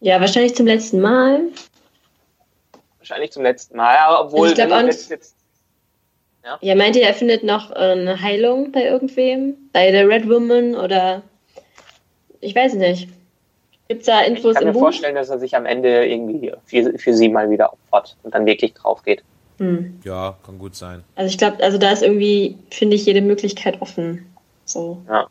Ja, 0.00 0.20
wahrscheinlich 0.20 0.54
zum 0.54 0.66
letzten 0.66 1.00
Mal. 1.00 1.40
Wahrscheinlich 2.98 3.32
zum 3.32 3.42
letzten 3.42 3.76
Mal. 3.76 3.94
Ja, 3.94 4.20
obwohl, 4.20 4.48
Also 4.48 4.60
ich 4.62 4.68
glaub, 4.68 4.78
wenn 4.80 4.86
jetzt, 4.86 5.34
Ja, 6.60 6.74
meint 6.74 6.96
ihr, 6.96 7.02
er 7.02 7.14
findet 7.14 7.44
noch 7.44 7.70
äh, 7.70 7.74
eine 7.74 8.20
Heilung 8.20 8.72
bei 8.72 8.84
irgendwem? 8.84 9.54
Bei 9.72 9.90
der 9.90 10.08
Red 10.08 10.28
Woman 10.28 10.74
oder 10.74 11.22
ich 12.40 12.54
weiß 12.54 12.74
nicht. 12.74 13.08
Gibt's 13.88 14.06
da 14.06 14.22
ich 14.22 14.28
Infos 14.28 14.54
kann 14.54 14.62
im 14.62 14.68
mir 14.68 14.72
Buch? 14.74 14.80
vorstellen, 14.80 15.14
dass 15.14 15.30
er 15.30 15.38
sich 15.38 15.56
am 15.56 15.66
Ende 15.66 16.06
irgendwie 16.06 16.52
für, 16.66 16.98
für 16.98 17.14
sie 17.14 17.28
mal 17.28 17.50
wieder 17.50 17.72
opfert 17.72 18.16
und 18.22 18.34
dann 18.34 18.44
wirklich 18.46 18.74
drauf 18.74 19.02
geht. 19.02 19.22
Hm. 19.58 20.00
Ja, 20.04 20.36
kann 20.44 20.58
gut 20.58 20.76
sein. 20.76 21.02
Also 21.16 21.30
ich 21.30 21.38
glaube, 21.38 21.62
also 21.62 21.78
da 21.78 21.90
ist 21.90 22.02
irgendwie, 22.02 22.56
finde 22.70 22.96
ich, 22.96 23.06
jede 23.06 23.22
Möglichkeit 23.22 23.80
offen. 23.80 24.26
So. 24.64 25.02
Ja. 25.08 25.26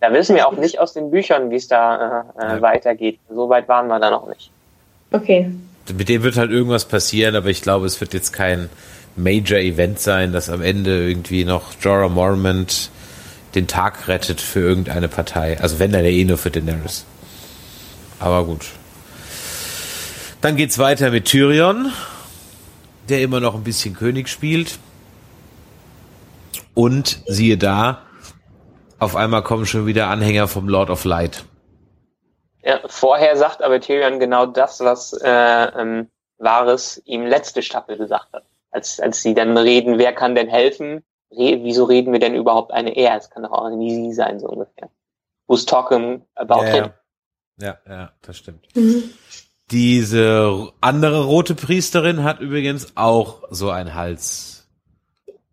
Da 0.00 0.12
wissen 0.12 0.34
wir 0.34 0.48
auch 0.48 0.56
nicht 0.56 0.78
aus 0.78 0.92
den 0.92 1.10
Büchern, 1.10 1.50
wie 1.50 1.56
es 1.56 1.68
da 1.68 2.24
äh, 2.38 2.56
äh, 2.56 2.62
weitergeht. 2.62 3.18
So 3.28 3.48
weit 3.48 3.68
waren 3.68 3.86
wir 3.88 4.00
da 4.00 4.10
noch 4.10 4.28
nicht. 4.28 4.50
Okay. 5.12 5.50
Mit 5.92 6.08
dem 6.08 6.22
wird 6.22 6.36
halt 6.36 6.50
irgendwas 6.50 6.84
passieren, 6.86 7.36
aber 7.36 7.48
ich 7.48 7.62
glaube, 7.62 7.86
es 7.86 8.00
wird 8.00 8.14
jetzt 8.14 8.32
kein 8.32 8.70
Major 9.16 9.58
Event 9.58 10.00
sein, 10.00 10.32
dass 10.32 10.48
am 10.48 10.62
Ende 10.62 11.08
irgendwie 11.08 11.44
noch 11.44 11.72
Jorah 11.80 12.08
Mormont 12.08 12.90
den 13.54 13.66
Tag 13.66 14.08
rettet 14.08 14.40
für 14.40 14.60
irgendeine 14.60 15.08
Partei. 15.08 15.60
Also 15.60 15.78
wenn 15.78 15.92
dann 15.92 16.04
eh 16.04 16.24
nur 16.24 16.38
für 16.38 16.50
Daenerys. 16.50 17.04
Aber 18.18 18.44
gut. 18.44 18.66
Dann 20.40 20.56
geht's 20.56 20.78
weiter 20.78 21.10
mit 21.10 21.26
Tyrion, 21.26 21.92
der 23.08 23.22
immer 23.22 23.40
noch 23.40 23.54
ein 23.54 23.64
bisschen 23.64 23.94
König 23.94 24.28
spielt. 24.28 24.78
Und 26.74 27.22
siehe 27.26 27.58
da, 27.58 28.02
auf 28.98 29.16
einmal 29.16 29.42
kommen 29.42 29.66
schon 29.66 29.86
wieder 29.86 30.08
Anhänger 30.08 30.46
vom 30.46 30.68
Lord 30.68 30.90
of 30.90 31.04
Light. 31.04 31.44
Ja, 32.62 32.80
vorher 32.86 33.36
sagt 33.36 33.62
aber 33.62 33.80
Tyrion 33.80 34.20
genau 34.20 34.46
das, 34.46 34.80
was 34.80 35.12
äh, 35.12 35.28
ähm, 35.28 36.08
Varys 36.38 37.02
ihm 37.04 37.24
letzte 37.26 37.62
Staffel 37.62 37.96
gesagt 37.96 38.32
hat. 38.32 38.44
Als, 38.70 39.00
als 39.00 39.22
sie 39.22 39.34
dann 39.34 39.56
reden, 39.56 39.98
wer 39.98 40.12
kann 40.12 40.34
denn 40.34 40.48
helfen? 40.48 41.02
Re 41.32 41.60
wieso 41.62 41.84
reden 41.84 42.12
wir 42.12 42.20
denn 42.20 42.34
überhaupt 42.34 42.72
eine 42.72 42.96
er? 42.96 43.16
Es 43.16 43.30
kann 43.30 43.42
doch 43.42 43.52
auch 43.52 43.70
nie 43.70 43.94
sie 43.94 44.12
sein, 44.12 44.40
so 44.40 44.48
ungefähr. 44.48 44.90
Who's 45.46 45.66
talking 45.66 46.22
about 46.34 46.64
ja, 46.64 46.72
him? 46.72 46.90
Ja, 47.60 47.78
ja, 47.88 48.12
das 48.22 48.38
stimmt. 48.38 48.68
Mhm. 48.74 49.10
Diese 49.70 50.72
andere 50.80 51.24
rote 51.24 51.54
Priesterin 51.54 52.24
hat 52.24 52.40
übrigens 52.40 52.96
auch 52.96 53.44
so 53.50 53.70
ein 53.70 53.94
Hals. 53.94 54.68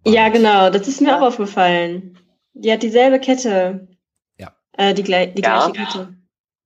Ja, 0.05 0.29
genau, 0.29 0.69
das 0.69 0.87
ist 0.87 1.01
mir 1.01 1.17
auch 1.17 1.27
aufgefallen. 1.27 2.17
Die 2.53 2.71
hat 2.71 2.81
dieselbe 2.81 3.19
Kette. 3.19 3.87
Ja. 4.37 4.53
Äh, 4.73 4.93
die, 4.93 5.03
die 5.03 5.11
Ja. 5.11 5.31
gleiche 5.31 5.71
Kette. 5.73 6.13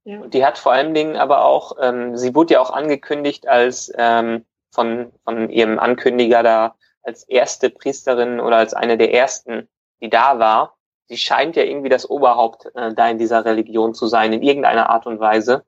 Ja. 0.04 0.20
Und 0.20 0.34
die 0.34 0.46
hat 0.46 0.58
vor 0.58 0.72
allen 0.72 0.94
Dingen 0.94 1.16
aber 1.16 1.46
auch, 1.46 1.78
ähm, 1.82 2.18
sie 2.18 2.34
wurde 2.34 2.56
ja 2.56 2.62
auch 2.62 2.72
angekündigt 2.72 3.48
als 3.48 3.92
ähm, 3.98 4.46
von, 4.72 5.12
von 5.24 5.50
ihrem 5.50 5.80
Ankündiger 5.80 6.44
da 6.44 6.76
als 7.04 7.24
erste 7.24 7.70
Priesterin 7.70 8.40
oder 8.40 8.58
als 8.58 8.74
eine 8.74 8.98
der 8.98 9.14
ersten, 9.14 9.68
die 10.02 10.10
da 10.10 10.40
war. 10.40 10.78
Sie 11.08 11.18
scheint 11.18 11.56
ja 11.56 11.64
irgendwie 11.64 11.90
das 11.90 12.10
Oberhaupt 12.10 12.68
äh, 12.76 12.94
da 12.94 13.10
in 13.10 13.18
dieser 13.18 13.44
Religion 13.44 13.94
zu 13.94 14.08
sein, 14.08 14.34
in 14.34 14.42
irgendeiner 14.42 14.90
Art 14.90 15.06
und 15.08 15.20
Weise. 15.20 15.64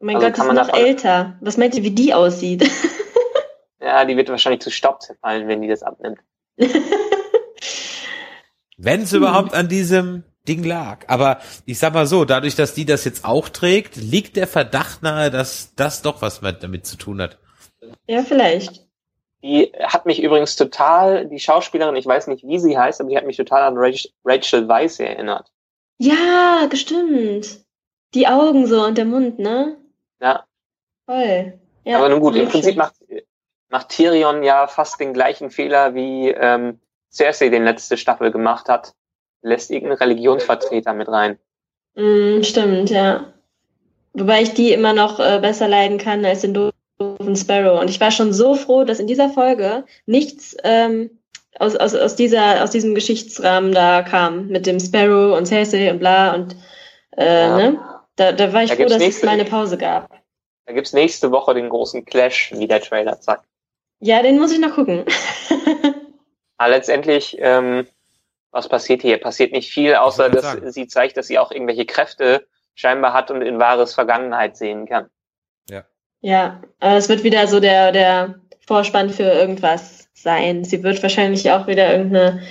Oh 0.00 0.04
mein 0.04 0.16
Also 0.16 0.28
Gott, 0.28 0.36
die 0.36 0.40
ist 0.40 0.46
man 0.46 0.56
noch 0.56 0.72
älter. 0.72 1.36
Was 1.40 1.56
meint 1.56 1.74
ihr, 1.74 1.82
wie 1.82 1.90
die 1.90 2.14
aussieht? 2.14 2.68
Ja, 3.80 4.04
die 4.04 4.16
wird 4.16 4.28
wahrscheinlich 4.28 4.60
zu 4.60 4.70
Staub 4.70 5.02
zerfallen, 5.02 5.46
wenn 5.48 5.62
die 5.62 5.68
das 5.68 5.82
abnimmt. 5.82 6.18
Wenn 8.80 9.02
es 9.02 9.12
überhaupt 9.12 9.54
an 9.54 9.68
diesem 9.68 10.22
Ding 10.46 10.62
lag. 10.62 11.04
Aber 11.08 11.40
ich 11.66 11.80
sag 11.80 11.94
mal 11.94 12.06
so, 12.06 12.24
dadurch, 12.24 12.54
dass 12.54 12.74
die 12.74 12.84
das 12.84 13.04
jetzt 13.04 13.24
auch 13.24 13.48
trägt, 13.48 13.96
liegt 13.96 14.36
der 14.36 14.46
Verdacht 14.46 15.02
nahe, 15.02 15.32
dass 15.32 15.74
das 15.74 16.00
doch 16.02 16.22
was 16.22 16.42
mit, 16.42 16.62
damit 16.62 16.86
zu 16.86 16.96
tun 16.96 17.20
hat. 17.20 17.38
Ja, 18.06 18.22
vielleicht. 18.22 18.86
Die 19.42 19.72
hat 19.80 20.04
mich 20.06 20.22
übrigens 20.22 20.56
total, 20.56 21.26
die 21.26 21.38
Schauspielerin, 21.38 21.94
ich 21.96 22.06
weiß 22.06 22.26
nicht, 22.26 22.44
wie 22.44 22.58
sie 22.58 22.76
heißt, 22.76 23.00
aber 23.00 23.10
die 23.10 23.16
hat 23.16 23.26
mich 23.26 23.36
total 23.36 23.62
an 23.62 23.76
Rach- 23.76 24.10
Rachel 24.24 24.66
Weisz 24.68 24.98
erinnert. 24.98 25.52
Ja, 25.98 26.66
bestimmt. 26.68 27.60
Die 28.14 28.26
Augen 28.26 28.66
so 28.66 28.84
und 28.84 28.98
der 28.98 29.04
Mund, 29.04 29.38
ne? 29.38 29.76
Ja, 30.20 30.44
Voll. 31.08 31.58
Ja, 31.84 31.96
aber 31.98 32.10
nun 32.10 32.20
gut, 32.20 32.36
im. 32.36 32.48
Prinzip 32.48 32.76
macht, 32.76 32.94
macht 33.70 33.88
Tyrion 33.88 34.42
ja 34.42 34.66
fast 34.66 35.00
den 35.00 35.14
gleichen 35.14 35.50
Fehler, 35.50 35.94
wie 35.94 36.28
ähm, 36.28 36.80
Cersei 37.10 37.48
den 37.48 37.64
letzte 37.64 37.96
Staffel 37.96 38.30
gemacht 38.30 38.68
hat. 38.68 38.92
Lässt 39.40 39.70
irgendeinen 39.70 39.98
Religionsvertreter 39.98 40.92
mit 40.92 41.08
rein. 41.08 41.38
Mm, 41.94 42.42
stimmt, 42.42 42.90
ja. 42.90 43.32
Wobei 44.12 44.42
ich 44.42 44.52
die 44.52 44.72
immer 44.72 44.92
noch 44.92 45.18
äh, 45.18 45.38
besser 45.40 45.68
leiden 45.68 45.96
kann 45.96 46.24
als 46.26 46.42
den 46.42 46.52
doofen 47.34 47.36
Sparrow. 47.36 47.80
Und 47.80 47.90
ich 47.90 48.00
war 48.00 48.10
schon 48.10 48.32
so 48.32 48.54
froh, 48.54 48.84
dass 48.84 49.00
in 49.00 49.06
dieser 49.06 49.28
Folge 49.28 49.84
nichts 50.06 50.56
ähm, 50.64 51.10
aus, 51.58 51.76
aus, 51.76 51.94
aus, 51.94 52.16
dieser, 52.16 52.62
aus 52.62 52.70
diesem 52.70 52.94
Geschichtsrahmen 52.94 53.72
da 53.72 54.02
kam. 54.02 54.48
Mit 54.48 54.66
dem 54.66 54.78
Sparrow 54.80 55.36
und 55.36 55.46
Cersei 55.46 55.90
und 55.90 55.98
bla 55.98 56.34
und 56.34 56.56
äh, 57.16 57.24
Ja. 57.46 57.56
ne? 57.56 57.80
Da, 58.16 58.32
da 58.32 58.52
war 58.52 58.64
ich 58.64 58.70
Da 58.70 58.74
froh, 58.76 58.78
gibt's 58.82 58.92
dass 58.94 59.02
es 59.02 59.06
nächste- 59.08 59.26
mal 59.26 59.32
eine 59.32 59.44
Pause 59.44 59.78
gab. 59.78 60.10
Da 60.66 60.72
gibt's 60.74 60.92
nächste 60.92 61.30
Woche 61.30 61.54
den 61.54 61.68
großen 61.68 62.04
Clash, 62.04 62.52
wie 62.54 62.66
der 62.66 62.80
Trailer 62.82 63.16
sagt. 63.20 63.46
Ja, 64.00 64.22
den 64.22 64.38
muss 64.38 64.52
ich 64.52 64.58
noch 64.60 64.74
gucken. 64.74 65.04
Aber 66.58 66.70
letztendlich, 66.70 67.36
ähm, 67.40 67.86
was 68.50 68.68
passiert 68.68 69.02
hier? 69.02 69.18
Passiert 69.18 69.52
nicht 69.52 69.70
viel, 69.70 69.94
außer 69.94 70.28
dass 70.30 70.42
sagen. 70.42 70.70
sie 70.72 70.86
zeigt, 70.88 71.16
dass 71.16 71.26
sie 71.28 71.38
auch 71.38 71.52
irgendwelche 71.52 71.86
Kräfte 71.86 72.46
scheinbar 72.74 73.12
hat 73.12 73.30
und 73.30 73.42
in 73.42 73.58
wahres 73.58 73.94
Vergangenheit 73.94 74.56
sehen 74.56 74.86
kann. 74.86 75.06
Ja, 76.20 76.62
aber 76.80 76.96
es 76.96 77.08
wird 77.08 77.24
wieder 77.24 77.46
so 77.46 77.60
der, 77.60 77.92
der 77.92 78.40
Vorspann 78.66 79.10
für 79.10 79.22
irgendwas 79.22 80.08
sein. 80.14 80.64
Sie 80.64 80.82
wird 80.82 81.02
wahrscheinlich 81.02 81.50
auch 81.50 81.66
wieder 81.66 81.92
irgendeine 81.92 82.42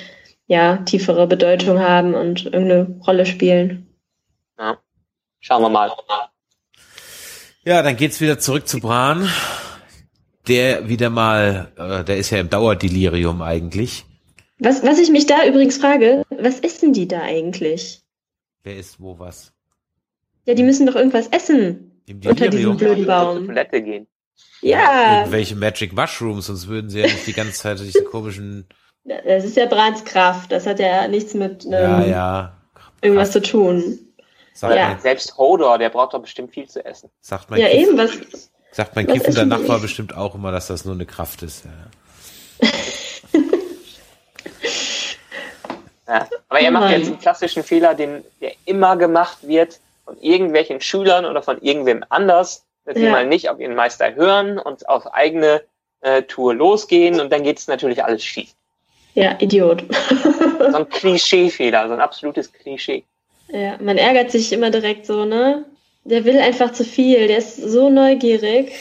ja, 0.48 0.78
tiefere 0.78 1.28
Bedeutung 1.28 1.80
haben 1.80 2.14
und 2.14 2.46
irgendeine 2.46 3.00
Rolle 3.06 3.26
spielen. 3.26 3.88
Ja. 4.58 4.78
Schauen 5.40 5.62
wir 5.62 5.70
mal. 5.70 5.92
Ja, 7.64 7.84
dann 7.84 7.98
geht's 7.98 8.22
wieder 8.22 8.40
zurück 8.40 8.68
zu 8.68 8.80
Bran. 8.80 9.30
Der 10.48 10.88
wieder 10.88 11.10
mal, 11.10 11.74
äh, 11.76 12.06
der 12.06 12.18
ist 12.18 12.30
ja 12.30 12.40
im 12.40 12.50
Dauerdelirium 12.50 13.42
eigentlich. 13.42 14.06
Was, 14.60 14.82
was 14.84 14.98
ich 14.98 15.12
mich 15.12 15.26
da 15.26 15.46
übrigens 15.46 15.78
frage, 15.78 16.24
was 16.30 16.62
essen 16.62 16.94
die 16.94 17.08
da 17.08 17.22
eigentlich? 17.22 18.02
Wer 18.64 18.78
ist 18.78 19.00
wo 19.02 19.20
was? 19.20 19.52
Ja, 20.46 20.54
die 20.54 20.64
müssen 20.64 20.88
doch 20.88 20.96
irgendwas 20.96 21.28
essen. 21.28 21.87
Im 22.08 22.16
Unter 22.18 22.34
Delirium? 22.34 22.78
diesem 22.78 22.78
blöden 22.78 23.06
Baum. 23.06 23.46
Toilette 23.46 23.82
gehen. 23.82 24.08
Ja, 24.62 25.20
Irgendwelche 25.20 25.56
Magic 25.56 25.94
Mushrooms, 25.94 26.48
sonst 26.48 26.68
würden 26.68 26.90
sie 26.90 27.00
ja 27.02 27.06
nicht 27.06 27.28
die 27.28 27.34
ganze 27.34 27.54
Zeit 27.54 27.80
durch 27.80 27.92
die 27.94 28.04
komischen, 28.04 28.68
das 29.04 29.46
ist 29.46 29.56
ja 29.56 29.66
Brans 29.68 30.04
Kraft. 30.04 30.52
Das 30.52 30.66
hat 30.66 30.80
ja 30.80 31.08
nichts 31.08 31.34
mit 31.34 31.64
ähm, 31.66 31.72
ja, 31.72 32.06
ja. 32.06 32.58
irgendwas 33.02 33.32
zu 33.32 33.42
tun. 33.42 34.00
Sagt, 34.54 34.76
Ja. 34.76 34.90
mein, 34.90 35.00
Selbst 35.00 35.38
Hodor, 35.38 35.78
der 35.78 35.90
braucht 35.90 36.14
doch 36.14 36.22
bestimmt 36.22 36.52
viel 36.54 36.68
zu 36.68 36.84
essen. 36.84 37.10
sagt 37.22 37.50
mein, 37.50 37.62
Ja, 37.62 37.68
Kiff, 37.68 37.88
eben, 37.88 37.98
was, 37.98 38.12
sagt 38.72 38.96
mein 38.96 39.08
was 39.08 39.36
die? 39.36 39.46
Nachbar 39.46 39.80
bestimmt 39.80 40.16
auch 40.18 40.34
immer, 40.36 40.52
dass 40.52 40.68
das 40.68 40.84
nur 40.86 40.96
eine 40.96 41.06
Kraft 41.06 41.42
ist. 41.44 41.66
Ja. 41.66 42.70
Ja. 46.08 46.28
Aber 46.50 46.60
er 46.60 46.72
macht 46.72 46.86
Nein. 46.86 47.00
jetzt 47.02 47.08
einen 47.10 47.20
klassischen 47.20 47.64
Fehler, 47.64 47.94
den 47.94 48.24
der 48.42 48.54
immer 48.66 48.96
gemacht 48.98 49.40
wird 49.48 49.80
von 50.08 50.18
irgendwelchen 50.22 50.80
Schülern 50.80 51.26
oder 51.26 51.44
von 51.44 51.60
irgendwem 51.62 52.04
anders, 52.08 52.66
dass 52.86 52.96
sie 52.96 53.04
Ja. 53.04 53.12
mal 53.12 53.28
nicht 53.28 53.50
auf 53.50 53.60
ihren 53.60 53.76
Meister 53.76 54.16
hören 54.16 54.58
und 54.58 54.88
auf 54.88 55.06
eigene 55.14 55.62
äh, 56.00 56.22
Tour 56.24 56.54
losgehen 56.56 57.20
und 57.20 57.30
dann 57.32 57.44
geht 57.44 57.58
es 57.60 57.68
natürlich 57.68 58.04
alles 58.06 58.24
schief. 58.24 58.52
ja, 59.16 59.36
Idiot. 59.42 59.84
So 60.72 60.78
ein 60.78 60.88
Klischeefehler, 60.98 61.88
so 61.88 61.94
ein 61.94 62.00
absolutes 62.00 62.54
Klischee. 62.54 63.04
Ja, 63.50 63.78
man 63.82 63.98
ärgert 63.98 64.32
sich 64.32 64.54
immer 64.54 64.70
direkt 64.72 65.06
so, 65.06 65.26
ne? 65.26 65.66
Der 66.06 66.24
will 66.24 66.40
einfach 66.40 66.72
zu 66.72 66.86
viel, 66.86 67.28
der 67.28 67.40
ist 67.40 67.58
so 67.58 67.90
neugierig. 67.90 68.72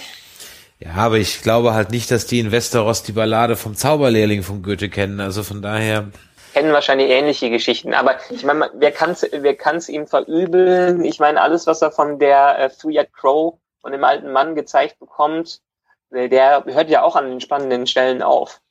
ja, 0.79 0.93
aber 0.95 1.17
ich 1.19 1.43
glaube 1.43 1.75
halt 1.75 1.91
nicht, 1.91 2.11
dass 2.13 2.27
die 2.27 2.39
in 2.39 2.53
Westeros 2.53 3.03
die 3.03 3.13
Ballade 3.13 3.57
vom 3.57 3.75
Zauberlehrling 3.75 4.45
von 4.45 4.63
Goethe 4.63 4.89
kennen. 4.89 5.19
Also 5.19 5.43
von 5.43 5.61
daher, 5.63 6.11
Kennen 6.57 6.73
wahrscheinlich 6.73 7.11
ähnliche 7.11 7.51
Geschichten, 7.51 7.93
aber 7.93 8.17
ich 8.31 8.43
meine, 8.43 8.71
wer 8.73 8.91
kann's, 8.91 9.27
wer 9.31 9.55
kann's 9.55 9.91
ihm 9.91 10.07
verübeln? 10.07 11.05
Ich 11.05 11.21
meine, 11.21 11.43
alles, 11.43 11.67
was 11.67 11.83
er 11.83 11.93
von 11.93 12.19
der 12.19 12.59
äh, 12.59 12.71
Three-Eyed 12.71 13.13
Crow, 13.13 13.59
von 13.83 13.93
dem 13.93 14.03
alten 14.03 14.33
Mann 14.33 14.55
gezeigt 14.55 14.99
bekommt, 14.99 15.61
äh, 16.13 16.31
der 16.31 16.65
hört 16.65 16.89
ja 16.89 17.03
auch 17.03 17.15
an 17.15 17.29
den 17.29 17.43
spannenden 17.43 17.87
Stellen 17.87 18.23
auf. 18.23 18.63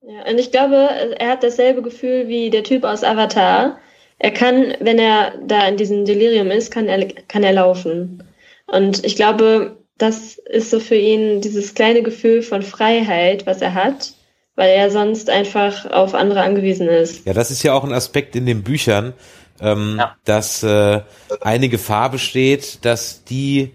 Ja, 0.00 0.30
und 0.30 0.38
ich 0.38 0.50
glaube, 0.50 0.76
er 1.18 1.28
hat 1.28 1.42
dasselbe 1.42 1.82
Gefühl 1.82 2.26
wie 2.28 2.48
der 2.48 2.64
Typ 2.64 2.84
aus 2.84 3.04
Avatar. 3.04 3.78
Er 4.18 4.30
kann, 4.30 4.74
wenn 4.80 4.98
er 4.98 5.34
da 5.42 5.68
in 5.68 5.76
diesem 5.76 6.06
Delirium 6.06 6.50
ist, 6.50 6.72
kann 6.72 6.88
er, 6.88 7.06
kann 7.28 7.42
er 7.42 7.52
laufen. 7.52 8.26
Und 8.66 9.04
ich 9.04 9.14
glaube, 9.14 9.76
das 9.98 10.38
ist 10.38 10.70
so 10.70 10.80
für 10.80 10.96
ihn 10.96 11.42
dieses 11.42 11.74
kleine 11.74 12.02
Gefühl 12.02 12.40
von 12.40 12.62
Freiheit, 12.62 13.44
was 13.44 13.60
er 13.60 13.74
hat, 13.74 14.14
weil 14.60 14.72
er 14.76 14.90
sonst 14.90 15.30
einfach 15.30 15.86
auf 15.90 16.12
andere 16.14 16.42
angewiesen 16.42 16.86
ist. 16.86 17.24
ja, 17.24 17.32
das 17.32 17.50
ist 17.50 17.62
ja 17.62 17.72
auch 17.72 17.82
ein 17.82 17.94
Aspekt 17.94 18.36
in 18.36 18.44
den 18.44 18.62
Büchern, 18.62 19.14
ähm, 19.58 19.96
Ja. 19.98 20.14
dass 20.26 20.62
äh, 20.62 21.00
eine 21.40 21.70
Gefahr 21.70 22.10
besteht, 22.10 22.84
dass 22.84 23.24
die 23.24 23.70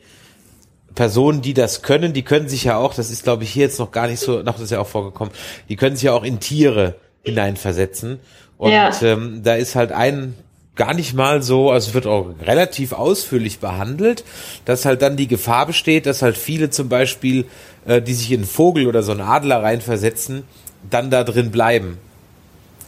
Personen, 0.93 1.41
die 1.41 1.55
das 1.55 1.81
können, 1.81 2.13
die 2.13 2.21
können 2.21 2.47
sich 2.49 2.65
ja 2.65 2.77
auch, 2.77 2.93
das 2.93 3.09
ist 3.09 3.23
glaube 3.23 3.43
ich 3.45 3.49
hier 3.49 3.63
jetzt 3.63 3.79
noch 3.79 3.91
gar 3.91 4.05
nicht 4.05 4.19
so, 4.19 4.43
noch 4.43 4.53
das 4.53 4.61
ist 4.61 4.69
ja 4.71 4.79
auch 4.79 4.87
vorgekommen, 4.87 5.33
die 5.69 5.75
können 5.75 5.95
sich 5.95 6.03
ja 6.03 6.13
auch 6.13 6.23
in 6.23 6.39
Tiere 6.39 6.93
hineinversetzen. 7.23 8.19
Und 8.59 8.71
Ja. 8.71 8.91
ähm, 9.01 9.41
da 9.43 9.55
ist 9.55 9.73
halt 9.75 9.91
ein 9.91 10.35
gar 10.75 10.93
nicht 10.93 11.15
mal 11.15 11.41
so, 11.41 11.71
also 11.71 11.87
es 11.89 11.93
wird 11.95 12.05
auch 12.05 12.27
relativ 12.45 12.93
ausführlich 12.93 13.57
behandelt, 13.59 14.23
dass 14.65 14.85
halt 14.85 15.01
dann 15.01 15.17
die 15.17 15.27
Gefahr 15.27 15.65
besteht, 15.65 16.05
dass 16.05 16.21
halt 16.21 16.37
viele 16.37 16.69
zum 16.69 16.89
Beispiel, 16.89 17.45
äh, 17.87 18.03
die 18.03 18.13
sich 18.13 18.29
in 18.31 18.41
einen 18.41 18.47
Vogel 18.47 18.85
oder 18.85 19.01
so 19.01 19.13
einen 19.13 19.21
Adler 19.21 19.63
reinversetzen, 19.63 20.43
dann 20.89 21.09
da 21.11 21.23
drin 21.23 21.51
bleiben. 21.51 21.99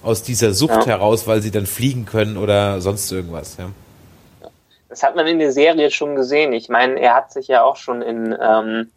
Aus 0.03 0.23
dieser 0.23 0.53
Sucht 0.53 0.85
Ja. 0.85 0.85
heraus, 0.85 1.27
weil 1.27 1.41
sie 1.41 1.51
dann 1.51 1.65
fliegen 1.65 2.05
können 2.05 2.37
oder 2.37 2.81
sonst 2.81 3.11
irgendwas. 3.11 3.57
Ja. 3.57 3.69
das 4.89 5.03
hat 5.03 5.15
man 5.15 5.27
in 5.27 5.39
der 5.39 5.51
Serie 5.51 5.91
schon 5.91 6.15
gesehen. 6.15 6.53
Ich 6.53 6.69
meine, 6.69 6.99
er 6.99 7.13
hat 7.13 7.31
sich 7.31 7.47
ja 7.47 7.63
auch 7.63 7.75
schon 7.75 8.01
in, 8.01 8.35
ähm, 8.39 8.89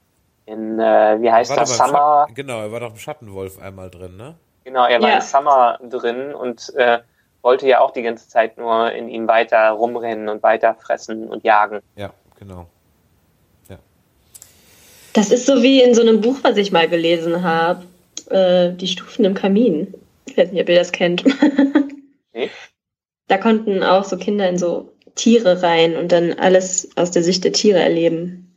in 0.47 0.79
äh, 0.79 1.21
wie 1.21 1.31
heißt 1.31 1.51
das, 1.57 1.77
Summer. 1.77 2.27
Schatten, 2.27 2.35
genau, 2.35 2.61
er 2.61 2.73
war 2.73 2.81
doch 2.81 2.91
im 2.93 2.99
Schattenwolf 2.99 3.61
einmal 3.61 3.91
drin, 3.91 4.17
ne? 4.17 4.35
Genau, 4.65 4.87
er 4.87 5.01
war 5.03 5.09
ja. 5.09 5.17
in 5.17 5.23
Summer 5.23 5.79
drin 5.83 6.33
und 6.35 6.73
äh, 6.77 7.01
wollte 7.43 7.67
ja 7.67 7.81
auch 7.81 7.93
die 7.93 8.03
ganze 8.03 8.29
Zeit 8.29 8.59
nur 8.59 8.93
in 8.93 9.09
ihm 9.09 9.27
weiter 9.27 9.71
rumrennen 9.71 10.29
und 10.29 10.43
weiter 10.43 10.75
fressen 10.75 11.29
und 11.29 11.43
jagen. 11.45 11.81
Ja, 11.97 12.11
genau. 12.39 12.67
Ja. 13.69 13.77
Das 15.13 15.31
ist 15.31 15.47
so 15.47 15.63
wie 15.63 15.83
in 15.83 15.95
so 15.95 16.03
einem 16.03 16.21
Buch, 16.21 16.37
was 16.43 16.57
ich 16.57 16.71
mal 16.73 16.89
gelesen 16.89 17.43
habe. 17.43 17.83
Äh, 18.31 18.75
die 18.75 18.87
Stufen 18.87 19.25
im 19.25 19.35
Kamin. 19.35 19.95
Ich 20.27 20.37
weiß 20.37 20.53
nicht, 20.53 20.63
ob 20.63 20.69
ihr 20.69 20.77
das 20.77 20.93
kennt. 20.93 21.25
nee. 22.33 22.49
Da 23.27 23.39
konnten 23.39 23.83
auch 23.83 24.05
so 24.05 24.17
Kinder 24.17 24.49
in 24.49 24.59
so 24.59 24.93
Tiere 25.15 25.63
rein 25.63 25.97
und 25.97 26.13
dann 26.13 26.33
alles 26.35 26.97
aus 26.97 27.11
der 27.11 27.23
Sicht 27.23 27.45
der 27.45 27.53
Tiere 27.53 27.81
erleben. 27.81 28.57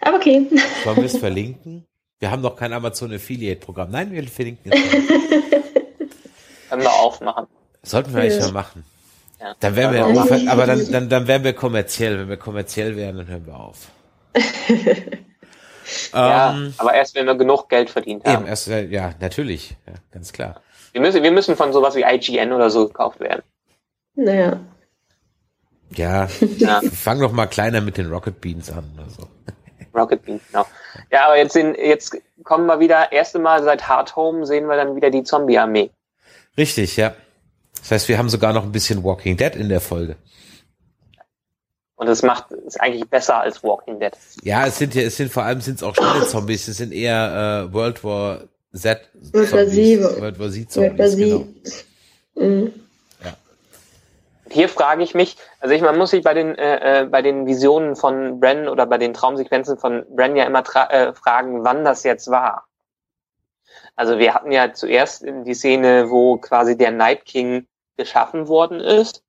Aber 0.00 0.16
okay. 0.16 0.46
Sollen 0.84 0.96
wir 0.96 1.04
es 1.04 1.18
verlinken? 1.18 1.86
Wir 2.18 2.30
haben 2.30 2.42
noch 2.42 2.56
kein 2.56 2.72
Amazon 2.72 3.12
Affiliate 3.12 3.60
Programm. 3.60 3.90
Nein, 3.90 4.10
wir 4.12 4.26
verlinken 4.26 4.72
es. 4.72 4.80
Können 6.68 6.82
wir 6.82 6.92
aufmachen. 6.92 7.46
Sollten 7.82 8.14
wir 8.14 8.22
eigentlich 8.22 8.38
ja. 8.38 8.46
mal 8.46 8.52
machen. 8.52 8.84
Ja. 9.40 9.54
Dann 9.60 9.76
wären 9.76 9.92
wir, 9.92 10.38
ja. 10.38 10.52
aber 10.52 10.66
dann, 10.66 10.90
dann, 10.90 11.08
dann 11.08 11.26
wären 11.26 11.44
wir 11.44 11.52
kommerziell. 11.52 12.18
Wenn 12.18 12.28
wir 12.28 12.36
kommerziell 12.36 12.96
wären, 12.96 13.18
dann 13.18 13.26
hören 13.26 13.46
wir 13.46 13.60
auf. 13.60 13.88
ja, 16.12 16.52
ähm, 16.52 16.74
aber 16.78 16.94
erst, 16.94 17.14
wenn 17.14 17.26
wir 17.26 17.34
genug 17.34 17.68
Geld 17.68 17.90
verdient 17.90 18.24
haben. 18.24 18.42
Eben, 18.42 18.46
erst, 18.46 18.68
äh, 18.68 18.86
ja, 18.86 19.12
natürlich. 19.20 19.76
Ja, 19.86 19.94
ganz 20.12 20.32
klar. 20.32 20.60
Wir 20.92 21.00
müssen, 21.00 21.22
wir 21.22 21.32
müssen 21.32 21.56
von 21.56 21.72
sowas 21.72 21.94
wie 21.94 22.02
IGN 22.02 22.52
oder 22.52 22.70
so 22.70 22.86
gekauft 22.86 23.20
werden. 23.20 23.42
Naja. 24.14 24.60
Ja, 25.94 26.28
ja. 26.56 26.80
fang 26.92 27.20
doch 27.20 27.32
mal 27.32 27.46
kleiner 27.46 27.80
mit 27.80 27.96
den 27.96 28.10
Rocket 28.10 28.40
Beans 28.40 28.70
an 28.70 28.90
oder 28.96 29.10
so. 29.10 29.28
Rocket 29.94 30.24
Beans, 30.24 30.42
genau. 30.50 30.66
Ja, 31.10 31.26
aber 31.26 31.36
jetzt, 31.36 31.52
sind, 31.52 31.76
jetzt 31.76 32.16
kommen 32.44 32.66
wir 32.66 32.80
wieder, 32.80 33.12
erste 33.12 33.38
Mal 33.38 33.62
seit 33.62 33.88
Hard 33.88 34.16
Home 34.16 34.46
sehen 34.46 34.66
wir 34.66 34.76
dann 34.76 34.96
wieder 34.96 35.10
die 35.10 35.22
Zombie-Armee. 35.22 35.90
Richtig, 36.56 36.96
ja. 36.96 37.14
Das 37.80 37.90
heißt, 37.90 38.08
wir 38.08 38.18
haben 38.18 38.28
sogar 38.28 38.52
noch 38.52 38.62
ein 38.62 38.72
bisschen 38.72 39.04
Walking 39.04 39.36
Dead 39.36 39.54
in 39.56 39.68
der 39.68 39.80
Folge. 39.80 40.16
Und 42.02 42.08
es 42.08 42.24
macht 42.24 42.50
es 42.66 42.76
eigentlich 42.80 43.08
besser 43.08 43.42
als 43.42 43.62
Walking 43.62 44.00
Dead. 44.00 44.10
Ja, 44.42 44.66
es 44.66 44.76
sind 44.76 44.92
ja, 44.96 45.02
es 45.02 45.16
sind 45.16 45.30
vor 45.30 45.44
allem 45.44 45.60
sind 45.60 45.76
es 45.76 45.84
auch 45.84 45.94
schnelle 45.94 46.26
Zombies. 46.26 46.66
Es 46.66 46.78
sind 46.78 46.92
eher 46.92 47.68
äh, 47.68 47.72
World 47.72 48.02
War 48.02 48.40
Z 48.74 49.08
Zombies. 49.12 49.32
World 49.32 49.52
War 49.52 49.66
Z. 49.68 50.20
World 50.20 50.38
War 50.40 50.50
Z 50.50 50.72
Zombies. 50.72 50.98
World 50.98 50.98
War 50.98 51.06
Z. 51.06 51.86
Genau. 52.34 52.48
Mhm. 52.48 52.72
Ja. 53.24 53.36
Hier 54.50 54.68
frage 54.68 55.04
ich 55.04 55.14
mich, 55.14 55.36
also 55.60 55.76
ich 55.76 55.80
man 55.80 55.96
muss 55.96 56.10
sich 56.10 56.24
bei 56.24 56.34
den 56.34 56.56
äh, 56.56 57.02
äh, 57.02 57.04
bei 57.04 57.22
den 57.22 57.46
Visionen 57.46 57.94
von 57.94 58.40
Bren 58.40 58.66
oder 58.66 58.84
bei 58.84 58.98
den 58.98 59.14
Traumsequenzen 59.14 59.78
von 59.78 60.04
Bren 60.10 60.34
ja 60.34 60.42
immer 60.42 60.64
äh, 60.90 61.12
fragen, 61.12 61.62
wann 61.62 61.84
das 61.84 62.02
jetzt 62.02 62.32
war. 62.32 62.66
Also 63.94 64.18
wir 64.18 64.34
hatten 64.34 64.50
ja 64.50 64.72
zuerst 64.72 65.24
die 65.24 65.54
Szene, 65.54 66.10
wo 66.10 66.36
quasi 66.38 66.76
der 66.76 66.90
Night 66.90 67.26
King 67.26 67.68
geschaffen 67.96 68.48
worden 68.48 68.80
ist 68.80 69.22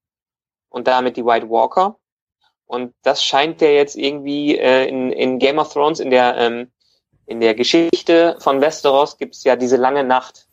und 0.70 0.88
damit 0.88 1.18
die 1.18 1.24
White 1.26 1.52
Walker. 1.52 2.00
Und 2.74 2.96
das 3.04 3.24
scheint 3.24 3.62
ja 3.62 3.68
jetzt 3.68 3.96
irgendwie 3.96 4.58
äh, 4.58 4.88
in, 4.88 5.12
in 5.12 5.38
Game 5.38 5.60
of 5.60 5.72
Thrones, 5.72 6.00
in 6.00 6.10
der, 6.10 6.36
ähm, 6.38 6.72
in 7.28 7.40
der 7.40 7.54
Geschichte 7.54 8.36
von 8.40 8.62
Westeros 8.62 9.20
gibt 9.20 9.36
es 9.36 9.44
ja 9.44 9.56
diese 9.56 9.78
lange 9.78 10.04
Nacht, 10.04 10.48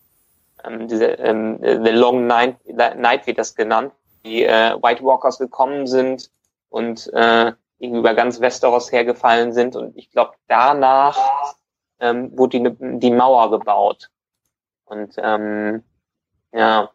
ähm, 0.62 0.86
diese 0.86 1.06
ähm, 1.06 1.58
The 1.62 1.92
Long 1.92 2.26
Night, 2.26 2.56
Night 2.66 3.26
wird 3.26 3.38
das 3.38 3.54
genannt, 3.54 3.94
die 4.22 4.44
äh, 4.44 4.76
White 4.82 5.02
Walkers 5.02 5.38
gekommen 5.38 5.86
sind 5.86 6.30
und 6.68 7.10
äh, 7.14 7.52
irgendwie 7.78 8.00
über 8.00 8.12
ganz 8.12 8.38
Westeros 8.38 8.92
hergefallen 8.92 9.54
sind. 9.54 9.74
Und 9.74 9.96
ich 9.96 10.10
glaube, 10.10 10.32
danach 10.46 11.16
ähm, 12.00 12.36
wurde 12.36 12.60
die, 12.60 12.98
die 12.98 13.12
Mauer 13.12 13.50
gebaut. 13.50 14.10
Und 14.84 15.14
ähm, 15.16 15.84
ja, 16.52 16.90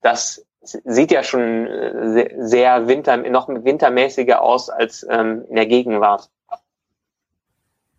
das 0.00 0.44
sieht 0.84 1.10
ja 1.10 1.22
schon 1.22 1.66
äh, 1.66 2.34
sehr 2.38 2.88
winter, 2.88 3.16
noch 3.16 3.48
wintermäßiger 3.48 4.42
aus 4.42 4.70
als 4.70 5.06
ähm, 5.08 5.44
in 5.48 5.56
der 5.56 5.66
Gegenwart. 5.66 6.28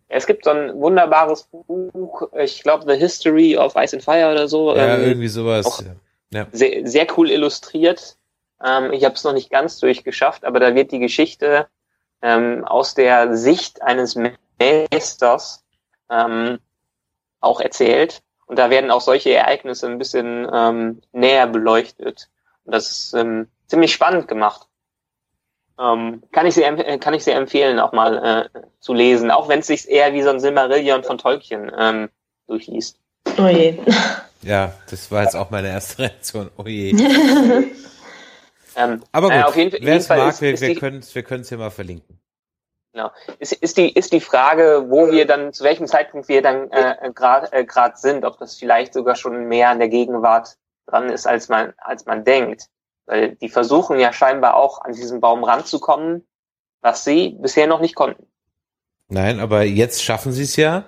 Es 0.08 0.26
gibt 0.26 0.44
so 0.44 0.50
ein 0.50 0.80
wunderbares 0.80 1.44
Buch, 1.44 2.28
ich 2.36 2.62
glaube 2.62 2.84
The 2.92 2.98
History 2.98 3.56
of 3.56 3.76
Ice 3.76 3.94
and 3.94 4.02
Fire 4.04 4.32
oder 4.32 4.48
so. 4.48 4.74
Ja, 4.74 4.96
ähm, 4.96 5.04
irgendwie 5.04 5.28
sowas. 5.28 5.84
Ja. 6.32 6.46
Sehr, 6.52 6.86
sehr 6.86 7.06
cool 7.16 7.30
illustriert. 7.30 8.16
Ähm, 8.64 8.92
ich 8.92 9.04
habe 9.04 9.14
es 9.14 9.24
noch 9.24 9.32
nicht 9.32 9.50
ganz 9.50 9.78
durchgeschafft, 9.78 10.44
aber 10.44 10.60
da 10.60 10.74
wird 10.74 10.92
die 10.92 10.98
Geschichte 10.98 11.68
ähm, 12.22 12.64
aus 12.64 12.94
der 12.94 13.36
Sicht 13.36 13.82
eines 13.82 14.18
Meisters 14.58 15.64
ähm, 16.10 16.58
auch 17.40 17.60
erzählt. 17.60 18.22
Und 18.46 18.58
da 18.58 18.68
werden 18.68 18.90
auch 18.90 19.00
solche 19.00 19.32
Ereignisse 19.32 19.86
ein 19.86 19.98
bisschen 19.98 20.48
ähm, 20.52 21.02
näher 21.12 21.46
beleuchtet. 21.46 22.28
Und 22.70 22.74
das 22.76 22.88
ist 22.88 23.14
ähm, 23.14 23.48
ziemlich 23.66 23.92
spannend 23.92 24.28
gemacht. 24.28 24.68
Ähm, 25.76 26.22
kann 26.30 26.46
ich 26.46 26.54
sehr 26.54 26.98
kann 27.00 27.14
ich 27.14 27.24
sehr 27.24 27.34
empfehlen, 27.34 27.80
auch 27.80 27.90
mal 27.90 28.48
äh, 28.54 28.60
zu 28.78 28.94
lesen, 28.94 29.32
auch 29.32 29.48
wenn 29.48 29.58
es 29.58 29.66
sich 29.66 29.88
eher 29.88 30.12
wie 30.12 30.22
so 30.22 30.30
ein 30.30 30.38
Silmarillion 30.38 31.02
von 31.02 31.18
Tolkien 31.18 31.72
ähm, 31.76 32.10
durchliest. 32.46 32.96
Oh 33.38 33.48
je. 33.48 33.78
Ja, 34.42 34.72
das 34.88 35.10
war 35.10 35.24
jetzt 35.24 35.36
auch 35.36 35.50
meine 35.50 35.68
erste 35.68 35.98
Reaktion. 35.98 36.50
Oh 36.56 36.64
je. 36.64 36.92
ähm, 38.76 39.02
Aber 39.12 39.26
gut, 39.26 39.36
äh, 39.36 39.42
auf 39.42 39.56
jeden, 39.56 39.84
wer 39.84 39.96
es 39.96 40.08
mag, 40.08 40.30
ist, 40.30 40.40
wir, 40.40 40.54
ist 40.54 40.62
wir 40.62 40.76
können 40.76 41.00
es 41.00 41.14
wir 41.14 41.24
hier 41.26 41.58
mal 41.58 41.70
verlinken. 41.70 42.18
Genau. 42.94 43.10
Ist, 43.38 43.52
ist, 43.52 43.76
die, 43.76 43.92
ist 43.92 44.14
die 44.14 44.20
Frage, 44.20 44.86
wo 44.88 45.10
wir 45.10 45.26
dann, 45.26 45.52
zu 45.52 45.62
welchem 45.64 45.86
Zeitpunkt 45.86 46.28
wir 46.28 46.40
dann 46.40 46.70
äh, 46.70 47.10
gerade 47.14 47.52
äh, 47.52 47.64
grad 47.66 47.98
sind, 47.98 48.24
ob 48.24 48.38
das 48.38 48.56
vielleicht 48.56 48.94
sogar 48.94 49.14
schon 49.14 49.46
mehr 49.46 49.68
an 49.68 49.78
der 49.78 49.90
Gegenwart 49.90 50.56
dran 50.90 51.10
ist, 51.10 51.26
als 51.26 51.48
man, 51.48 51.72
als 51.78 52.06
man 52.06 52.24
denkt. 52.24 52.66
Weil 53.06 53.36
die 53.36 53.48
versuchen 53.48 53.98
ja 53.98 54.12
scheinbar 54.12 54.54
auch 54.56 54.82
an 54.82 54.92
diesen 54.92 55.20
Baum 55.20 55.44
ranzukommen, 55.44 56.26
was 56.80 57.04
sie 57.04 57.36
bisher 57.40 57.66
noch 57.66 57.80
nicht 57.80 57.94
konnten. 57.94 58.26
Nein, 59.08 59.40
aber 59.40 59.64
jetzt 59.64 60.02
schaffen 60.02 60.32
sie 60.32 60.44
es 60.44 60.56
ja. 60.56 60.84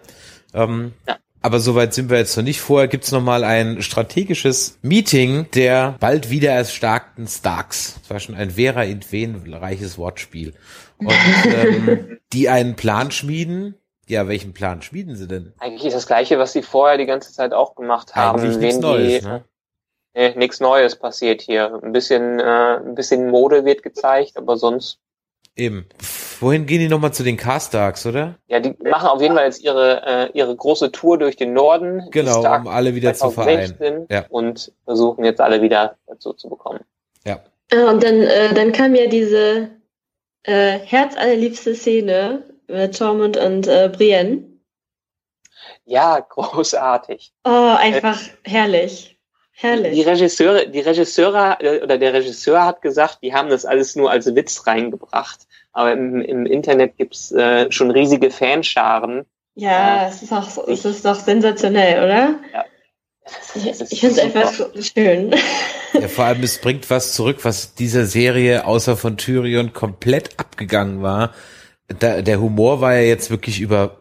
Ähm, 0.55 0.93
ja. 1.09 1.17
Aber 1.43 1.59
soweit 1.59 1.93
sind 1.93 2.09
wir 2.09 2.19
jetzt 2.19 2.37
noch 2.37 2.45
nicht. 2.45 2.61
Vorher 2.61 2.87
gibt's 2.87 3.11
noch 3.11 3.21
mal 3.21 3.43
ein 3.43 3.83
strategisches 3.83 4.79
Meeting 4.81 5.49
der 5.55 5.97
bald 5.99 6.31
wieder 6.31 6.53
erstarkten 6.53 7.27
Starks. 7.27 7.99
Das 8.01 8.11
war 8.11 8.21
schon 8.21 8.37
ein 8.37 8.53
Vera 8.53 8.85
in 8.85 9.03
Ven 9.03 9.53
reiches 9.53 9.99
Wortspiel. 9.99 10.55
Und 10.99 11.13
ähm, 11.47 12.19
die 12.33 12.49
einen 12.49 12.77
Plan 12.77 13.11
schmieden. 13.11 13.75
Ja, 14.09 14.29
welchen 14.29 14.53
Plan 14.53 14.83
schmieden 14.83 15.17
sie 15.17 15.27
denn? 15.27 15.53
Eigentlich 15.59 15.93
das 15.93 16.07
gleiche, 16.07 16.39
was 16.39 16.53
sie 16.53 16.63
vorher 16.63 16.99
die 16.99 17.07
ganze 17.07 17.33
Zeit 17.33 17.53
auch 17.53 17.75
gemacht 17.75 18.15
haben. 18.15 18.41
Eigentlich 18.41 18.59
nichts 18.59 18.79
Neues, 18.79 19.23
ne? 19.25 19.45
Nee, 20.15 20.35
nichts 20.37 20.61
Neues 20.61 20.97
passiert 20.97 21.41
hier. 21.41 21.81
Ein 21.83 21.93
bisschen, 21.93 22.39
äh, 22.39 22.77
ein 22.77 22.95
bisschen 22.95 23.31
Mode 23.31 23.65
wird 23.65 23.83
gezeigt, 23.83 24.37
aber 24.37 24.57
sonst 24.57 25.01
Eben. 25.57 25.87
Wohin 26.41 26.67
gehen 26.67 26.81
die 26.81 26.89
nochmal 26.89 27.13
zu 27.13 27.23
den 27.23 27.37
Carstarks, 27.37 28.07
oder? 28.07 28.37
Ja, 28.49 28.59
die 28.59 28.75
machen 28.83 29.09
auf 29.09 29.21
jeden 29.21 29.35
Fall 29.35 29.45
jetzt 29.45 29.63
ihre, 29.63 30.03
äh, 30.05 30.31
ihre 30.33 30.57
große 30.57 30.91
Tour 30.91 31.19
durch 31.19 31.37
den 31.37 31.53
Norden. 31.53 32.09
Genau, 32.11 32.41
um 32.41 32.69
alle 32.69 32.95
wieder 32.95 33.15
zu 33.15 33.31
vereinen. 33.31 34.07
Ja. 34.11 34.25
Und 34.29 34.73
versuchen 34.85 35.25
jetzt 35.25 35.41
alle 35.41 35.63
wieder 35.63 35.97
dazu 36.07 36.33
zu 36.33 36.49
bekommen. 36.49 36.81
Ja. 37.25 37.41
Ah, 37.73 37.91
und 37.91 38.03
dann, 38.03 38.23
äh, 38.23 38.55
dann 38.55 38.73
kam 38.73 38.95
ja 38.95 39.07
diese 39.07 39.71
äh, 40.43 40.79
herzallerliebste 40.79 41.75
Szene 41.75 42.43
mit 42.67 42.99
Tormund 42.99 43.37
und 43.37 43.69
äh, 43.69 43.91
Brienne. 43.95 44.45
Ja, 45.85 46.21
großartig. 46.29 47.35
Oh, 47.45 47.77
einfach 47.79 48.21
äh, 48.21 48.51
herrlich. 48.51 49.12
Herrlich. 49.63 49.95
Die 49.95 50.03
Regisseure, 50.03 50.69
die 50.69 50.81
Regisseure 50.81 51.59
äh, 51.61 51.83
oder 51.83 51.97
der 51.97 52.13
Regisseur 52.13 52.65
hat 52.65 52.83
gesagt, 52.83 53.19
die 53.23 53.33
haben 53.33 53.49
das 53.49 53.65
alles 53.65 53.95
nur 53.95 54.11
als 54.11 54.35
Witz 54.35 54.67
reingebracht. 54.67 55.47
Aber 55.73 55.93
im, 55.93 56.21
im 56.21 56.47
Internet 56.47 56.97
gibt's 56.97 57.31
äh, 57.31 57.71
schon 57.71 57.93
riesige 57.93 58.33
Fanscharen. 58.33 59.25
Ja, 59.55 60.07
äh, 60.07 60.09
es, 60.09 60.23
ist 60.23 60.33
auch, 60.33 60.67
es 60.67 60.85
ist 60.85 61.05
doch 61.05 61.15
sensationell, 61.15 62.03
oder? 62.03 62.41
Ja. 62.53 62.65
Ich, 63.55 63.93
ich 63.93 64.01
finde 64.01 64.17
es 64.17 64.19
einfach 64.19 64.53
so 64.53 64.67
schön. 64.83 65.33
Ja, 65.93 66.09
vor 66.09 66.25
allem, 66.25 66.43
es 66.43 66.59
bringt 66.59 66.91
was 66.91 67.15
zurück, 67.15 67.39
was 67.43 67.75
dieser 67.75 68.07
Serie 68.07 68.67
außer 68.67 68.97
von 68.97 69.17
Tyrion 69.17 69.73
komplett 69.73 70.41
abgegangen 70.41 71.03
war. 71.03 71.35
Da, 71.87 72.21
der 72.23 72.41
Humor 72.41 72.81
war 72.81 72.95
ja 72.95 73.03
jetzt 73.03 73.31
wirklich 73.31 73.61
über 73.61 73.99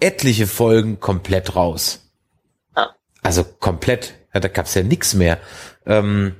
etliche 0.00 0.48
Folgen 0.48 0.98
komplett 0.98 1.54
raus. 1.54 2.10
Ja. 2.76 2.96
Also 3.22 3.44
komplett. 3.44 4.14
Ja, 4.36 4.40
da 4.40 4.48
gab's 4.48 4.74
ja 4.74 4.82
nix 4.82 5.14
mehr. 5.14 5.38
Ähm, 5.86 6.34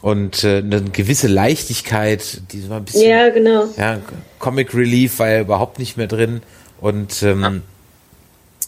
und 0.00 0.44
äh, 0.44 0.58
eine 0.58 0.80
gewisse 0.80 1.26
Leichtigkeit, 1.26 2.40
die 2.52 2.68
war 2.70 2.76
ein 2.76 2.84
bisschen. 2.84 3.10
Ja, 3.10 3.30
genau. 3.30 3.64
Ja, 3.76 3.98
Comic 4.38 4.72
Relief 4.76 5.18
war 5.18 5.28
ja 5.28 5.40
überhaupt 5.40 5.80
nicht 5.80 5.96
mehr 5.96 6.06
drin. 6.06 6.40
Und 6.80 7.20
ähm, 7.24 7.42
ja. 7.42 7.52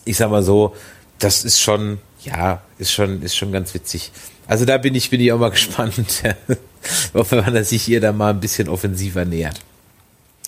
ich 0.04 0.16
sag 0.16 0.28
mal 0.32 0.42
so, 0.42 0.74
das 1.20 1.44
ist 1.44 1.60
schon, 1.60 2.00
ja, 2.24 2.62
ist 2.80 2.90
schon, 2.90 3.22
ist 3.22 3.36
schon 3.36 3.52
ganz 3.52 3.74
witzig. 3.74 4.10
Also 4.48 4.64
da 4.64 4.76
bin 4.76 4.96
ich, 4.96 5.08
bin 5.08 5.20
ich 5.20 5.30
auch 5.30 5.38
mal 5.38 5.50
gespannt. 5.52 5.94
wenn 7.12 7.54
er 7.54 7.64
sich 7.64 7.88
ihr 7.88 8.00
da 8.00 8.10
mal 8.10 8.30
ein 8.30 8.40
bisschen 8.40 8.68
offensiver 8.68 9.24
nähert. 9.24 9.60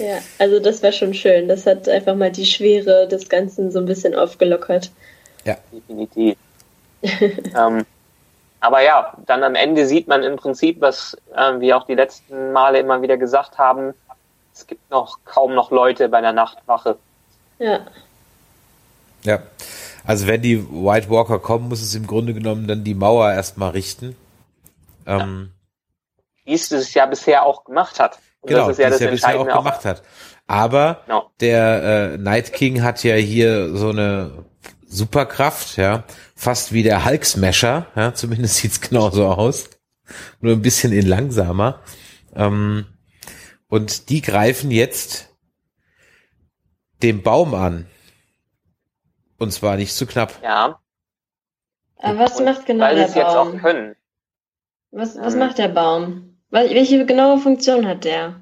Ja, 0.00 0.18
also 0.40 0.58
das 0.58 0.82
wäre 0.82 0.92
schon 0.92 1.14
schön. 1.14 1.46
Das 1.46 1.64
hat 1.64 1.88
einfach 1.88 2.16
mal 2.16 2.32
die 2.32 2.44
Schwere 2.44 3.06
des 3.06 3.28
Ganzen 3.28 3.70
so 3.70 3.78
ein 3.78 3.86
bisschen 3.86 4.16
aufgelockert. 4.16 4.90
Ja. 5.44 5.56
Definitiv. 5.72 6.36
ähm, 7.02 7.86
aber 8.60 8.82
ja, 8.82 9.14
dann 9.26 9.42
am 9.42 9.54
Ende 9.54 9.86
sieht 9.86 10.08
man 10.08 10.22
im 10.22 10.36
Prinzip, 10.36 10.80
was 10.80 11.16
äh, 11.34 11.60
wir 11.60 11.76
auch 11.76 11.86
die 11.86 11.94
letzten 11.94 12.52
Male 12.52 12.78
immer 12.78 13.02
wieder 13.02 13.16
gesagt 13.16 13.58
haben, 13.58 13.94
es 14.54 14.66
gibt 14.66 14.90
noch 14.90 15.18
kaum 15.24 15.54
noch 15.54 15.70
Leute 15.70 16.08
bei 16.08 16.20
der 16.20 16.32
Nachtwache. 16.32 16.96
Ja. 17.58 17.80
Ja. 19.22 19.40
Also 20.04 20.26
wenn 20.26 20.40
die 20.40 20.64
White 20.70 21.10
Walker 21.10 21.38
kommen, 21.38 21.68
muss 21.68 21.82
es 21.82 21.94
im 21.94 22.06
Grunde 22.06 22.32
genommen 22.32 22.66
dann 22.66 22.84
die 22.84 22.94
Mauer 22.94 23.32
erstmal 23.32 23.70
richten. 23.70 24.16
Ähm, 25.06 25.52
Wie 26.44 26.54
es 26.54 26.68
das 26.68 26.94
ja 26.94 27.06
bisher 27.06 27.44
auch 27.44 27.64
gemacht 27.64 28.00
hat. 28.00 28.18
Und 28.40 28.50
genau, 28.50 28.68
das 28.68 28.78
ist 28.78 28.82
ja 28.82 28.90
das, 28.90 29.00
ja 29.00 29.10
bisher 29.10 29.40
auch 29.40 29.46
gemacht 29.46 29.84
hat. 29.84 30.02
Aber 30.46 31.02
genau. 31.06 31.30
der 31.40 32.12
äh, 32.14 32.18
Night 32.18 32.52
King 32.52 32.82
hat 32.82 33.02
ja 33.02 33.16
hier 33.16 33.74
so 33.76 33.90
eine 33.90 34.44
Superkraft, 34.88 35.76
ja, 35.76 36.04
fast 36.34 36.72
wie 36.72 36.82
der 36.82 37.04
Hulk 37.04 37.24
Smasher, 37.24 37.86
ja, 37.96 38.14
zumindest 38.14 38.56
sieht's 38.56 38.80
genauso 38.80 39.26
aus, 39.26 39.70
nur 40.40 40.52
ein 40.52 40.62
bisschen 40.62 40.92
in 40.92 41.06
langsamer. 41.06 41.80
Ähm, 42.34 42.86
und 43.68 44.08
die 44.10 44.22
greifen 44.22 44.70
jetzt 44.70 45.34
den 47.02 47.22
Baum 47.22 47.54
an. 47.54 47.86
Und 49.38 49.52
zwar 49.52 49.76
nicht 49.76 49.92
zu 49.94 50.06
knapp. 50.06 50.40
Ja. 50.42 50.80
Aber 51.98 52.18
was 52.18 52.38
und 52.38 52.44
macht 52.44 52.66
genau 52.66 52.84
weil 52.84 52.96
der 52.96 53.06
Baum? 53.06 53.14
Weil 53.14 53.24
jetzt 53.24 53.36
auch 53.36 53.60
können. 53.60 53.96
Was, 54.90 55.18
was 55.18 55.34
ähm, 55.34 55.40
macht 55.40 55.58
der 55.58 55.68
Baum? 55.68 56.38
Welche 56.50 57.04
genaue 57.04 57.38
Funktion 57.38 57.86
hat 57.86 58.04
der? 58.04 58.40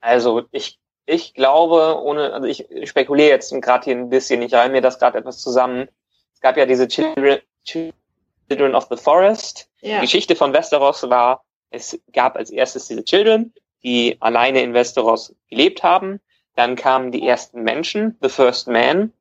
Also 0.00 0.46
ich, 0.52 0.78
ich 1.08 1.32
glaube, 1.32 2.00
ohne, 2.02 2.34
also 2.34 2.46
ich 2.46 2.66
spekuliere 2.84 3.30
jetzt 3.30 3.50
gerade 3.62 3.84
hier 3.84 3.96
ein 3.96 4.10
bisschen, 4.10 4.42
ich 4.42 4.52
reihe 4.52 4.68
mir 4.68 4.82
das 4.82 4.98
gerade 4.98 5.18
etwas 5.18 5.38
zusammen. 5.38 5.88
Es 6.34 6.40
gab 6.40 6.56
ja 6.58 6.66
diese 6.66 6.86
Children, 6.86 7.38
Children 7.64 8.74
of 8.74 8.88
the 8.90 8.96
Forest. 8.96 9.70
Ja. 9.80 9.96
Die 9.96 10.00
Geschichte 10.02 10.36
von 10.36 10.52
Westeros 10.52 11.08
war, 11.08 11.44
es 11.70 11.98
gab 12.12 12.36
als 12.36 12.50
erstes 12.50 12.88
diese 12.88 13.04
Children, 13.04 13.54
die 13.82 14.18
alleine 14.20 14.60
in 14.60 14.74
Westeros 14.74 15.34
gelebt 15.48 15.82
haben. 15.82 16.20
Dann 16.56 16.76
kamen 16.76 17.10
die 17.10 17.26
ersten 17.26 17.62
Menschen, 17.62 18.18
the 18.20 18.28
first 18.28 18.68
man, 18.68 19.12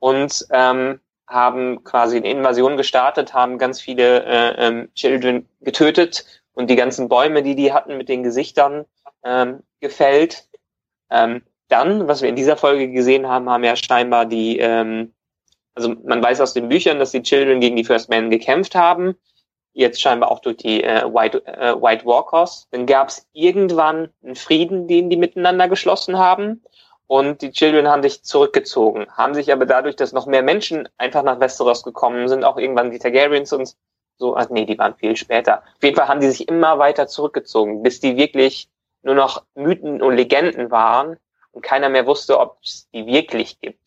und 0.00 0.44
ähm, 0.50 0.98
haben 1.28 1.84
quasi 1.84 2.16
eine 2.16 2.30
Invasion 2.30 2.76
gestartet, 2.76 3.32
haben 3.32 3.58
ganz 3.58 3.80
viele 3.80 4.24
äh, 4.24 4.66
ähm, 4.66 4.88
Children 4.94 5.48
getötet 5.60 6.24
und 6.52 6.68
die 6.68 6.76
ganzen 6.76 7.08
Bäume, 7.08 7.44
die 7.44 7.54
die 7.54 7.72
hatten 7.72 7.96
mit 7.96 8.08
den 8.08 8.24
Gesichtern 8.24 8.86
ähm, 9.22 9.60
gefällt. 9.80 10.47
Ähm, 11.10 11.42
dann, 11.68 12.08
was 12.08 12.22
wir 12.22 12.28
in 12.28 12.36
dieser 12.36 12.56
Folge 12.56 12.90
gesehen 12.90 13.28
haben, 13.28 13.48
haben 13.50 13.64
ja 13.64 13.76
scheinbar 13.76 14.26
die, 14.26 14.58
ähm, 14.58 15.12
also 15.74 15.94
man 16.04 16.22
weiß 16.22 16.40
aus 16.40 16.54
den 16.54 16.68
Büchern, 16.68 16.98
dass 16.98 17.12
die 17.12 17.22
Children 17.22 17.60
gegen 17.60 17.76
die 17.76 17.84
First 17.84 18.08
Men 18.08 18.30
gekämpft 18.30 18.74
haben, 18.74 19.14
jetzt 19.72 20.00
scheinbar 20.00 20.30
auch 20.30 20.40
durch 20.40 20.56
die 20.56 20.82
äh, 20.82 21.04
White, 21.04 21.46
äh, 21.46 21.80
White 21.80 22.04
Walkers. 22.04 22.68
Dann 22.70 22.86
gab 22.86 23.08
es 23.08 23.26
irgendwann 23.32 24.08
einen 24.24 24.34
Frieden, 24.34 24.88
den 24.88 25.10
die 25.10 25.16
miteinander 25.16 25.68
geschlossen 25.68 26.18
haben 26.18 26.62
und 27.06 27.42
die 27.42 27.52
Children 27.52 27.88
haben 27.88 28.02
sich 28.02 28.22
zurückgezogen, 28.22 29.06
haben 29.10 29.34
sich 29.34 29.52
aber 29.52 29.66
dadurch, 29.66 29.96
dass 29.96 30.12
noch 30.12 30.26
mehr 30.26 30.42
Menschen 30.42 30.88
einfach 30.98 31.22
nach 31.22 31.40
Westeros 31.40 31.82
gekommen 31.82 32.28
sind, 32.28 32.44
auch 32.44 32.58
irgendwann 32.58 32.90
die 32.90 32.98
Targaryens 32.98 33.52
und 33.52 33.74
so, 34.18 34.36
ach 34.36 34.50
nee, 34.50 34.66
die 34.66 34.78
waren 34.78 34.94
viel 34.96 35.16
später. 35.16 35.62
Auf 35.76 35.82
jeden 35.82 35.96
Fall 35.96 36.08
haben 36.08 36.20
die 36.20 36.28
sich 36.28 36.48
immer 36.48 36.78
weiter 36.78 37.06
zurückgezogen, 37.06 37.82
bis 37.82 38.00
die 38.00 38.16
wirklich 38.16 38.68
nur 39.02 39.14
noch 39.14 39.44
Mythen 39.54 40.02
und 40.02 40.16
Legenden 40.16 40.70
waren 40.70 41.16
und 41.52 41.62
keiner 41.62 41.88
mehr 41.88 42.06
wusste, 42.06 42.38
ob 42.38 42.58
es 42.62 42.88
die 42.92 43.06
wirklich 43.06 43.60
gibt. 43.60 43.80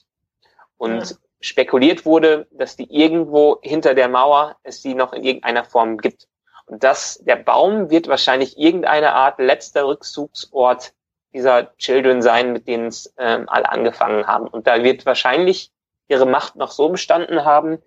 Und 0.78 1.10
ja. 1.10 1.16
spekuliert 1.42 2.06
wurde, 2.06 2.48
dass 2.52 2.76
die 2.76 2.92
irgendwo 2.92 3.60
hinter 3.62 3.94
der 3.94 4.10
Mauer 4.10 4.58
es 4.64 4.82
die 4.82 4.96
noch 4.96 5.14
in 5.14 5.24
irgendeiner 5.24 5.64
Form 5.64 5.98
gibt. 5.98 6.28
Und 6.66 6.84
das, 6.84 7.20
der 7.24 7.36
Baum 7.36 7.90
wird 7.90 8.08
wahrscheinlich 8.08 8.58
irgendeine 8.58 9.14
Art 9.14 9.40
letzter 9.40 9.86
Rückzugsort 9.86 10.94
dieser 11.34 11.76
Children 11.78 12.22
sein, 12.22 12.54
mit 12.54 12.68
denen 12.68 12.88
es 12.88 13.14
ähm, 13.18 13.48
alle 13.48 13.70
angefangen 13.70 14.28
haben. 14.28 14.48
Und 14.48 14.68
da 14.68 14.84
wird 14.84 15.06
wahrscheinlich 15.06 15.72
ihre 16.08 16.26
Macht 16.26 16.56
noch 16.56 16.72
so 16.72 16.90
bestanden 16.90 17.46
haben, 17.46 17.80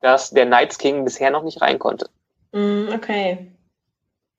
dass 0.00 0.30
der 0.30 0.46
Knights 0.46 0.78
King 0.78 1.04
bisher 1.04 1.30
noch 1.30 1.42
nicht 1.42 1.60
rein 1.62 1.78
konnte. 1.78 2.08
Mm, 2.52 2.88
okay. 2.94 3.51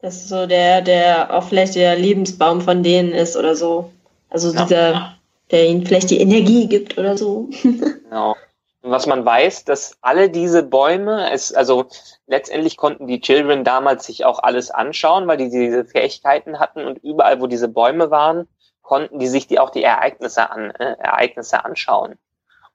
Das 0.04 0.18
ist 0.18 0.28
so 0.28 0.45
der, 0.45 0.82
der 0.82 1.34
auch 1.34 1.45
vielleicht 1.45 1.76
der 1.76 1.95
Lebensbaum 1.95 2.60
von 2.60 2.84
denen 2.84 3.14
ist 3.14 3.38
oder 3.38 3.56
so. 3.56 3.89
Also 4.30 4.51
ja. 4.51 4.66
dieser, 4.66 5.16
der 5.49 5.66
ihnen 5.66 5.86
vielleicht 5.86 6.10
die 6.10 6.20
Energie 6.20 6.68
gibt 6.68 6.97
oder 6.97 7.18
so. 7.18 7.47
genau. 7.64 8.36
Und 8.82 8.91
was 8.91 9.08
man 9.08 9.24
weiß, 9.24 9.64
dass 9.64 9.95
alle 10.01 10.30
diese 10.30 10.62
Bäume, 10.62 11.32
es, 11.32 11.54
also 11.54 11.86
letztendlich 12.28 12.76
konnten 12.76 13.08
die 13.08 13.22
Children 13.22 13.64
damals 13.64 14.06
sich 14.06 14.26
auch 14.26 14.39
alles 14.43 14.72
anschauen, 14.72 15.26
weil 15.26 15.38
die 15.38 15.49
diese 15.49 15.86
Fähigkeiten 15.86 16.60
hatten 16.60 16.86
und 16.86 16.97
überall, 16.97 17.39
wo 17.39 17.47
diese 17.47 17.70
Bäume 17.70 18.12
waren, 18.12 18.49
konnten 18.82 19.20
die 19.20 19.28
sich 19.28 19.47
die 19.47 19.58
auch 19.58 19.70
die 19.70 19.84
Ereignisse 19.84 20.51
an 20.51 20.72
äh, 20.72 20.97
Ereignisse 20.99 21.64
anschauen. 21.64 22.16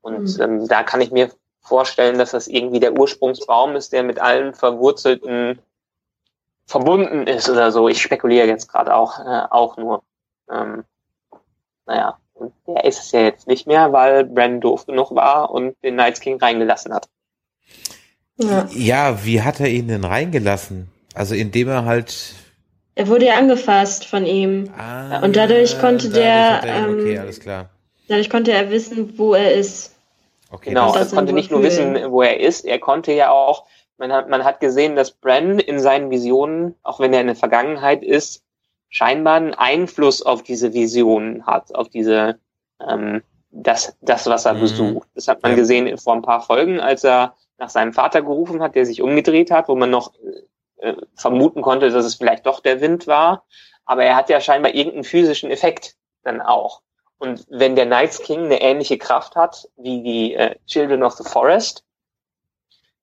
Und 0.01 0.39
mhm. 0.39 0.43
ähm, 0.43 0.67
da 0.67 0.83
kann 0.83 1.03
ich 1.03 1.11
mir 1.11 1.29
vorstellen, 1.61 2.17
dass 2.17 2.31
das 2.31 2.49
irgendwie 2.49 2.81
der 2.81 2.99
Ursprungsbaum 2.99 3.77
ist, 3.77 3.93
der 3.93 4.03
mit 4.03 4.19
allen 4.19 4.55
verwurzelten 4.55 5.59
verbunden 6.69 7.27
ist 7.27 7.49
oder 7.49 7.73
so. 7.73 7.89
Ich 7.89 8.01
spekuliere 8.01 8.47
jetzt 8.47 8.71
gerade 8.71 8.95
auch 8.95 9.19
äh, 9.19 9.47
auch 9.51 9.77
nur. 9.77 10.03
Ähm, 10.51 10.85
naja, 11.87 12.19
und 12.35 12.53
der 12.67 12.85
ist 12.85 13.01
es 13.01 13.13
ja 13.13 13.23
jetzt 13.23 13.49
nicht 13.49 13.67
mehr, 13.67 13.93
weil 13.93 14.25
Bran 14.25 14.61
doof 14.61 14.87
genug 14.87 15.15
war 15.15 15.51
und 15.51 15.75
den 15.83 15.95
Knights 15.95 16.21
King 16.21 16.39
reingelassen 16.39 16.95
hat. 16.95 17.09
Ja. 18.37 18.69
ja, 18.71 19.25
wie 19.25 19.43
hat 19.43 19.59
er 19.59 19.69
ihn 19.69 19.89
denn 19.89 20.05
reingelassen? 20.05 20.89
Also 21.15 21.35
indem 21.35 21.69
er 21.69 21.85
halt 21.85 22.35
er 22.99 23.07
wurde 23.07 23.27
ja 23.27 23.37
angefasst 23.37 24.07
von 24.07 24.27
ihm. 24.27 24.71
Ah, 24.77 25.21
und 25.21 25.37
dadurch 25.37 25.79
konnte 25.79 26.11
der. 26.11 26.63
Ähm, 26.65 26.99
okay, 26.99 27.19
alles 27.19 27.39
klar. 27.39 27.71
Dadurch 28.09 28.29
konnte 28.29 28.53
er 28.53 28.71
wissen, 28.71 29.17
wo 29.17 29.35
er 29.35 29.55
ist. 29.55 29.95
Okay, 30.51 30.71
genau, 30.71 30.93
er 30.95 31.07
konnte 31.07 31.33
nicht 31.33 31.51
nur 31.53 31.63
wissen, 31.63 32.11
wo 32.11 32.23
er 32.23 32.41
ist, 32.41 32.65
er 32.65 32.81
konnte 32.81 33.13
ja 33.13 33.31
auch, 33.31 33.67
man 33.99 34.13
hat, 34.13 34.29
man 34.29 34.45
hat 34.45 34.61
gesehen, 34.61 34.97
dass 34.97 35.11
Bran 35.11 35.59
in 35.59 35.81
seinen 35.81 36.11
Visionen, 36.11 36.75
auch 36.83 37.01
wenn 37.01 37.13
er 37.13 37.21
in 37.21 37.27
der 37.27 37.37
Vergangenheit 37.37 38.03
ist, 38.03 38.43
scheinbar 38.89 39.35
einen 39.35 39.55
Einfluss 39.55 40.23
auf 40.23 40.43
diese 40.43 40.73
Visionen 40.73 41.47
hat, 41.47 41.75
auf 41.75 41.89
diese, 41.89 42.39
ähm, 42.81 43.23
das, 43.51 43.97
das, 44.01 44.27
was 44.27 44.47
er 44.47 44.55
mhm. 44.55 44.61
besucht. 44.61 45.09
Das 45.15 45.29
hat 45.29 45.43
man 45.43 45.53
ja. 45.53 45.57
gesehen 45.59 45.99
vor 45.99 46.15
ein 46.15 46.23
paar 46.23 46.41
Folgen, 46.41 46.81
als 46.81 47.05
er 47.05 47.35
nach 47.59 47.71
seinem 47.71 47.93
Vater 47.93 48.23
gerufen 48.23 48.63
hat, 48.63 48.77
der 48.77 48.87
sich 48.87 49.03
umgedreht 49.03 49.51
hat, 49.51 49.69
wo 49.69 49.75
man 49.75 49.91
noch 49.91 50.13
äh, 50.79 50.95
vermuten 51.15 51.61
konnte, 51.61 51.91
dass 51.91 52.05
es 52.05 52.15
vielleicht 52.15 52.47
doch 52.47 52.61
der 52.61 52.81
Wind 52.81 53.07
war. 53.07 53.45
Aber 53.85 54.05
er 54.05 54.17
hat 54.17 54.31
ja 54.31 54.41
scheinbar 54.41 54.75
irgendeinen 54.75 55.05
physischen 55.05 55.51
Effekt 55.51 55.97
dann 56.23 56.41
auch. 56.41 56.83
Und 57.19 57.47
wenn 57.49 57.75
der 57.75 57.87
Knights 57.87 58.23
King 58.23 58.45
eine 58.45 58.61
ähnliche 58.61 58.97
Kraft 58.97 59.35
hat 59.35 59.69
wie 59.77 60.03
die 60.03 60.35
äh, 60.35 60.55
Children 60.67 61.03
of 61.03 61.15
the 61.15 61.25
Forest, 61.29 61.85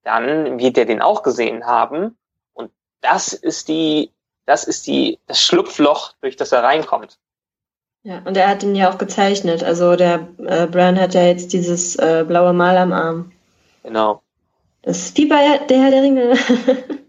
dann 0.05 0.59
wird 0.59 0.77
er 0.77 0.85
den 0.85 1.01
auch 1.01 1.23
gesehen 1.23 1.65
haben. 1.65 2.17
Und 2.53 2.71
das 3.01 3.33
ist 3.33 3.67
die, 3.67 4.11
das 4.45 4.63
ist 4.63 4.87
die, 4.87 5.19
das 5.27 5.41
Schlupfloch, 5.41 6.13
durch 6.21 6.37
das 6.37 6.53
er 6.53 6.63
reinkommt. 6.63 7.17
Ja, 8.03 8.21
und 8.23 8.37
er 8.37 8.47
hat 8.47 8.61
ihn 8.63 8.75
ja 8.75 8.89
auch 8.89 8.99
gezeichnet. 8.99 9.63
Also 9.63 9.95
der 9.95 10.27
äh, 10.37 10.67
Bran 10.67 10.99
hat 10.99 11.15
ja 11.15 11.23
jetzt 11.23 11.51
dieses 11.53 11.95
äh, 11.95 12.23
blaue 12.25 12.53
Mal 12.53 12.77
am 12.77 12.93
Arm. 12.93 13.31
Genau. 13.83 14.21
Das 14.83 14.99
ist 14.99 15.17
wie 15.17 15.25
bei 15.25 15.57
der 15.57 15.81
Herr 15.81 15.91
der 15.91 16.03
Ringe. 16.03 16.37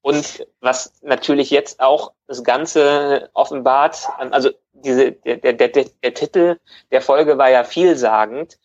Und 0.00 0.46
was 0.60 0.92
natürlich 1.02 1.50
jetzt 1.50 1.80
auch 1.80 2.12
das 2.26 2.42
Ganze 2.42 3.30
offenbart, 3.32 4.06
also 4.18 4.50
diese, 4.72 5.12
der, 5.12 5.36
der, 5.36 5.52
der, 5.54 5.68
der 6.02 6.14
Titel 6.14 6.58
der 6.90 7.00
Folge 7.00 7.38
war 7.38 7.50
ja 7.50 7.64
vielsagend. 7.64 8.58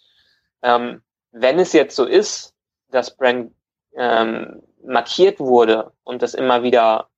Ähm, 0.61 1.01
wenn 1.31 1.59
es 1.59 1.73
jetzt 1.73 1.95
so 1.95 2.05
ist, 2.05 2.53
dass 2.91 3.15
Bran 3.15 3.53
ähm, 3.95 4.61
markiert 4.83 5.39
wurde 5.39 5.91
und 6.03 6.21
das 6.21 6.33
immer 6.33 6.63
wieder 6.63 7.09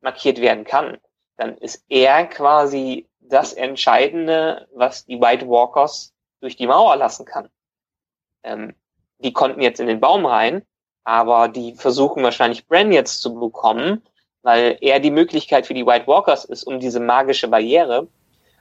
markiert 0.00 0.40
werden 0.40 0.64
kann, 0.64 0.98
dann 1.36 1.56
ist 1.58 1.84
er 1.88 2.26
quasi 2.26 3.08
das 3.20 3.52
Entscheidende, 3.52 4.68
was 4.74 5.06
die 5.06 5.20
White 5.20 5.48
Walkers 5.48 6.12
durch 6.40 6.56
die 6.56 6.66
Mauer 6.66 6.96
lassen 6.96 7.24
kann. 7.24 7.48
Ähm, 8.42 8.74
die 9.18 9.32
konnten 9.32 9.62
jetzt 9.62 9.80
in 9.80 9.86
den 9.86 10.00
Baum 10.00 10.26
rein, 10.26 10.62
aber 11.04 11.48
die 11.48 11.74
versuchen 11.74 12.22
wahrscheinlich 12.22 12.66
Bran 12.66 12.92
jetzt 12.92 13.22
zu 13.22 13.34
bekommen, 13.34 14.02
weil 14.42 14.76
er 14.80 15.00
die 15.00 15.10
Möglichkeit 15.10 15.66
für 15.66 15.74
die 15.74 15.86
White 15.86 16.06
Walkers 16.06 16.44
ist, 16.44 16.64
um 16.64 16.80
diese 16.80 17.00
magische 17.00 17.48
Barriere. 17.48 18.08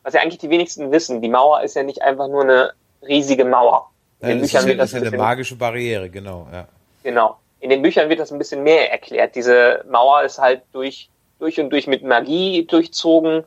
Was 0.04 0.14
ja 0.14 0.22
eigentlich 0.22 0.38
die 0.38 0.50
wenigsten 0.50 0.92
wissen, 0.92 1.22
die 1.22 1.30
Mauer 1.30 1.62
ist 1.62 1.76
ja 1.76 1.84
nicht 1.84 2.02
einfach 2.02 2.28
nur 2.28 2.44
eine 2.44 2.74
riesige 3.02 3.46
Mauer. 3.46 3.92
In 4.22 4.28
den 4.28 4.38
ja, 4.38 4.44
Büchern 4.44 4.66
wird 4.68 4.80
das 4.80 4.94
ist 4.94 5.02
ja 5.02 5.08
eine 5.08 5.18
magische 5.18 5.56
Barriere, 5.56 6.10
genau, 6.10 6.48
ja. 6.52 6.68
Genau. 7.04 7.38
In 7.60 7.70
den 7.70 7.82
Büchern 7.82 8.10
wird 8.10 8.20
das 8.20 8.32
ein 8.32 8.38
bisschen 8.38 8.64
mehr 8.64 8.92
erklärt. 8.92 9.36
Diese 9.36 9.84
Mauer 9.90 10.24
ist 10.24 10.40
halt 10.40 10.64
durch 10.72 11.10
durch 11.40 11.60
und 11.60 11.72
durch 11.72 11.88
mit 11.88 12.04
Magie 12.04 12.66
durchzogen 12.66 13.44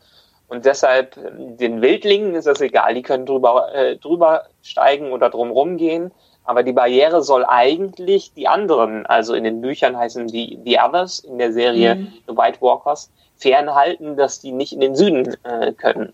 und 0.49 0.65
deshalb 0.65 1.17
ähm, 1.17 1.57
den 1.57 1.81
Wildlingen 1.81 2.35
ist 2.35 2.47
das 2.47 2.61
egal, 2.61 2.95
die 2.95 3.03
können 3.03 3.27
drüber, 3.27 3.75
äh, 3.75 3.97
drüber 3.97 4.45
steigen 4.63 5.13
oder 5.13 5.31
drumrum 5.31 5.77
gehen. 5.77 6.11
Aber 6.47 6.63
die 6.63 6.73
Barriere 6.73 7.23
soll 7.23 7.45
eigentlich 7.47 8.35
die 8.35 8.49
anderen, 8.49 9.07
also 9.07 9.33
in 9.33 9.45
den 9.45 9.63
Büchern 9.63 9.97
heißen 9.97 10.27
die 10.27 10.59
The 10.65 10.79
Others, 10.79 11.21
in 11.21 11.39
der 11.39 11.53
Serie 11.53 11.95
mhm. 11.95 12.13
The 12.29 12.37
White 12.37 12.61
Walkers, 12.61 13.11
fernhalten, 13.37 14.17
dass 14.17 14.41
die 14.41 14.53
nicht 14.53 14.75
in 14.75 14.81
den 14.81 14.95
Süden 14.95 15.35
äh, 15.45 15.73
können. 15.73 16.13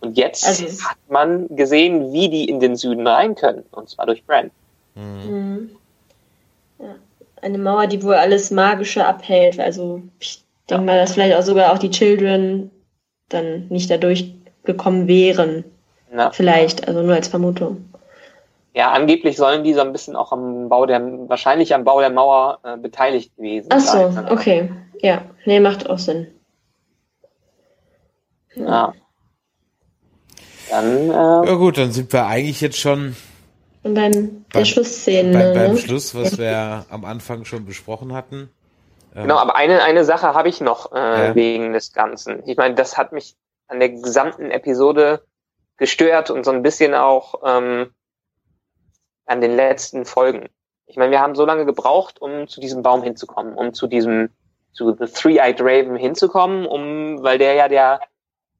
Und 0.00 0.16
jetzt 0.16 0.46
also 0.46 0.64
hat 0.84 0.98
man 1.08 1.48
gesehen, 1.56 2.12
wie 2.12 2.28
die 2.28 2.48
in 2.48 2.60
den 2.60 2.76
Süden 2.76 3.06
rein 3.06 3.34
können, 3.34 3.64
und 3.72 3.88
zwar 3.88 4.06
durch 4.06 4.24
Bran. 4.24 4.50
Mhm. 4.94 5.30
mhm. 5.30 5.70
Ja. 6.78 6.94
Eine 7.40 7.58
Mauer, 7.58 7.86
die 7.86 8.02
wohl 8.02 8.14
alles 8.14 8.50
Magische 8.50 9.04
abhält. 9.04 9.60
Also 9.60 10.02
ich 10.18 10.44
denke 10.68 10.84
ja. 10.84 10.86
mal, 10.86 10.98
dass 10.98 11.14
vielleicht 11.14 11.36
auch 11.36 11.42
sogar 11.42 11.72
auch 11.72 11.78
die 11.78 11.90
Children 11.90 12.70
dann 13.28 13.66
nicht 13.68 13.90
dadurch 13.90 14.34
gekommen 14.64 15.08
wären. 15.08 15.64
Ja. 16.14 16.30
Vielleicht, 16.30 16.88
also 16.88 17.02
nur 17.02 17.14
als 17.14 17.28
Vermutung. 17.28 17.88
Ja, 18.74 18.92
angeblich 18.92 19.36
sollen 19.36 19.64
die 19.64 19.74
so 19.74 19.80
ein 19.80 19.92
bisschen 19.92 20.14
auch 20.14 20.30
am 20.30 20.68
Bau 20.68 20.86
der, 20.86 21.00
wahrscheinlich 21.28 21.74
am 21.74 21.84
Bau 21.84 22.00
der 22.00 22.10
Mauer 22.10 22.60
äh, 22.62 22.76
beteiligt 22.76 23.36
gewesen 23.36 23.68
Ach 23.70 23.80
so, 23.80 24.10
sein. 24.10 24.28
okay. 24.30 24.70
Ja, 25.00 25.22
nee, 25.44 25.60
macht 25.60 25.88
auch 25.88 25.98
Sinn. 25.98 26.28
Ja. 28.54 28.94
Dann, 30.70 31.10
äh, 31.10 31.48
ja 31.48 31.54
gut, 31.54 31.78
dann 31.78 31.92
sind 31.92 32.12
wir 32.12 32.26
eigentlich 32.26 32.60
jetzt 32.60 32.78
schon 32.78 33.16
und 33.82 33.94
beim 33.94 34.44
der 34.52 34.64
Schlussszene. 34.64 35.32
Beim, 35.32 35.54
beim 35.54 35.72
ne? 35.72 35.78
Schluss, 35.78 36.14
was 36.14 36.38
wir 36.38 36.84
am 36.90 37.04
Anfang 37.04 37.44
schon 37.44 37.64
besprochen 37.64 38.12
hatten. 38.12 38.50
Ähm, 39.14 39.22
genau, 39.22 39.36
aber 39.36 39.56
eine, 39.56 39.82
eine 39.82 40.04
Sache 40.04 40.34
habe 40.34 40.48
ich 40.48 40.60
noch 40.60 40.92
äh, 40.92 41.28
ja. 41.28 41.34
wegen 41.34 41.72
des 41.72 41.92
Ganzen. 41.92 42.42
Ich 42.46 42.56
meine, 42.56 42.74
das 42.74 42.98
hat 42.98 43.12
mich 43.12 43.36
an 43.68 43.80
der 43.80 43.90
gesamten 43.90 44.50
Episode 44.50 45.22
gestört 45.76 46.30
und 46.30 46.44
so 46.44 46.50
ein 46.50 46.62
bisschen 46.62 46.94
auch 46.94 47.36
ähm, 47.44 47.90
an 49.26 49.40
den 49.40 49.54
letzten 49.54 50.04
Folgen. 50.04 50.48
Ich 50.86 50.96
meine, 50.96 51.10
wir 51.10 51.20
haben 51.20 51.34
so 51.34 51.44
lange 51.44 51.66
gebraucht, 51.66 52.20
um 52.20 52.48
zu 52.48 52.60
diesem 52.60 52.82
Baum 52.82 53.02
hinzukommen, 53.02 53.54
um 53.54 53.74
zu 53.74 53.86
diesem, 53.86 54.30
zu 54.72 54.96
The 54.98 55.06
Three-Eyed 55.06 55.60
Raven 55.60 55.96
hinzukommen, 55.96 56.66
um, 56.66 57.22
weil 57.22 57.38
der 57.38 57.54
ja 57.54 57.68
der 57.68 58.00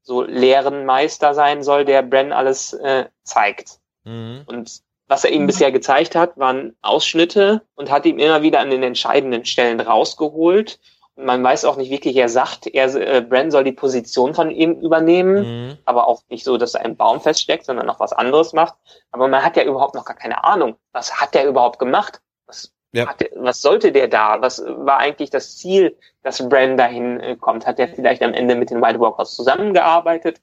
so 0.09 0.23
leeren 0.23 0.87
Meister 0.87 1.35
sein 1.35 1.63
soll, 1.63 1.85
der 1.85 2.01
Bren 2.03 2.33
alles 2.33 2.73
äh, 2.73 3.05
zeigt. 3.25 3.79
Mhm. 4.05 4.41
Und 4.47 4.81
was 5.07 5.25
er 5.25 5.33
ihm 5.33 5.47
bisher 5.47 5.71
gezeigt 5.71 6.15
hat, 6.15 6.39
waren 6.39 6.75
Ausschnitte 6.81 7.61
und 7.75 7.91
hat 7.91 8.07
ihm 8.07 8.19
immer 8.19 8.41
wieder 8.41 8.61
an 8.61 8.71
den 8.71 8.83
entscheidenden 8.83 9.45
Stellen 9.45 9.81
rausgeholt. 9.81 10.81
Und 11.15 11.27
man 11.27 11.45
weiß 11.45 11.67
auch 11.67 11.77
nicht 11.77 11.91
wirklich, 11.91 12.17
er 12.17 12.31
sagt, 12.31 12.67
er, 12.69 12.95
äh, 12.95 13.21
Bren 13.21 13.51
soll 13.51 13.65
die 13.65 13.73
Position 13.73 14.33
von 14.33 14.51
ihm 14.51 14.81
übernehmen, 14.81 15.67
mhm. 15.67 15.79
aber 15.85 16.09
auch 16.09 16.23
nicht 16.31 16.45
so, 16.45 16.57
dass 16.57 16.75
er 16.75 16.87
im 16.87 16.97
Baum 16.97 17.21
feststeckt, 17.21 17.67
sondern 17.67 17.85
noch 17.85 18.01
was 18.01 18.15
anderes 18.15 18.55
macht. 18.55 18.77
Aber 19.13 19.29
man 19.29 19.45
hat 19.45 19.59
ja 19.59 19.65
überhaupt 19.65 19.95
noch 19.95 20.07
gar 20.07 20.17
keine 20.17 20.43
Ahnung. 20.43 20.77
Was 20.93 21.21
hat 21.21 21.35
der 21.35 21.47
überhaupt 21.47 21.79
gemacht? 21.79 22.23
Was, 22.47 22.73
ja. 22.93 23.13
der, 23.15 23.29
was 23.37 23.61
sollte 23.61 23.93
der 23.93 24.09
da? 24.09 24.41
Was 24.41 24.65
war 24.67 24.99
eigentlich 24.99 25.31
das 25.31 25.57
Ziel, 25.57 25.97
dass 26.23 26.49
Bren 26.49 26.77
dahin 26.77 27.21
äh, 27.21 27.37
kommt? 27.37 27.67
Hat 27.67 27.79
der 27.79 27.89
vielleicht 27.89 28.23
am 28.23 28.35
Ende 28.35 28.55
mit 28.55 28.71
den 28.71 28.83
White 28.83 29.01
Walkers 29.01 29.35
zusammengearbeitet? 29.35 30.41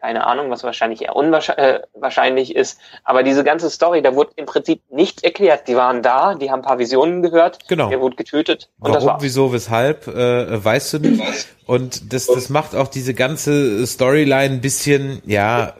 keine 0.00 0.26
Ahnung, 0.26 0.50
was 0.50 0.64
wahrscheinlich 0.64 1.02
eher 1.02 1.14
unwahrscheinlich 1.14 2.56
äh, 2.56 2.60
ist. 2.60 2.80
Aber 3.04 3.22
diese 3.22 3.44
ganze 3.44 3.68
Story, 3.68 4.00
da 4.02 4.14
wurde 4.14 4.30
im 4.36 4.46
Prinzip 4.46 4.80
nichts 4.90 5.22
erklärt. 5.22 5.68
Die 5.68 5.76
waren 5.76 6.02
da, 6.02 6.34
die 6.34 6.50
haben 6.50 6.60
ein 6.60 6.64
paar 6.64 6.78
Visionen 6.78 7.22
gehört, 7.22 7.58
genau. 7.68 7.90
der 7.90 8.00
wurde 8.00 8.16
getötet. 8.16 8.70
Und 8.78 8.88
Warum, 8.88 8.94
das 8.94 9.06
war's. 9.06 9.22
wieso, 9.22 9.52
weshalb, 9.52 10.08
äh, 10.08 10.64
weißt 10.64 10.94
du 10.94 10.98
nicht. 11.00 11.48
Und 11.66 12.12
das, 12.12 12.26
das 12.26 12.48
macht 12.48 12.74
auch 12.74 12.88
diese 12.88 13.12
ganze 13.14 13.86
Storyline 13.86 14.54
ein 14.54 14.60
bisschen, 14.60 15.20
ja, 15.26 15.74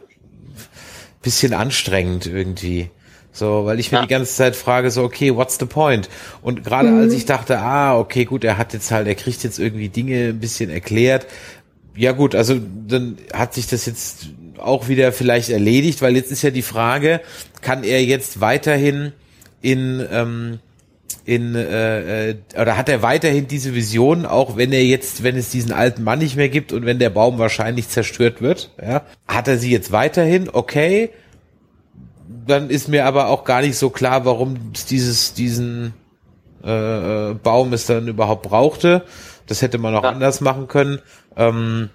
bisschen 1.21 1.53
anstrengend 1.53 2.27
irgendwie. 2.27 2.91
So, 3.33 3.65
weil 3.65 3.79
ich 3.79 3.91
mir 3.91 3.99
ja. 3.99 4.03
die 4.03 4.09
ganze 4.09 4.33
Zeit 4.33 4.55
frage, 4.55 4.91
so, 4.91 5.03
okay, 5.03 5.35
what's 5.35 5.57
the 5.57 5.65
point? 5.65 6.09
Und 6.41 6.63
gerade 6.63 6.89
mhm. 6.89 6.99
als 6.99 7.13
ich 7.13 7.25
dachte, 7.25 7.59
ah, 7.59 7.97
okay, 7.97 8.25
gut, 8.25 8.43
er 8.43 8.57
hat 8.57 8.73
jetzt 8.73 8.91
halt, 8.91 9.07
er 9.07 9.15
kriegt 9.15 9.43
jetzt 9.43 9.57
irgendwie 9.57 9.89
Dinge 9.89 10.29
ein 10.29 10.39
bisschen 10.39 10.69
erklärt, 10.69 11.27
ja 11.95 12.11
gut, 12.11 12.35
also 12.35 12.59
dann 12.87 13.17
hat 13.33 13.53
sich 13.53 13.67
das 13.67 13.85
jetzt 13.85 14.29
auch 14.57 14.87
wieder 14.87 15.11
vielleicht 15.11 15.49
erledigt, 15.49 16.01
weil 16.01 16.15
jetzt 16.15 16.31
ist 16.31 16.41
ja 16.41 16.51
die 16.51 16.61
Frage, 16.61 17.21
kann 17.61 17.83
er 17.83 18.03
jetzt 18.03 18.41
weiterhin 18.41 19.11
in 19.61 20.05
ähm, 20.11 20.59
in 21.25 21.55
äh, 21.55 22.29
äh, 22.29 22.35
oder 22.59 22.77
hat 22.77 22.89
er 22.89 23.01
weiterhin 23.01 23.47
diese 23.47 23.75
Vision, 23.75 24.25
auch 24.25 24.57
wenn 24.57 24.71
er 24.71 24.83
jetzt, 24.83 25.23
wenn 25.23 25.35
es 25.35 25.49
diesen 25.49 25.71
alten 25.71 26.03
Mann 26.03 26.19
nicht 26.19 26.35
mehr 26.35 26.49
gibt 26.49 26.73
und 26.73 26.85
wenn 26.85 26.99
der 26.99 27.09
Baum 27.09 27.37
wahrscheinlich 27.37 27.89
zerstört 27.89 28.41
wird, 28.41 28.71
ja, 28.81 29.03
hat 29.27 29.47
er 29.47 29.57
sie 29.57 29.71
jetzt 29.71 29.91
weiterhin? 29.91 30.49
Okay, 30.51 31.11
dann 32.51 32.69
ist 32.69 32.87
mir 32.87 33.05
aber 33.05 33.27
auch 33.27 33.43
gar 33.43 33.61
nicht 33.61 33.77
so 33.77 33.89
klar, 33.89 34.25
warum 34.25 34.71
es 34.73 34.85
dieses 34.85 35.33
diesen 35.33 35.93
äh, 36.63 37.31
äh 37.31 37.33
Baum 37.33 37.73
es 37.73 37.85
dann 37.85 38.07
überhaupt 38.07 38.43
brauchte. 38.43 39.03
Das 39.47 39.61
hätte 39.61 39.77
man 39.77 39.95
auch 39.95 40.03
ja. 40.03 40.09
anders 40.09 40.41
machen 40.41 40.67
können. 40.67 40.99
Ähm, 41.35 41.89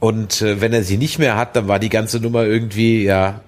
und 0.00 0.42
äh, 0.42 0.60
wenn 0.60 0.72
er 0.72 0.84
sie 0.84 0.98
nicht 0.98 1.18
mehr 1.18 1.36
hat, 1.36 1.56
dann 1.56 1.68
war 1.68 1.78
die 1.78 1.88
ganze 1.88 2.20
Nummer 2.20 2.44
irgendwie, 2.44 3.04
ja, 3.04 3.40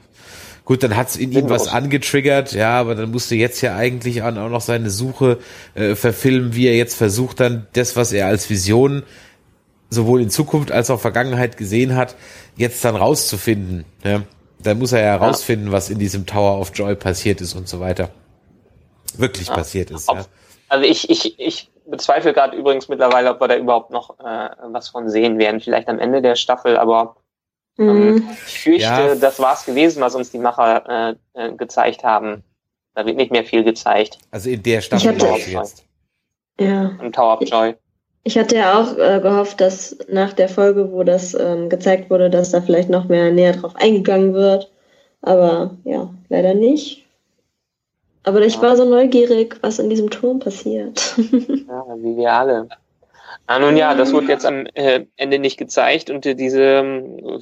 gut, 0.65 0.83
dann 0.83 0.97
hat's 0.97 1.17
in 1.17 1.33
ihm 1.33 1.49
was 1.49 1.69
angetriggert, 1.69 2.53
ja, 2.53 2.79
aber 2.79 2.95
dann 2.95 3.11
musste 3.11 3.35
jetzt 3.35 3.61
ja 3.63 3.77
eigentlich 3.77 4.23
auch 4.23 4.33
noch 4.33 4.61
seine 4.61 4.91
Suche 4.91 5.39
äh, 5.75 5.95
verfilmen, 5.95 6.55
wie 6.55 6.67
er 6.67 6.77
jetzt 6.77 6.95
versucht 6.95 7.41
dann 7.41 7.67
das, 7.73 7.97
was 7.97 8.13
er 8.13 8.27
als 8.27 8.51
Vision 8.51 9.03
sowohl 9.91 10.21
in 10.21 10.31
Zukunft 10.31 10.71
als 10.71 10.91
auch 10.91 11.01
Vergangenheit 11.01 11.57
gesehen 11.57 11.97
hat, 11.97 12.17
jetzt 12.57 12.85
dann 12.85 12.97
rauszufinden. 12.97 13.85
Ja. 14.05 14.23
Dann 14.61 14.79
muss 14.79 14.93
er 14.93 15.03
ja 15.03 15.17
rausfinden, 15.17 15.73
was 15.73 15.91
in 15.91 15.99
diesem 15.99 16.27
Tower 16.27 16.61
of 16.61 16.73
Joy 16.75 16.97
passiert 16.97 17.41
ist 17.41 17.55
und 17.55 17.69
so 17.69 17.81
weiter. 17.81 18.11
Wirklich 19.17 19.49
ja. 19.49 19.55
passiert 19.55 19.91
ist. 19.91 20.09
Ja. 20.09 20.25
Also 20.69 20.85
ich, 20.85 21.09
ich, 21.09 21.39
ich 21.39 21.71
bezweifle 21.87 22.33
gerade 22.33 22.57
übrigens 22.57 22.89
mittlerweile, 22.89 23.31
ob 23.31 23.41
wir 23.41 23.49
da 23.49 23.57
überhaupt 23.57 23.91
noch 23.91 24.19
äh, 24.21 24.51
was 24.71 24.89
von 24.89 25.09
sehen 25.09 25.39
werden. 25.39 25.61
Vielleicht 25.61 25.89
am 25.89 25.99
Ende 25.99 26.21
der 26.23 26.37
Staffel, 26.37 26.77
aber 26.77 27.17
ähm, 27.79 28.15
mhm. 28.15 28.29
ich 28.47 28.61
fürchte, 28.61 28.83
ja. 28.83 29.15
das 29.15 29.39
war's 29.39 29.65
gewesen, 29.65 30.01
was 30.01 30.15
uns 30.15 30.31
die 30.31 30.39
Macher 30.39 31.17
äh, 31.35 31.47
äh, 31.47 31.53
gezeigt 31.53 32.05
haben. 32.05 32.43
Da 32.95 33.07
wird 33.07 33.17
nicht 33.17 33.31
mehr 33.31 33.45
viel 33.45 33.63
gezeigt. 33.63 34.19
Also 34.31 34.51
in 34.51 34.63
der 34.63 34.81
Staffel 34.81 35.15
hatte, 35.15 35.51
jetzt. 35.51 35.85
Ja. 36.61 36.97
Im 37.01 37.13
Tower 37.13 37.41
of 37.41 37.49
Joy. 37.49 37.77
Ich 38.25 38.37
hatte 38.37 38.57
ja 38.57 38.81
auch 38.81 38.99
äh, 38.99 39.21
gehofft, 39.21 39.61
dass 39.61 39.97
nach 40.09 40.33
der 40.33 40.49
Folge, 40.49 40.93
wo 40.93 41.03
das 41.03 41.35
ähm, 41.35 41.69
gezeigt 41.69 42.11
wurde, 42.11 42.31
dass 42.31 42.51
da 42.51 42.61
vielleicht 42.61 42.91
noch 42.91 43.09
mehr 43.09 43.31
näher 43.31 43.53
drauf 43.53 43.75
eingegangen 43.77 44.35
wird. 44.35 44.71
Aber 45.23 45.77
ja, 45.85 46.13
leider 46.29 46.55
nicht. 46.55 47.07
Aber 48.25 48.43
ich 48.43 48.61
war 48.61 48.77
so 48.77 48.85
neugierig, 48.85 49.57
was 49.63 49.79
in 49.79 49.89
diesem 49.89 50.11
Turm 50.11 50.39
passiert. 50.41 51.17
ja, 51.17 51.87
wie 51.97 52.17
wir 52.17 52.33
alle. 52.33 52.69
Ah, 53.47 53.59
nun 53.59 53.77
ja, 53.77 53.95
das 53.95 54.13
wurde 54.13 54.29
jetzt 54.29 54.45
am 54.45 54.67
äh, 54.75 55.07
Ende 55.17 55.39
nicht 55.39 55.57
gezeigt 55.57 56.11
und 56.11 56.27
äh, 56.27 56.35
diese, 56.35 56.63
ähm, 56.63 57.41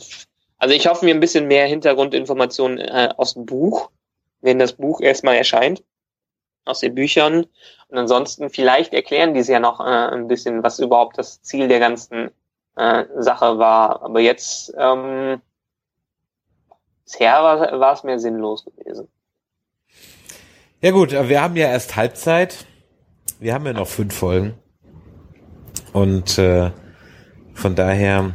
also 0.58 0.74
ich 0.74 0.86
hoffe 0.86 1.04
mir 1.04 1.14
ein 1.14 1.20
bisschen 1.20 1.48
mehr 1.48 1.66
Hintergrundinformationen 1.66 2.78
äh, 2.78 3.08
aus 3.16 3.34
dem 3.34 3.46
Buch, 3.46 3.90
wenn 4.40 4.60
das 4.60 4.74
Buch 4.74 5.00
erstmal 5.00 5.34
erscheint, 5.34 5.82
aus 6.66 6.80
den 6.80 6.94
Büchern. 6.94 7.46
Und 7.88 7.98
ansonsten 7.98 8.50
vielleicht 8.50 8.92
erklären 8.92 9.34
die 9.34 9.40
es 9.40 9.48
ja 9.48 9.60
noch 9.60 9.80
äh, 9.80 9.84
ein 9.84 10.28
bisschen, 10.28 10.62
was 10.62 10.78
überhaupt 10.78 11.18
das 11.18 11.42
Ziel 11.42 11.68
der 11.68 11.80
ganzen 11.80 12.30
äh, 12.76 13.04
Sache 13.18 13.58
war. 13.58 14.02
Aber 14.02 14.20
jetzt, 14.20 14.74
ähm, 14.76 15.40
bisher 17.04 17.42
war, 17.42 17.92
es 17.92 18.02
mir 18.02 18.18
sinnlos 18.18 18.64
gewesen. 18.64 19.08
Ja 20.80 20.90
gut, 20.90 21.12
wir 21.12 21.40
haben 21.40 21.56
ja 21.56 21.68
erst 21.68 21.96
Halbzeit. 21.96 22.66
Wir 23.38 23.54
haben 23.54 23.66
ja 23.66 23.72
noch 23.72 23.88
fünf 23.88 24.14
Folgen. 24.14 24.54
Und 25.92 26.38
äh, 26.38 26.70
von 27.54 27.74
daher 27.74 28.34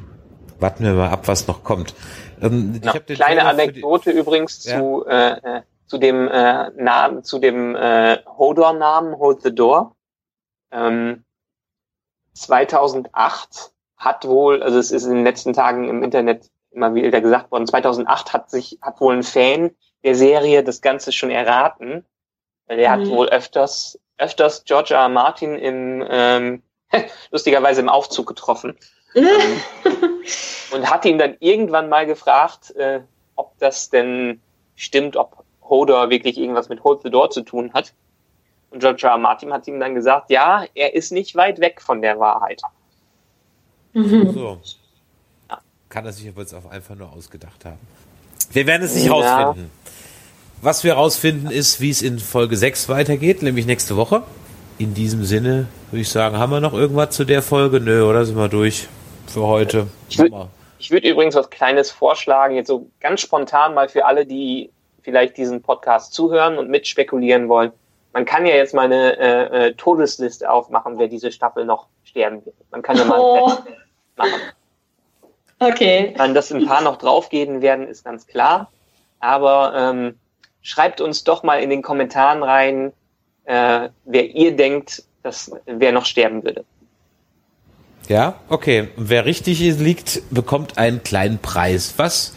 warten 0.60 0.84
wir 0.84 0.94
mal 0.94 1.10
ab, 1.10 1.28
was 1.28 1.48
noch 1.48 1.64
kommt. 1.64 1.94
Ähm, 2.42 2.80
noch 2.84 3.06
kleine 3.06 3.46
Anekdote 3.46 4.12
übrigens 4.12 4.64
ja. 4.64 4.80
zu, 4.80 5.06
äh, 5.06 5.32
äh, 5.32 5.62
zu 5.92 5.98
dem 5.98 6.30
äh, 6.30 6.70
Namen, 6.72 7.24
zu 7.24 7.38
dem 7.38 7.76
äh, 7.76 8.20
Hodor-Namen 8.26 9.18
Hold 9.18 9.42
the 9.42 9.54
Door. 9.54 9.96
Ähm, 10.72 11.26
2008 12.34 13.74
hat 13.98 14.26
wohl, 14.26 14.64
also 14.64 14.80
es 14.80 14.92
ist 14.92 15.04
in 15.04 15.16
den 15.16 15.26
letzten 15.26 15.52
Tagen 15.52 15.90
im 15.90 16.02
Internet 16.02 16.50
immer 16.72 16.96
wieder 16.96 17.20
gesagt 17.20 17.52
worden, 17.52 17.68
2008 17.68 18.32
hat 18.32 18.50
sich, 18.50 18.80
hat 18.82 19.02
wohl 19.02 19.16
ein 19.16 19.24
Fan 19.24 19.72
der 20.06 20.16
Serie 20.16 20.64
das 20.64 20.82
Ganze 20.82 21.12
schon 21.12 21.30
erraten 21.30 22.06
er 22.80 22.96
mhm. 22.96 23.02
hat 23.02 23.10
wohl 23.10 23.28
öfters, 23.28 24.00
öfters 24.18 24.64
George 24.64 24.94
R. 24.94 25.02
R. 25.02 25.10
Martin 25.10 25.58
im, 25.58 26.06
ähm, 26.10 26.64
lustigerweise 27.32 27.82
im 27.82 27.90
Aufzug 27.90 28.28
getroffen. 28.28 28.78
ähm, 29.16 29.62
und 30.72 30.90
hat 30.90 31.04
ihn 31.04 31.18
dann 31.18 31.36
irgendwann 31.42 31.90
mal 31.90 32.06
gefragt, 32.06 32.74
äh, 32.78 33.02
ob 33.36 33.58
das 33.58 33.90
denn 33.90 34.42
stimmt, 34.76 35.18
ob 35.18 35.41
Hodor 35.64 36.10
wirklich 36.10 36.38
irgendwas 36.38 36.70
mit 36.70 36.84
Hold 36.84 37.02
the 37.04 37.10
Door 37.10 37.30
zu 37.30 37.42
tun 37.42 37.74
hat. 37.74 37.94
Und 38.72 38.80
George 38.80 39.06
R. 39.06 39.12
R. 39.12 39.18
Martin 39.18 39.52
hat 39.54 39.68
ihm 39.68 39.80
dann 39.80 39.96
gesagt, 39.96 40.30
ja, 40.30 40.66
er 40.76 40.96
ist 40.96 41.12
nicht 41.12 41.36
weit 41.36 41.60
weg 41.60 41.82
von 41.82 42.02
der 42.02 42.20
Wahrheit. 42.20 42.62
Mhm. 43.94 44.32
So. 44.32 44.60
Kann 45.90 46.06
er 46.06 46.14
sich 46.14 46.30
aber 46.30 46.42
jetzt 46.42 46.54
auch 46.54 46.72
einfach 46.72 46.96
nur 46.96 47.12
ausgedacht 47.12 47.66
haben. 47.66 47.80
Wir 48.52 48.66
werden 48.66 48.84
es 48.84 48.96
nicht 48.96 49.08
ja. 49.08 49.12
rausfinden. 49.12 49.70
Was 50.62 50.84
wir 50.84 50.94
rausfinden 50.94 51.52
ist, 51.52 51.82
wie 51.82 51.90
es 51.90 52.02
in 52.02 52.20
Folge 52.20 52.56
6 52.56 52.88
weitergeht, 52.88 53.42
nämlich 53.42 53.66
nächste 53.66 53.98
Woche. 53.98 54.24
In 54.78 54.94
diesem 54.94 55.26
Sinne 55.26 55.68
würde 55.90 56.02
ich 56.02 56.10
sagen, 56.10 56.38
haben 56.38 56.52
wir 56.52 56.60
noch 56.60 56.74
irgendwas 56.74 57.16
zu 57.16 57.26
der 57.26 57.42
Folge? 57.42 57.80
Nö, 57.80 58.08
oder 58.08 58.26
sind 58.26 58.38
wir 58.38 58.48
durch 58.48 58.88
für 59.28 59.42
heute? 59.42 59.88
Ich 60.08 60.20
würde 60.20 60.48
würd 60.90 61.04
übrigens 61.04 61.36
was 61.36 61.50
Kleines 61.50 61.92
vorschlagen, 61.92 62.56
jetzt 62.56 62.68
so 62.68 62.90
ganz 63.00 63.22
spontan 63.22 63.74
mal 63.74 63.90
für 63.90 64.06
alle, 64.06 64.26
die 64.26 64.70
vielleicht 65.02 65.38
diesen 65.38 65.62
Podcast 65.62 66.14
zuhören 66.14 66.58
und 66.58 66.70
mitspekulieren 66.70 67.50
wollen. 67.50 67.72
Man 68.14 68.26
kann 68.26 68.46
ja 68.46 68.56
jetzt 68.56 68.74
mal 68.74 68.86
eine 68.86 69.18
äh, 69.18 69.68
äh, 69.68 69.74
Todesliste 69.74 70.50
aufmachen, 70.50 71.00
wer 71.00 71.08
diese 71.08 71.32
Staffel 71.32 71.66
noch 71.66 71.88
sterben 72.04 72.46
wird. 72.46 72.56
Man 72.72 72.82
kann 72.82 72.98
ja 72.98 73.06
mal 73.06 73.20
oh. 73.20 73.52
machen. 74.18 74.42
Okay. 75.60 76.14
Dann, 76.18 76.34
dass 76.34 76.52
ein 76.52 76.66
paar 76.66 76.82
noch 76.82 76.98
draufgehen 76.98 77.62
werden, 77.62 77.88
ist 77.88 78.04
ganz 78.04 78.28
klar. 78.28 78.72
Aber 79.20 79.74
ähm, 79.76 80.16
schreibt 80.62 81.00
uns 81.00 81.24
doch 81.24 81.44
mal 81.44 81.62
in 81.62 81.70
den 81.70 81.82
Kommentaren 81.82 82.44
rein, 82.44 82.94
äh, 83.46 83.90
wer 84.06 84.36
ihr 84.36 84.56
denkt, 84.56 85.04
dass 85.24 85.52
wer 85.66 85.92
noch 85.92 86.06
sterben 86.06 86.44
würde. 86.44 86.66
Ja, 88.08 88.40
okay. 88.50 88.90
Wer 88.98 89.26
richtig 89.26 89.60
liegt, 89.60 90.24
bekommt 90.32 90.78
einen 90.78 91.04
kleinen 91.04 91.38
Preis. 91.38 91.94
Was 91.98 92.34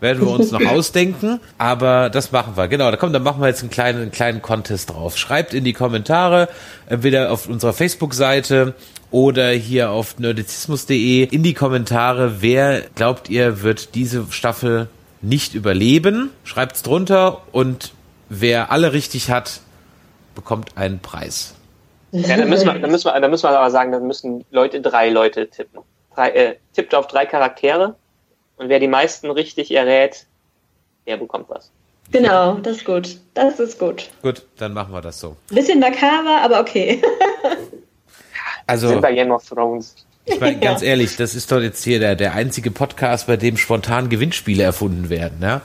werden 0.00 0.24
wir 0.24 0.32
uns 0.32 0.50
noch 0.50 0.64
ausdenken, 0.66 1.40
aber 1.58 2.10
das 2.10 2.32
machen 2.32 2.56
wir. 2.56 2.68
Genau, 2.68 2.90
da 2.90 2.96
kommt, 2.96 3.14
dann 3.14 3.22
machen 3.22 3.40
wir 3.40 3.48
jetzt 3.48 3.62
einen 3.62 3.70
kleinen, 3.70 4.02
einen 4.02 4.10
kleinen 4.10 4.42
Contest 4.42 4.90
drauf. 4.90 5.16
Schreibt 5.16 5.54
in 5.54 5.64
die 5.64 5.72
Kommentare, 5.72 6.48
entweder 6.86 7.30
auf 7.30 7.48
unserer 7.48 7.72
Facebook-Seite 7.72 8.74
oder 9.10 9.50
hier 9.50 9.90
auf 9.90 10.18
nerdizismus.de 10.18 11.24
in 11.24 11.42
die 11.42 11.54
Kommentare, 11.54 12.42
wer 12.42 12.82
glaubt 12.94 13.30
ihr 13.30 13.62
wird 13.62 13.94
diese 13.94 14.26
Staffel 14.30 14.88
nicht 15.22 15.54
überleben? 15.54 16.30
Schreibt's 16.44 16.82
drunter 16.82 17.42
und 17.52 17.92
wer 18.28 18.70
alle 18.70 18.92
richtig 18.92 19.30
hat, 19.30 19.60
bekommt 20.34 20.76
einen 20.76 20.98
Preis. 21.00 21.54
Ja, 22.12 22.36
dann 22.36 22.48
müssen 22.48 22.66
wir, 22.66 22.78
dann 22.78 22.90
müssen 22.90 23.06
wir, 23.06 23.20
dann 23.20 23.30
müssen 23.30 23.44
wir 23.44 23.58
aber 23.58 23.70
sagen, 23.70 23.92
dann 23.92 24.06
müssen 24.06 24.44
Leute 24.50 24.80
drei 24.80 25.10
Leute 25.10 25.48
tippen. 25.48 25.80
Drei, 26.14 26.30
äh, 26.30 26.56
tippt 26.72 26.94
auf 26.94 27.08
drei 27.08 27.26
Charaktere 27.26 27.96
und 28.56 28.68
wer 28.68 28.80
die 28.80 28.88
meisten 28.88 29.30
richtig 29.30 29.70
errät, 29.72 30.26
der 31.06 31.16
bekommt 31.16 31.48
was. 31.48 31.70
Genau, 32.10 32.54
das 32.54 32.78
ist 32.78 32.84
gut. 32.84 33.18
Das 33.34 33.58
ist 33.58 33.78
gut. 33.78 34.08
Gut, 34.22 34.42
dann 34.58 34.72
machen 34.72 34.92
wir 34.92 35.00
das 35.00 35.18
so. 35.18 35.36
Bisschen 35.48 35.80
makaber, 35.80 36.40
aber 36.42 36.60
okay. 36.60 37.02
also, 38.66 38.88
sind 38.88 39.02
bei 39.02 39.12
Game 39.12 39.30
of 39.30 39.44
Thrones. 39.48 40.06
Ich 40.24 40.40
meine, 40.40 40.58
ganz 40.60 40.82
ehrlich, 40.82 41.16
das 41.16 41.34
ist 41.34 41.50
doch 41.50 41.60
jetzt 41.60 41.82
hier 41.84 41.98
der, 41.98 42.16
der 42.16 42.34
einzige 42.34 42.70
Podcast, 42.70 43.26
bei 43.26 43.36
dem 43.36 43.56
spontan 43.56 44.08
Gewinnspiele 44.08 44.62
erfunden 44.62 45.08
werden. 45.08 45.38
Ja? 45.40 45.62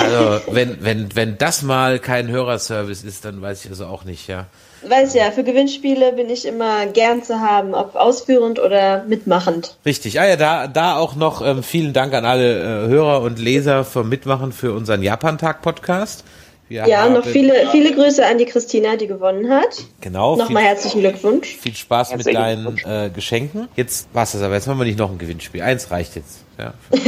Also 0.00 0.40
wenn, 0.52 0.82
wenn, 0.82 1.14
wenn 1.14 1.38
das 1.38 1.62
mal 1.62 1.98
kein 1.98 2.28
Hörerservice 2.28 3.04
ist, 3.04 3.24
dann 3.24 3.42
weiß 3.42 3.64
ich 3.64 3.70
also 3.70 3.86
auch 3.86 4.04
nicht, 4.04 4.28
ja. 4.28 4.46
Weiß 4.86 5.14
ja, 5.14 5.30
für 5.30 5.44
Gewinnspiele 5.44 6.12
bin 6.12 6.28
ich 6.28 6.46
immer 6.46 6.86
gern 6.86 7.22
zu 7.22 7.40
haben, 7.40 7.74
ob 7.74 7.94
ausführend 7.94 8.58
oder 8.58 9.04
mitmachend. 9.04 9.76
Richtig. 9.86 10.20
Ah 10.20 10.26
ja, 10.26 10.36
da, 10.36 10.66
da 10.66 10.96
auch 10.96 11.14
noch 11.14 11.44
ähm, 11.44 11.62
vielen 11.62 11.92
Dank 11.92 12.14
an 12.14 12.24
alle 12.24 12.60
äh, 12.60 12.88
Hörer 12.88 13.22
und 13.22 13.38
Leser 13.38 13.84
vom 13.84 14.08
Mitmachen 14.08 14.52
für 14.52 14.72
unseren 14.72 15.02
Japan-Tag-Podcast. 15.02 16.24
Wir 16.68 16.86
ja, 16.86 17.06
noch 17.08 17.26
viele, 17.26 17.68
viele 17.70 17.92
Grüße 17.94 18.24
an 18.24 18.38
die 18.38 18.46
Christina, 18.46 18.96
die 18.96 19.06
gewonnen 19.06 19.50
hat. 19.50 19.84
Genau. 20.00 20.36
Nochmal 20.36 20.62
herzlichen 20.62 21.00
Glückwunsch. 21.00 21.56
Viel 21.56 21.74
Spaß 21.74 22.16
mit 22.16 22.34
deinen 22.34 22.78
äh, 22.78 23.10
Geschenken. 23.10 23.68
Jetzt 23.76 24.08
war's 24.14 24.32
das 24.32 24.40
aber. 24.40 24.54
Jetzt 24.54 24.68
machen 24.68 24.78
wir 24.78 24.86
nicht 24.86 24.98
noch 24.98 25.10
ein 25.10 25.18
Gewinnspiel. 25.18 25.60
Eins 25.60 25.90
reicht 25.90 26.16
jetzt. 26.16 26.44
Ja, 26.58 26.72
ja. 26.94 27.00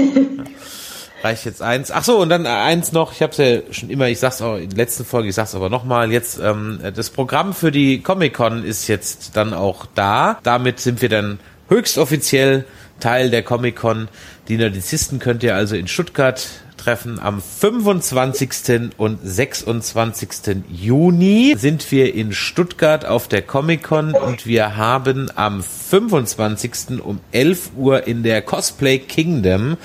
Reicht 1.24 1.46
jetzt 1.46 1.62
eins. 1.62 1.90
Ach 1.90 2.04
so, 2.04 2.18
und 2.18 2.28
dann 2.28 2.46
eins 2.46 2.92
noch. 2.92 3.12
Ich 3.12 3.22
habe 3.22 3.32
es 3.32 3.38
ja 3.38 3.72
schon 3.72 3.88
immer, 3.88 4.08
ich 4.08 4.18
sag's 4.18 4.42
auch 4.42 4.56
in 4.56 4.68
der 4.68 4.76
letzten 4.76 5.06
Folge, 5.06 5.30
ich 5.30 5.34
sag's 5.34 5.54
aber 5.54 5.70
nochmal. 5.70 6.12
Jetzt 6.12 6.38
ähm, 6.38 6.80
das 6.94 7.08
Programm 7.08 7.54
für 7.54 7.72
die 7.72 8.02
Comic 8.02 8.34
Con 8.34 8.62
ist 8.62 8.88
jetzt 8.88 9.34
dann 9.34 9.54
auch 9.54 9.86
da. 9.94 10.38
Damit 10.42 10.80
sind 10.80 11.00
wir 11.00 11.08
dann 11.08 11.40
höchst 11.70 11.96
offiziell 11.96 12.66
Teil 13.00 13.30
der 13.30 13.42
Comic 13.42 13.76
Con. 13.76 14.08
Die 14.48 14.58
Nerdizisten 14.58 15.18
könnt 15.18 15.42
ihr 15.42 15.56
also 15.56 15.76
in 15.76 15.88
Stuttgart 15.88 16.46
treffen. 16.84 17.18
Am 17.18 17.40
25. 17.40 18.92
und 18.98 19.18
26. 19.22 20.28
Juni 20.70 21.54
sind 21.56 21.90
wir 21.90 22.14
in 22.14 22.32
Stuttgart 22.32 23.06
auf 23.06 23.28
der 23.28 23.40
Comic-Con 23.40 24.12
und 24.12 24.46
wir 24.46 24.76
haben 24.76 25.30
am 25.34 25.62
25. 25.62 27.02
um 27.02 27.20
11 27.32 27.70
Uhr 27.76 28.06
in 28.06 28.22
der 28.22 28.42
Cosplay 28.42 28.98
Kingdom 28.98 29.78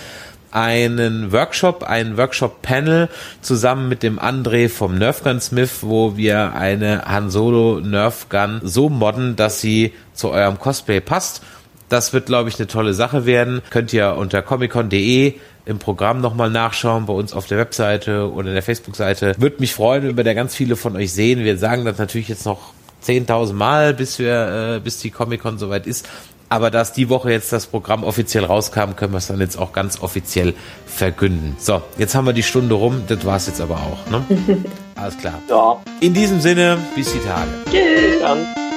einen 0.51 1.31
Workshop, 1.31 1.83
ein 1.83 2.17
Workshop-Panel 2.17 3.09
zusammen 3.41 3.89
mit 3.89 4.03
dem 4.03 4.19
André 4.19 4.69
vom 4.69 4.97
Nerfgun 4.97 5.39
Smith, 5.41 5.79
wo 5.81 6.17
wir 6.17 6.53
eine 6.55 7.05
Han 7.05 7.29
Solo 7.29 7.79
Nerfgun 7.79 8.61
so 8.63 8.89
modden, 8.89 9.35
dass 9.35 9.61
sie 9.61 9.93
zu 10.13 10.29
eurem 10.29 10.59
Cosplay 10.59 11.01
passt. 11.01 11.41
Das 11.89 12.13
wird, 12.13 12.27
glaube 12.27 12.49
ich, 12.49 12.59
eine 12.59 12.67
tolle 12.67 12.93
Sache 12.93 13.25
werden. 13.25 13.61
Könnt 13.69 13.93
ihr 13.93 14.15
unter 14.15 14.41
comiccon.de 14.41 15.35
im 15.65 15.79
Programm 15.79 16.21
nochmal 16.21 16.49
nachschauen, 16.49 17.05
bei 17.05 17.13
uns 17.13 17.33
auf 17.33 17.45
der 17.45 17.57
Webseite 17.57 18.31
oder 18.31 18.47
in 18.47 18.53
der 18.53 18.63
Facebook-Seite. 18.63 19.35
Würde 19.37 19.57
mich 19.59 19.73
freuen, 19.73 20.03
wenn 20.03 20.17
wir 20.17 20.23
da 20.23 20.33
ganz 20.33 20.55
viele 20.55 20.75
von 20.75 20.95
euch 20.95 21.13
sehen. 21.13 21.43
Wir 21.43 21.57
sagen 21.57 21.85
das 21.85 21.97
natürlich 21.97 22.27
jetzt 22.27 22.45
noch 22.45 22.73
10.000 23.05 23.53
Mal, 23.53 23.93
bis 23.93 24.19
wir, 24.19 24.75
äh, 24.75 24.79
bis 24.79 24.99
die 24.99 25.11
Comic-Con 25.11 25.57
soweit 25.57 25.87
ist. 25.87 26.07
Aber 26.49 26.71
dass 26.71 26.93
die 26.93 27.09
Woche 27.09 27.31
jetzt 27.31 27.53
das 27.53 27.67
Programm 27.67 28.03
offiziell 28.03 28.43
rauskam, 28.43 28.95
können 28.95 29.13
wir 29.13 29.19
es 29.19 29.27
dann 29.27 29.39
jetzt 29.39 29.57
auch 29.57 29.71
ganz 29.71 30.01
offiziell 30.01 30.55
verkünden. 30.85 31.55
So, 31.59 31.81
jetzt 31.97 32.15
haben 32.15 32.25
wir 32.25 32.33
die 32.33 32.43
Stunde 32.43 32.73
rum. 32.75 33.03
Das 33.07 33.23
war 33.23 33.37
es 33.37 33.47
jetzt 33.47 33.61
aber 33.61 33.75
auch. 33.75 34.09
Ne? 34.09 34.25
Alles 34.95 35.17
klar. 35.17 35.39
Ja. 35.47 35.81
In 36.01 36.13
diesem 36.13 36.41
Sinne, 36.41 36.77
bis 36.95 37.13
die 37.13 37.19
Tage. 37.19 37.51
Tschüss. 37.69 38.21
Dann. 38.21 38.68